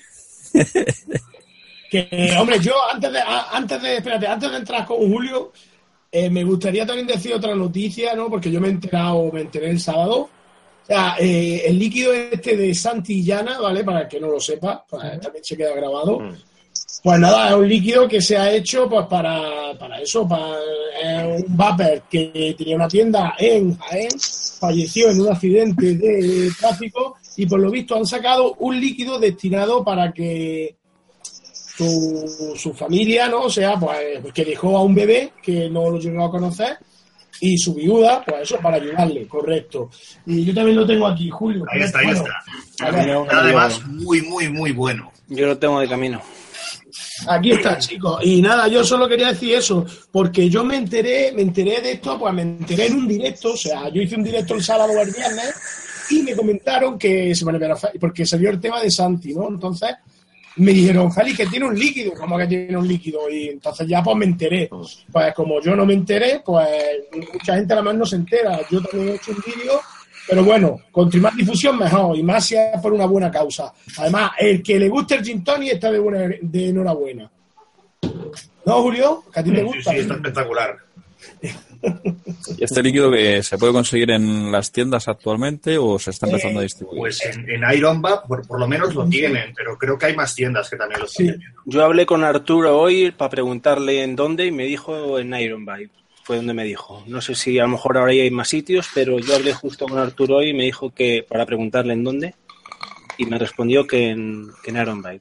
[1.93, 5.53] Que, hombre, yo antes de, antes de, espérate, antes de entrar con Julio,
[6.11, 8.31] eh, me gustaría también decir otra noticia, ¿no?
[8.31, 10.21] Porque yo me he enterado, me enteré el sábado.
[10.21, 13.85] O sea, eh, el líquido este de Santillana, ¿vale?
[13.85, 16.33] Para el que no lo sepa, pues, también se queda grabado.
[17.03, 20.57] Pues nada, es un líquido que se ha hecho pues para, para eso, para
[21.03, 24.09] eh, un vapor que tenía una tienda en Jaén,
[24.59, 29.85] falleció en un accidente de tráfico y por lo visto han sacado un líquido destinado
[29.85, 30.77] para que
[31.77, 33.43] su, su familia, ¿no?
[33.43, 36.79] O sea, pues que dejó a un bebé que no lo llegó a conocer
[37.41, 39.91] y su viuda, pues eso, para ayudarle, correcto.
[40.27, 41.65] Y yo también lo tengo aquí, Julio.
[41.73, 42.25] Ahí está, ahí Bueno,
[42.77, 42.91] está.
[42.91, 45.11] ver, Además, muy, muy, muy bueno.
[45.29, 46.23] Yo lo tengo de camino.
[47.27, 48.21] Aquí está, chicos.
[48.25, 52.19] Y nada, yo solo quería decir eso, porque yo me enteré, me enteré de esto,
[52.19, 55.01] pues me enteré en un directo, o sea, yo hice un directo el sábado o
[55.01, 55.55] el viernes
[56.11, 57.59] y me comentaron que se me
[57.99, 59.49] porque salió el tema de Santi, ¿no?
[59.49, 59.91] Entonces
[60.57, 63.29] me dijeron, Félix, que tiene un líquido, ¿cómo que tiene un líquido?
[63.31, 64.69] Y entonces ya pues me enteré.
[65.11, 66.69] Pues como yo no me enteré, pues
[67.33, 68.61] mucha gente además no se entera.
[68.71, 69.81] Yo también he hecho un vídeo,
[70.29, 73.73] pero bueno, con más difusión mejor, y más si es por una buena causa.
[73.99, 77.31] Además, el que le guste el gin tonic está de, buena, de enhorabuena.
[78.65, 79.25] ¿No, Julio?
[79.33, 79.91] ¿Que a ti te Sí, gusta?
[79.91, 80.77] sí, está espectacular.
[82.59, 86.61] ¿Y este líquido que se puede conseguir en las tiendas actualmente o se está empezando
[86.61, 86.99] a distribuir?
[87.01, 90.69] Pues en, en por, por lo menos lo tienen, pero creo que hay más tiendas
[90.71, 91.25] que también lo Sí.
[91.25, 91.41] tienen.
[91.65, 95.91] Yo hablé con Arturo hoy para preguntarle en dónde y me dijo en Iron Bike.
[96.25, 97.03] Fue donde me dijo.
[97.09, 99.87] No sé si a lo mejor ahora ya hay más sitios, pero yo hablé justo
[99.87, 102.35] con Arturo hoy y me dijo que para preguntarle en dónde
[103.19, 105.21] y me respondió que en, que en.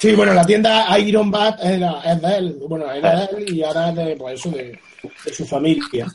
[0.00, 2.56] Sí, bueno, la tienda Iron Bat era, es de él.
[2.66, 4.78] Bueno, era de él y ahora es de, pues eso, de,
[5.24, 6.06] de su familia.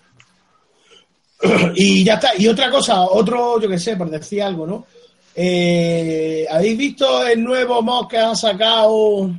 [1.76, 2.30] Y ya está.
[2.38, 4.86] Y otra cosa, otro, yo qué sé, por decir algo, ¿no?
[5.36, 9.30] Eh, ¿Habéis visto el nuevo mod que ha sacado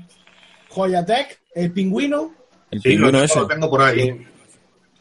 [0.69, 1.41] Joyatech?
[1.55, 2.33] El pingüino.
[2.71, 3.41] El Sí, pingüino ese.
[3.41, 4.11] lo tengo por ahí.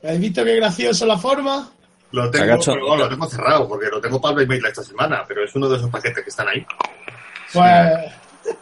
[0.04, 1.70] ¿Habéis visto qué gracioso la forma?
[2.12, 2.74] Lo tengo, Cagacho.
[2.74, 5.54] pero bueno, lo tengo cerrado porque lo tengo para el mail esta semana, pero es
[5.54, 6.66] uno de esos paquetes que están ahí.
[7.52, 8.00] Pues, no,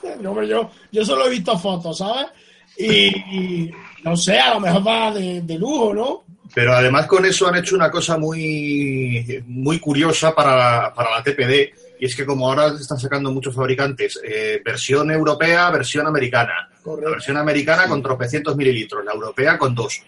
[0.01, 2.27] pero yo, yo solo he visto fotos, ¿sabes?
[2.77, 3.71] Y, y
[4.03, 6.23] no sé, a lo mejor va de, de lujo, ¿no?
[6.53, 11.73] Pero además con eso han hecho una cosa muy, muy curiosa para, para la TPD,
[11.99, 16.69] y es que como ahora están sacando muchos fabricantes, eh, versión europea, versión americana.
[16.85, 20.01] La versión americana con tropecientos mililitros, la europea con dos.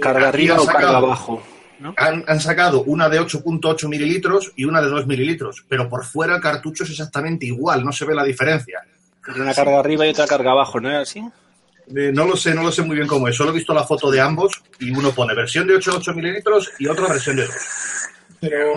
[0.00, 1.42] Carga arriba o carga abajo.
[1.80, 1.94] ¿No?
[1.96, 6.36] Han, han sacado una de 8.8 mililitros y una de 2 mililitros, pero por fuera
[6.36, 8.80] el cartucho es exactamente igual, no se ve la diferencia.
[9.36, 11.20] Una carga arriba y otra carga abajo, ¿no era así?
[11.94, 13.36] Eh, no lo sé, no lo sé muy bien cómo es.
[13.36, 16.86] Solo he visto la foto de ambos y uno pone versión de 8.8 mililitros y
[16.86, 17.54] otra versión de 2.
[18.40, 18.72] Pero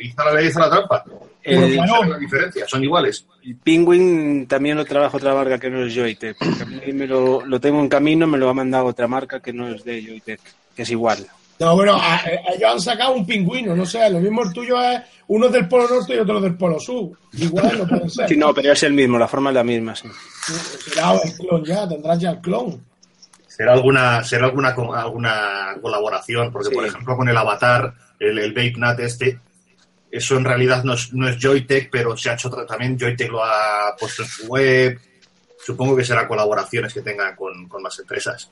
[0.00, 1.04] Y está la ley, la trampa.
[1.42, 3.24] El, No ve la diferencia, son iguales.
[3.42, 6.36] el Penguin también lo trabaja otra marca que no es Joytech.
[6.36, 9.40] porque a mí me lo, lo tengo en camino, me lo ha mandado otra marca
[9.40, 10.40] que no es de Joytech,
[10.76, 11.26] que es igual.
[11.60, 12.24] No, bueno, a- a-
[12.54, 15.88] ellos han sacado un pingüino, no sé, lo mismo el tuyo es uno del Polo
[15.88, 17.10] Norte y otro del Polo Sur.
[17.34, 18.28] Igual no pueden ser.
[18.28, 20.08] Sí, no, pero es el mismo, la forma es la misma, sí.
[20.92, 22.82] Será el clon ya, tendrás ya el clon.
[23.46, 26.74] Será alguna, será alguna, alguna colaboración, porque Sí.
[26.74, 29.38] por ejemplo con el avatar, el, el Vape Nut este,
[30.10, 33.30] eso en realidad no es, no es Joytech, pero se ha hecho otra- también, Joytech
[33.30, 34.98] lo ha puesto en su web.
[35.62, 38.50] Supongo que será colaboraciones que tengan con, con más empresas.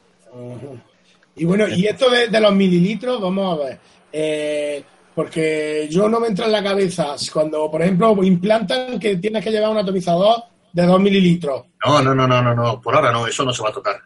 [1.38, 3.78] Y bueno, y esto de, de los mililitros, vamos a ver.
[4.12, 4.82] Eh,
[5.14, 9.50] porque yo no me entra en la cabeza cuando, por ejemplo, implantan que tienes que
[9.50, 11.64] llevar un atomizador de 2 mililitros.
[11.84, 13.96] No, no, no, no, no, no, por ahora no, eso no se va a tocar.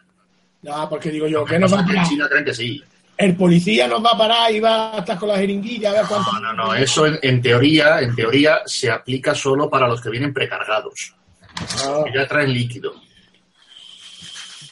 [0.63, 2.07] No, porque digo yo, que nos va a En parar?
[2.07, 2.81] China creen que sí.
[3.15, 6.05] El policía nos va a parar y va a estar con la jeringuilla a ver
[6.07, 6.31] cuánto.
[6.31, 10.09] No, no, no, eso en, en teoría, en teoría se aplica solo para los que
[10.09, 11.13] vienen precargados.
[11.85, 12.95] Ah, Que ya traen líquido.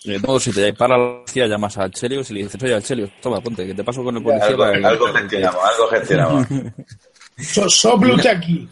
[0.03, 3.09] De modo, si te para la policía, llamas a Chelios y le dices, oye, Chelios,
[3.21, 4.47] toma, ponte, que te paso con el policía.
[4.47, 6.47] Algo, para que- algo gestionamos, algo gestionamos.
[7.37, 8.67] so, sopla usted aquí.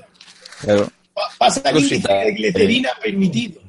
[0.61, 0.88] Claro.
[1.14, 3.61] Pa- Pasa aquí Cosita, que glicerina permitido.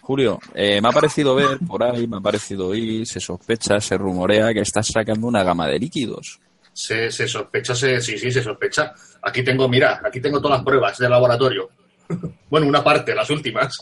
[0.00, 3.98] Julio, eh, me ha parecido ver por ahí, me ha parecido oír, se sospecha, se
[3.98, 6.38] rumorea que estás sacando una gama de líquidos.
[6.72, 8.94] Se, se sospecha, se- sí, sí, se sospecha.
[9.22, 11.68] Aquí tengo, mira, aquí tengo todas las pruebas del laboratorio.
[12.50, 13.76] bueno, una parte, las últimas.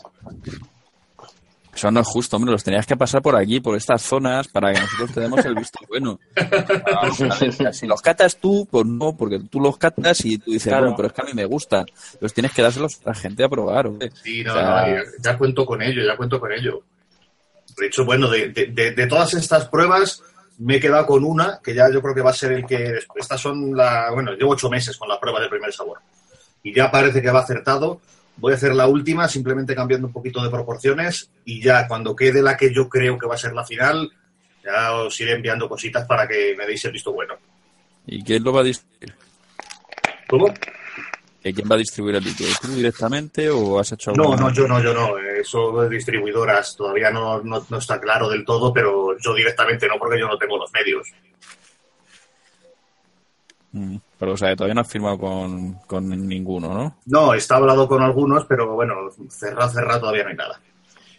[1.75, 4.73] Eso no es justo, hombre, los tenías que pasar por aquí, por estas zonas, para
[4.73, 6.17] que nosotros te demos el visto bueno.
[6.35, 10.83] Ver, si los catas tú, pues no, porque tú los catas y tú dices, Claro.
[10.85, 11.85] bueno, pero es que a mí me gusta.
[12.21, 14.11] Los tienes que dárselos a la gente a probar, hombre.
[14.23, 16.81] Sí, no, O sea, no, ya, ya cuento con ello, ya cuento con ello.
[17.77, 20.23] De hecho, bueno, de, de- de- de todas estas pruebas
[20.59, 22.99] me he quedado con una, que ya yo creo que va a ser el que...
[23.15, 24.09] Estas son la...
[24.11, 25.99] Bueno, llevo ocho meses con la prueba del primer sabor.
[26.63, 27.99] Y ya parece que va acertado.
[28.37, 31.29] Voy a hacer la última, simplemente cambiando un poquito de proporciones.
[31.45, 34.11] Y ya cuando quede la que yo creo que va a ser la final,
[34.63, 37.35] ya os iré enviando cositas para que me deis el visto bueno.
[38.07, 39.15] ¿Y quién lo va a distribuir?
[40.27, 40.53] ¿Cómo?
[41.41, 42.49] ¿Que ¿Quién va a distribuir el líquido?
[42.61, 45.17] ¿Tú directamente o has hecho No, alguna- no, yo no, yo no.
[45.19, 49.97] Eso de distribuidoras todavía no, no, no está claro del todo, pero yo directamente no,
[49.99, 51.07] porque yo no tengo los medios.
[53.71, 56.97] Mm, Pero, o sea, todavía no has firmado con, con ninguno, ¿no?
[57.05, 58.93] No, está hablado con algunos, pero bueno,
[59.29, 60.59] cerrado, cerrado todavía no hay nada.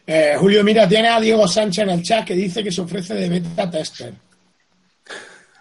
[0.07, 3.15] Eh, Julio, mira, tiene a Diego Sánchez en el chat que dice que se ofrece
[3.15, 4.15] de beta tester.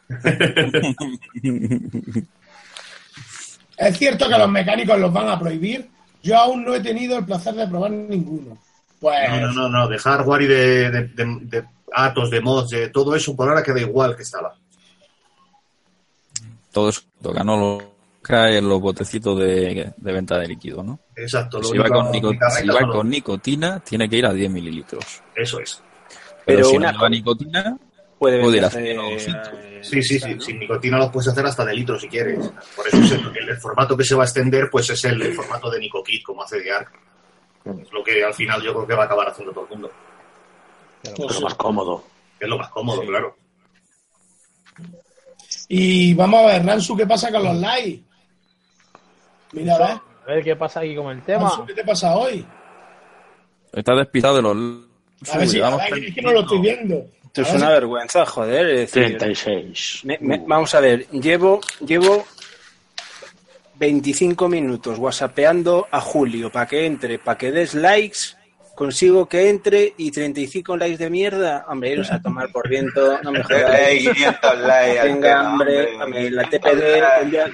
[3.78, 5.90] ¿Es cierto que los mecánicos los van a prohibir?
[6.24, 8.58] Yo aún no he tenido el placer de probar ninguno.
[9.00, 11.64] Pues No, no, no, no, de hardware y de, de, de- de
[11.94, 14.56] Atos, de mods, de todo eso por ahora queda igual que estaba.
[16.76, 17.56] Todo eso toca, ¿no?
[17.58, 17.82] Lo
[18.22, 21.00] cae en los botecitos de, de venta de líquido, ¿no?
[21.16, 21.60] Exacto.
[21.60, 24.18] lo Si va, con, nico- única si regla va son los- con nicotina, tiene que
[24.18, 25.22] ir a 10 mililitros.
[25.34, 25.82] Eso es.
[26.46, 27.78] Pero, Pero si una no lleva nicotina,
[28.20, 29.50] Puede puede ir a venderse, 0,200.
[29.54, 30.36] eh, Sí, sí, sí.
[30.42, 32.40] Sin nicotina los puedes hacer hasta de litros si quieres.
[32.76, 35.34] Por eso es el, el formato que se va a extender, pues es el, el
[35.34, 36.92] formato de NicoKit, como hace de Arc.
[37.66, 39.92] Es lo que al final yo creo que va a acabar haciendo todo el mundo.
[41.04, 42.04] Pero más cómodo.
[42.40, 43.36] Es lo más cómodo, claro.
[45.68, 48.02] Y vamos a ver, Ransu, ¿qué pasa con los likes?
[49.54, 51.44] Mira, a ver, A ver qué pasa aquí con el tema.
[51.50, 52.46] Ransu, ¿qué te pasa hoy?
[53.74, 54.56] está despistado de los...
[55.32, 57.06] A ver si a ver, es que no lo estoy viendo.
[57.26, 58.66] Esto es una vergüenza, joder.
[58.70, 60.02] Es decir, 36.
[60.06, 62.26] me- me- vamos a ver, llevo, llevo
[63.78, 68.20] 25 minutos whatsappeando a Julio para que entre, para que des likes,
[68.76, 71.66] consigo que entre y 35 likes de mierda.
[71.68, 74.04] Hombre, iros a tomar por viento, no me jodáis.
[74.06, 77.32] Dale 500 likes Venga, tema, hombre, hombre, la TPD.
[77.32, 77.50] ya-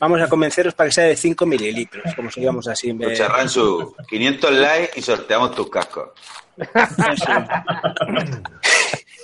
[0.00, 2.88] Vamos a convenceros para que sea de 5 mililitros, como sigamos así.
[2.88, 6.08] en vez- Ransu, 500 likes y sorteamos tus cascos.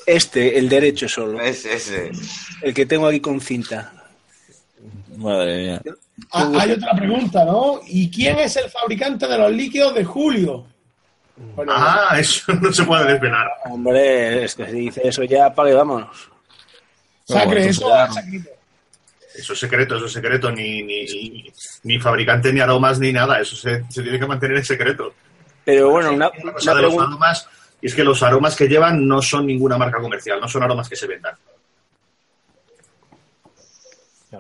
[0.07, 2.13] Este, el derecho solo, Ese, ese.
[2.63, 3.93] el que tengo aquí con cinta.
[5.17, 5.83] Madre mía.
[6.31, 7.81] Ah, hay otra pregunta, ¿no?
[7.87, 10.67] ¿Y quién es el fabricante de los líquidos de Julio?
[11.37, 13.47] Bueno, Ah, eso no se puede desvelar.
[13.67, 16.31] Hombre, es que si dice eso ya, apague, vámonos.
[17.25, 18.51] Sacre, eso es sacrito.
[19.35, 20.51] Eso es secreto, eso es secreto.
[20.51, 21.53] Ni, ni, ni,
[21.83, 23.39] ni fabricante, ni aromas, ni nada.
[23.41, 25.13] Eso se, se tiene que mantener en secreto.
[25.65, 27.11] Pero bueno, una, Una una cosa de los pregunta.
[27.11, 27.49] aromas
[27.83, 30.97] es que los aromas que llevan no son ninguna marca comercial, no son aromas que
[30.97, 31.35] se vendan.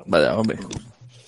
[0.07, 0.59] Vaya, hombre.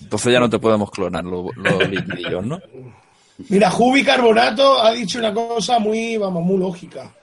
[0.01, 2.61] Entonces ya no te podemos clonar los, los liquidillos, ¿no?
[3.49, 7.15] Mira, Jubi Carbonato ha dicho una cosa muy, vamos, muy lógica.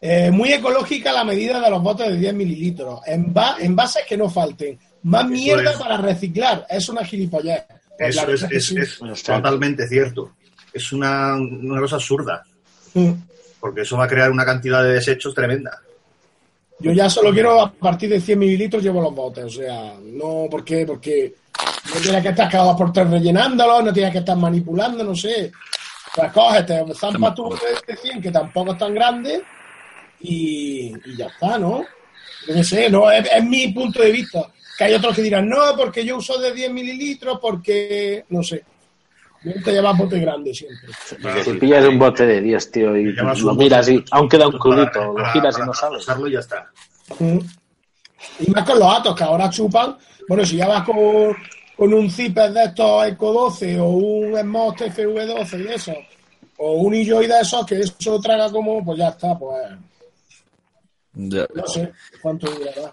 [0.00, 3.00] Eh, muy ecológica la medida de los botes de 10 mililitros.
[3.06, 4.78] En va- envases que no falten.
[5.04, 5.76] Más mierda es.
[5.78, 6.66] para reciclar.
[6.68, 7.62] Es una gilipollez.
[7.98, 8.16] Pues
[8.50, 10.32] Eso es totalmente cierto.
[10.72, 12.42] Es una, una cosa absurda,
[12.94, 13.10] Mm.
[13.60, 15.80] porque eso va a crear una cantidad de desechos tremenda.
[16.80, 19.44] Yo ya solo quiero a partir de 100 mililitros llevo los botes.
[19.44, 20.84] O sea, no, ¿por qué?
[20.84, 21.32] Porque
[21.92, 25.14] No tienes que estar cada dos por tres rellenándolo, no tienes que estar manipulando, no
[25.14, 25.52] sé.
[26.14, 27.48] Pues coges, te zampas tu
[27.86, 29.42] de 100, que tampoco es tan grande,
[30.20, 31.84] y, y ya está, ¿no?
[32.46, 34.46] Yo qué sé, no, es, es mi punto de vista.
[34.78, 38.64] Que hay otros que dirán, no, porque yo uso de 10 mililitros, porque, no sé.
[39.42, 40.88] Me gusta llevar bote grande siempre.
[41.44, 44.28] Si pillas un bote de 10, tío, y Llevas lo un miras y bote aún
[44.28, 45.98] queda un para- culito, lo giras y no sale.
[45.98, 46.70] usarlo y ya está.
[47.18, 47.38] Mm.
[48.40, 49.96] Y más con los atos, que ahora chupan.
[50.26, 50.96] Bueno, si ya vas con,
[51.76, 55.92] con un zipper de estos Eco 12 o un Smost FV12 y eso,
[56.58, 59.60] o un IJOY de esos, que eso traga como, pues ya está, pues
[61.14, 61.46] Ya.
[61.54, 61.92] no sé
[62.22, 62.92] cuánto durará.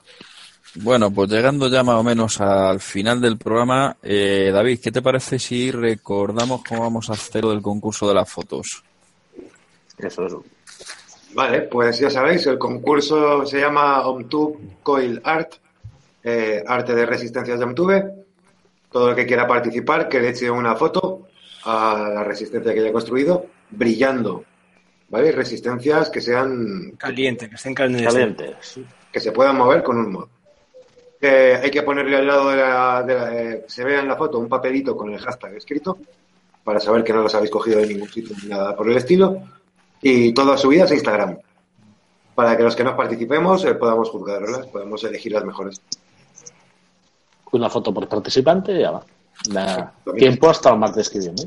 [0.75, 5.01] Bueno, pues llegando ya más o menos al final del programa, eh, David, ¿qué te
[5.01, 8.81] parece si recordamos cómo vamos a hacer lo del concurso de las fotos?
[9.97, 10.43] Eso, eso.
[11.33, 15.53] Vale, pues ya sabéis, el concurso se llama OmTube Coil Art,
[16.23, 18.11] eh, arte de resistencias de OmTube.
[18.91, 21.27] Todo el que quiera participar, que le eche una foto
[21.65, 24.43] a la resistencia que haya construido, brillando.
[25.09, 25.31] ¿Vale?
[25.31, 28.13] Resistencias que sean Caliente, que estén calientes.
[28.13, 28.79] Calientes.
[29.11, 30.27] que se puedan mover con un mod.
[31.19, 34.15] Eh, hay que ponerle al lado de la, de la- eh, se vea en la
[34.15, 35.97] foto un papelito con el hashtag escrito
[36.63, 39.43] para saber que no los habéis cogido de ningún sitio ni nada por el estilo
[40.01, 41.37] y todas subidas a Instagram
[42.33, 45.81] para que los que nos participemos eh, podamos juzgarlas, podamos elegir las mejores.
[47.51, 49.03] Una foto por participante y ya va.
[49.49, 51.43] Da tiempo hasta el martes que viene.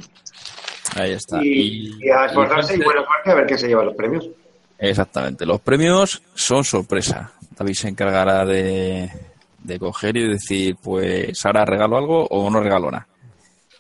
[0.97, 1.43] Ahí está.
[1.43, 4.29] Y, y a esforzarse y Francia- buena suerte a ver quién se lleva los premios.
[4.79, 5.47] Exactamente.
[5.47, 7.33] Los premios son sorpresa.
[7.57, 9.11] David se encargará de,
[9.63, 13.07] de coger y decir, pues ahora regalo algo o no regalo nada.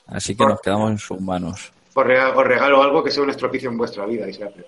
[0.06, 1.72] Así que nos quedamos en sus manos.
[1.94, 4.64] Os regalo, os regalo algo que sea un estropicio en vuestra vida y se hace.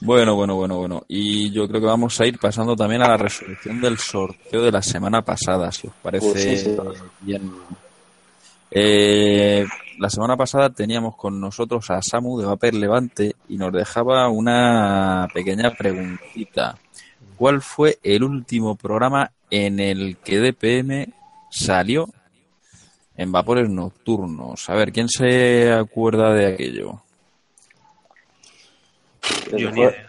[0.00, 1.04] Bueno, bueno, bueno, bueno.
[1.08, 4.72] Y yo creo que vamos a ir pasando también a la resolución del sorteo de
[4.72, 6.76] la semana pasada, si os parece Pues sí, sí.
[7.20, 7.50] bien.
[8.70, 9.66] Eh,
[9.98, 15.26] la semana pasada teníamos con nosotros a Samu de Vapor Levante y nos dejaba una
[15.32, 16.76] pequeña preguntita.
[17.36, 21.12] ¿Cuál fue el último programa en el que DPM
[21.50, 22.08] salió
[23.16, 24.68] en vapores nocturnos?
[24.68, 27.00] A ver, ¿quién se acuerda de aquello?
[29.56, 30.08] Yo ni idea.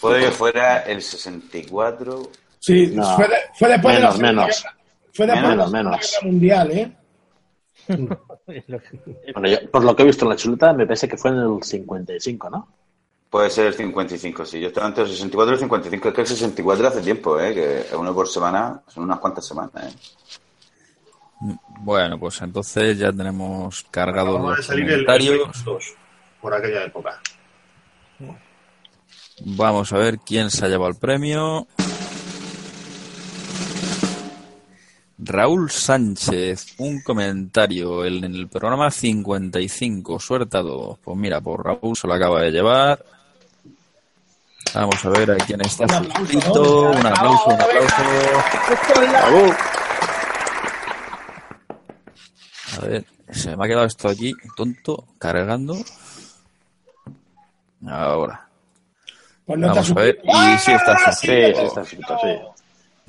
[0.00, 2.22] Puede que fuera el 64.
[2.58, 4.62] Sí, No, fue, de- fue después de la menos, Segunda menos.
[4.62, 4.76] Guerra-
[5.12, 6.00] Fue después de la Menos, menos.
[6.00, 6.96] Guerra Mundial, ¿eh?
[9.34, 11.38] Bueno, yo, por lo que he visto en la chuleta, me parece que fue en
[11.38, 12.68] el 55, ¿no?
[13.30, 14.60] Puede ser el 55, sí.
[14.60, 16.08] Yo estaba entre el 64 y el 55.
[16.08, 17.52] Es que el 64 hace tiempo, ¿eh?
[17.54, 19.92] Que es uno por semana, son unas cuantas semanas, ¿eh?
[21.80, 25.36] Bueno, pues entonces ya tenemos cargados los salir el, el comentarios.
[25.38, 25.84] Windows 2
[26.40, 27.20] por aquella época.
[29.44, 31.66] Vamos a ver quién se ha llevado el premio.
[35.18, 40.98] Raúl Sánchez, un comentario en el programa 55, suerte a todos.
[40.98, 43.04] Pues mira, por Raúl se lo acaba de llevar.
[44.74, 46.06] Vamos a ver a quién está Un.
[46.98, 47.96] Un aplauso, un aplauso.
[49.10, 49.54] Bravo.
[52.76, 55.76] A ver, se me ha quedado esto aquí, tonto, cargando.
[57.86, 58.48] Ahora.
[59.44, 60.16] Pues no Vamos a ver.
[60.16, 60.38] suscrito.
[60.54, 61.58] Y sí está ¡Ah, Sí, suscrito.
[61.60, 62.28] sí, está escrito, sí.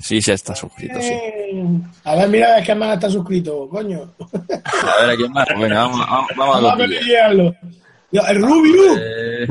[0.00, 1.08] Sí, sí está suscrito, sí.
[1.12, 1.64] Eh,
[2.04, 4.12] A ver, mira, es que más está suscrito, coño.
[4.20, 5.46] A ver a quién más.
[5.58, 7.54] Venga, vamos, vamos, vamos a Vamos a lo ver guiarlo.
[8.12, 8.96] El Rubio.
[9.00, 9.46] Eh...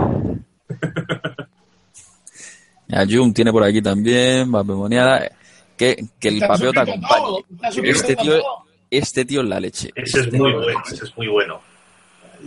[2.88, 5.30] Mira, Jun tiene por aquí también, Vapemoniada.
[5.76, 7.46] Que, que el papeo te suscrito acompañe.
[7.72, 8.34] suscrito Este tío,
[8.90, 9.90] este tío es la leche.
[9.96, 11.60] Ese es muy bueno, ese es muy bueno.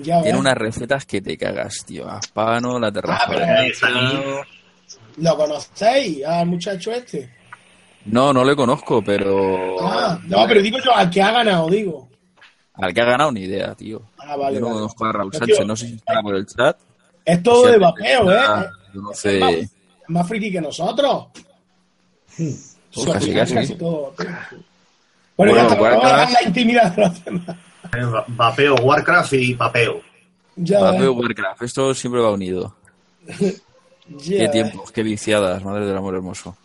[0.03, 0.41] Ya Tiene ves.
[0.41, 2.09] unas recetas que te cagas, tío.
[2.09, 3.27] Aspano, la terraza.
[3.83, 4.43] Ah.
[5.17, 7.31] ¿Lo conocéis al muchacho este?
[8.07, 9.77] No, no le conozco, pero.
[9.81, 12.09] Ah, no, pero digo yo, al que ha ganado, digo.
[12.75, 14.01] Al que ha ganado ni idea, tío.
[14.19, 14.79] Ah, vale, Yo no vale.
[14.79, 16.79] conozco a Raúl No, Sánchez, tío, no sé si está por el chat.
[17.25, 18.67] Es todo de vapeo, está, ¿eh?
[18.95, 19.71] conoce- Es más, es
[20.09, 21.27] más friki que nosotros.
[22.37, 23.75] Pues casi, casi.
[23.75, 24.15] todo.
[24.17, 26.29] Bueno, ya Bueno, está, vamos a Warcraft.
[26.29, 27.57] dejar la intimidad de los demás.
[27.97, 30.01] Eh, va- Vapeo Warcraft y vapeo.
[30.57, 32.75] Ya Vapeo ves, Warcraft, esto siempre va unido.
[33.27, 33.51] ya
[34.19, 34.51] Qué ves.
[34.51, 36.57] tiempos, qué viciadas, madre del amor hermoso.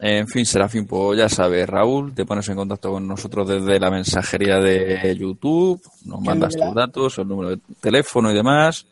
[0.00, 3.90] En fin, Serafín, pues ya sabes, Raúl, te pones en contacto con nosotros desde la
[3.90, 8.86] mensajería de YouTube, nos mandas tus datos, el número de teléfono y demás,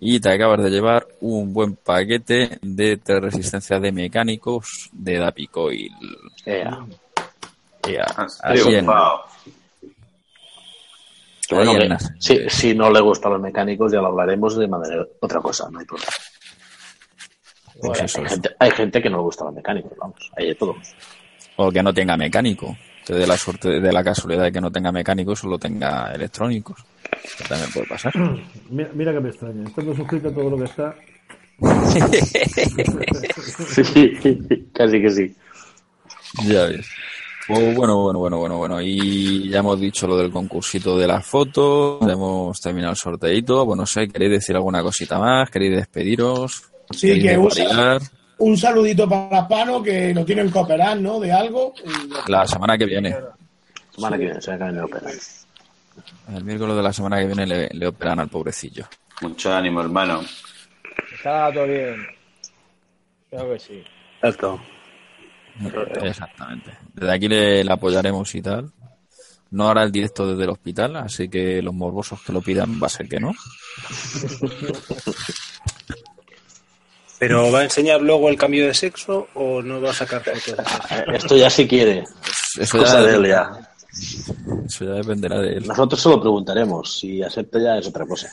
[0.00, 5.92] y te acabas de llevar un buen paquete de tres resistencias de mecánicos de Dapicoil.
[6.44, 6.84] Ea.
[7.88, 8.86] Ya, Has así en-.
[11.54, 15.04] Que bueno, que si, si no le gustan los mecánicos, ya lo hablaremos de manera
[15.20, 16.12] otra cosa, no hay problema.
[17.80, 20.76] Pues Hay gente, hay gente que no le gusta los mecánicos, vamos, hay de todo.
[21.56, 22.76] O que no tenga mecánico.
[23.04, 26.82] Que de la suerte, de la casualidad de que no tenga mecánico, solo tenga electrónicos.
[27.36, 28.12] Que también puede pasar.
[28.70, 29.64] Mira, mira que me extraña.
[29.64, 30.94] Estando suscrito a todo lo que está.
[33.68, 34.18] Sí,
[34.72, 35.36] casi que sí.
[36.46, 36.88] Ya ves.
[37.46, 38.80] Pues bueno, bueno, bueno, bueno, bueno.
[38.80, 41.98] Y ya hemos dicho lo del concursito de las fotos.
[42.06, 43.66] ya Hemos terminado el sorteito.
[43.66, 45.50] Pues no sé, ¿queréis decir alguna cosita más?
[45.50, 46.62] ¿Queréis despediros?
[46.90, 51.20] Sí, ¿Queréis que un, un saludito para Pano, que lo tienen que operar, ¿no?
[51.20, 51.74] De algo.
[51.84, 53.14] Y- La semana que viene.
[53.94, 55.12] Semana que viene, se acaban de operar.
[56.34, 58.86] El miércoles de la semana que viene le, le operan al pobrecillo.
[59.20, 60.22] Mucho ánimo, hermano.
[61.14, 61.96] Está todo bien.
[63.30, 63.84] Creo que sí.
[64.22, 64.58] Exacto.
[66.02, 66.72] Exactamente.
[66.94, 68.70] Desde aquí le, le apoyaremos y tal.
[69.50, 72.86] No hará el directo desde el hospital, así que los morbosos que lo pidan va
[72.86, 73.32] a ser que no.
[77.18, 80.48] ¿Pero va a enseñar luego el cambio de sexo o no va a sacar fotos?
[80.90, 82.04] Eh, Esto ya si quiere.
[82.58, 83.50] Eso Cosa ya, de él ya.
[84.66, 85.66] eso ya dependerá de él.
[85.66, 86.98] Nosotros solo preguntaremos.
[86.98, 88.28] Si acepta ya es otra cosa.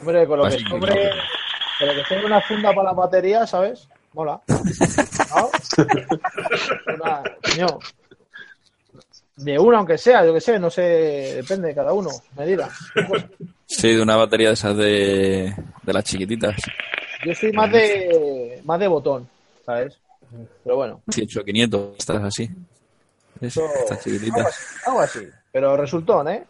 [0.00, 1.10] Hombre, con lo que Así que sobre,
[1.78, 3.88] con lo que sobre una funda para la batería, ¿sabes?
[4.14, 4.40] Mola.
[4.48, 5.50] ¿No?
[6.94, 7.78] Una, coño.
[9.36, 10.82] De una, aunque sea, yo que sé, no sé,
[11.36, 12.68] depende de cada uno, medida.
[13.66, 16.54] Sí, de una batería de esas de, de las chiquititas.
[17.24, 19.26] Yo soy más de más de botón,
[19.64, 19.96] ¿sabes?
[20.64, 22.48] Pero bueno, 18500, estás así.
[23.40, 24.46] Eso- Estas algo chiquititas.
[24.46, 25.28] así, algo así.
[25.50, 26.44] Pero resultón, ¿eh?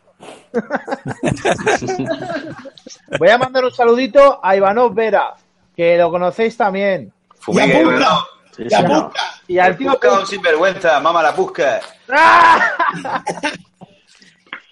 [3.19, 5.35] Voy a mandar un saludito a Ivanov Vera,
[5.75, 7.13] que lo conocéis también.
[7.43, 7.91] Fumigue, apunta.
[7.91, 8.17] ¿verdad?
[8.57, 9.03] Sí, Ya sí, no.
[9.05, 9.21] busca.
[9.49, 11.81] Y al tío Busca un sinvergüenza, mamá la busca.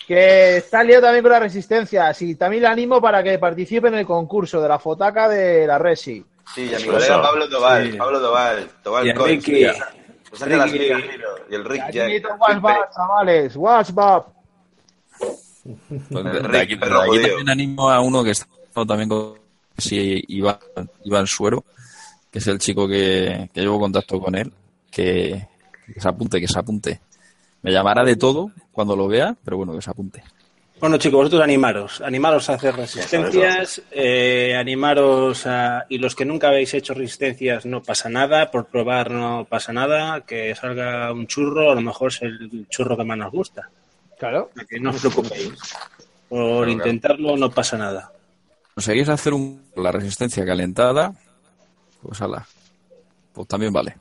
[0.06, 2.12] que está liado también con la resistencia.
[2.20, 5.78] Y también le animo para que participe en el concurso de la fotaca de la
[5.78, 6.24] Resi.
[6.54, 7.96] Sí, y a mi colega Pablo Tobal, Sí.
[7.98, 9.66] Pablo Tobal, Tobal Y Ricky.
[10.28, 10.92] Pues Ricky.
[11.50, 12.24] y el Rick Jack.
[12.40, 13.56] WhatsApp, chavales.
[13.56, 14.26] WhatsApp.
[16.60, 18.46] Aquí, también animo a uno que está
[18.86, 19.34] también con
[19.76, 20.58] sí, Iván,
[21.04, 21.64] Iván Suero,
[22.30, 24.52] que es el chico que, que llevo contacto con él,
[24.90, 25.46] que,
[25.92, 27.00] que se apunte, que se apunte.
[27.62, 30.22] Me llamará de todo cuando lo vea, pero bueno, que se apunte.
[30.80, 32.00] Bueno, chicos, vosotros animaros.
[32.00, 35.84] Animaros a hacer resistencias, eh, animaros a...
[35.90, 38.50] Y los que nunca habéis hecho resistencias, no pasa nada.
[38.50, 40.22] Por probar no pasa nada.
[40.22, 43.68] Que salga un churro, a lo mejor es el churro que más nos gusta.
[44.18, 44.50] Claro.
[44.66, 45.52] Que no os preocupéis.
[46.30, 48.10] Por intentarlo no pasa nada.
[48.74, 51.12] ¿Conseguís hacer un, la resistencia calentada?
[52.02, 52.46] Pues ala,
[53.32, 53.96] pues también vale.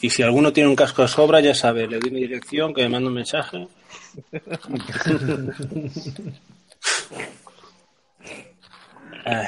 [0.00, 2.82] Y si alguno tiene un casco de sobra, ya sabe, le doy mi dirección, que
[2.82, 3.68] me manda un mensaje.
[9.24, 9.46] Ay,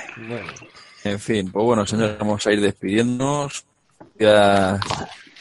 [1.02, 3.64] En fin, pues bueno, señores, vamos a ir despidiéndonos.
[4.16, 4.80] Gracias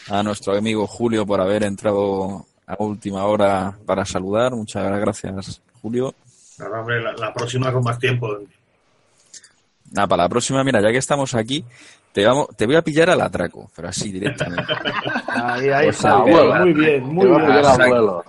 [0.09, 4.53] a nuestro amigo Julio por haber entrado a última hora para saludar.
[4.53, 6.13] Muchas gracias, Julio.
[6.57, 8.39] Nada, hombre, la, la próxima con más tiempo.
[9.93, 11.63] Nada, para la próxima, mira, ya que estamos aquí,
[12.11, 14.73] te, vamos, te voy a pillar al atraco, pero así directamente.
[15.27, 16.17] Ahí, ahí Pues está.
[16.17, 17.41] a ver, Muy bien, muy bien.
[17.57, 17.87] Exacto.
[17.89, 18.25] vuelo.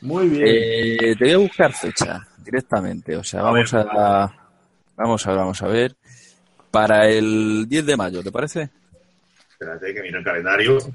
[0.00, 0.44] Muy bien.
[0.46, 3.16] Eh, te voy a buscar fecha directamente.
[3.16, 4.32] O sea, vamos a,
[4.96, 5.96] vamos a ver, vamos a ver.
[6.70, 8.70] Para el 10 de mayo, ¿te parece?
[9.50, 10.78] Espérate que miro el calendario.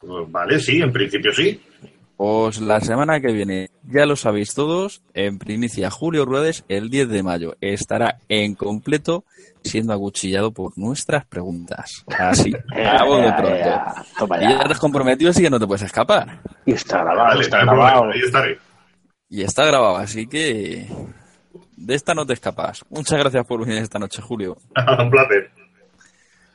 [0.00, 1.60] Pues vale, sí, en principio sí.
[2.18, 7.10] Pues la semana que viene, ya lo sabéis todos, en primicia Julio Ruedes, el 10
[7.10, 9.24] de mayo, estará en completo
[9.62, 12.04] siendo acuchillado por nuestras preguntas.
[12.18, 14.36] Así, a voz de pronto.
[14.40, 16.40] Y ya te has comprometido, así que no te puedes escapar.
[16.66, 18.10] Y está grabado, Vale, está está grabado.
[18.10, 18.58] ahí estaré.
[19.28, 20.88] Y está grabado, así que
[21.76, 22.84] de esta no te escapas.
[22.90, 24.56] Muchas gracias por venir esta noche, Julio.
[24.98, 25.52] Un placer.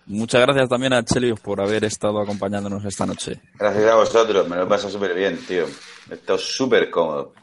[0.05, 3.39] Muchas gracias también a Chelios por haber estado acompañándonos esta noche.
[3.57, 5.65] Gracias a vosotros, me lo paso súper bien, tío.
[6.09, 7.33] He estado súper cómodo.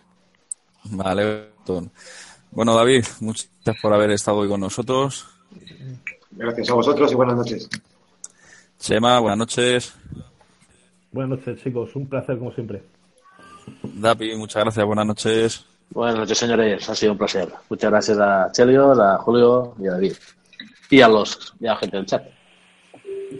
[0.84, 1.50] Vale.
[2.50, 5.26] Bueno, David, muchas gracias por haber estado hoy con nosotros.
[6.32, 7.68] Gracias a vosotros y buenas noches.
[8.78, 9.94] Chema, buenas noches.
[11.12, 11.94] Buenas noches, chicos.
[11.94, 12.82] Un placer, como siempre.
[13.82, 15.64] Dapi, muchas gracias, buenas noches.
[15.90, 16.88] Buenas noches, señores.
[16.88, 17.48] Ha sido un placer.
[17.68, 20.14] Muchas gracias a Chelio, a Julio y a David.
[20.90, 22.39] Y a los y a la gente del chat.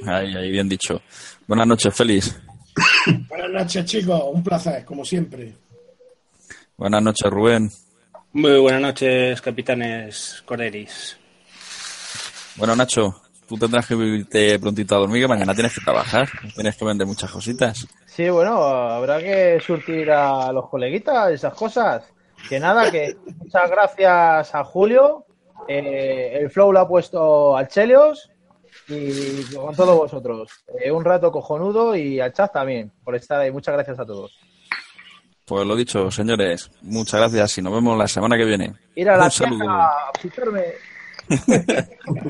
[0.06, 1.00] Ahí, ahí, bien dicho.
[1.46, 2.40] Buenas noches, Félix.
[3.28, 4.22] Buenas noches, chicos.
[4.32, 5.52] Un placer, como siempre.
[6.76, 7.70] Buenas noches, Rubén.
[8.32, 11.18] Muy buenas noches, capitanes Coreris.
[12.56, 16.28] Bueno, Nacho, tú tendrás que irte prontito a dormir, que mañana tienes que trabajar.
[16.54, 17.86] Tienes que vender muchas cositas.
[18.06, 22.04] Sí, bueno, habrá que surtir a los coleguitas esas cosas.
[22.48, 25.26] Que nada, que muchas gracias a Julio.
[25.68, 28.30] Eh, el flow lo ha puesto al Chelios
[28.90, 30.50] y con todos vosotros.
[30.80, 33.50] Eh, un rato cojonudo y al chat también por estar ahí.
[33.50, 34.36] Muchas gracias a todos.
[35.44, 38.74] Pues lo dicho, señores, muchas gracias y nos vemos la semana que viene.
[38.94, 39.68] Ir a la Un saludo.
[39.68, 40.12] a.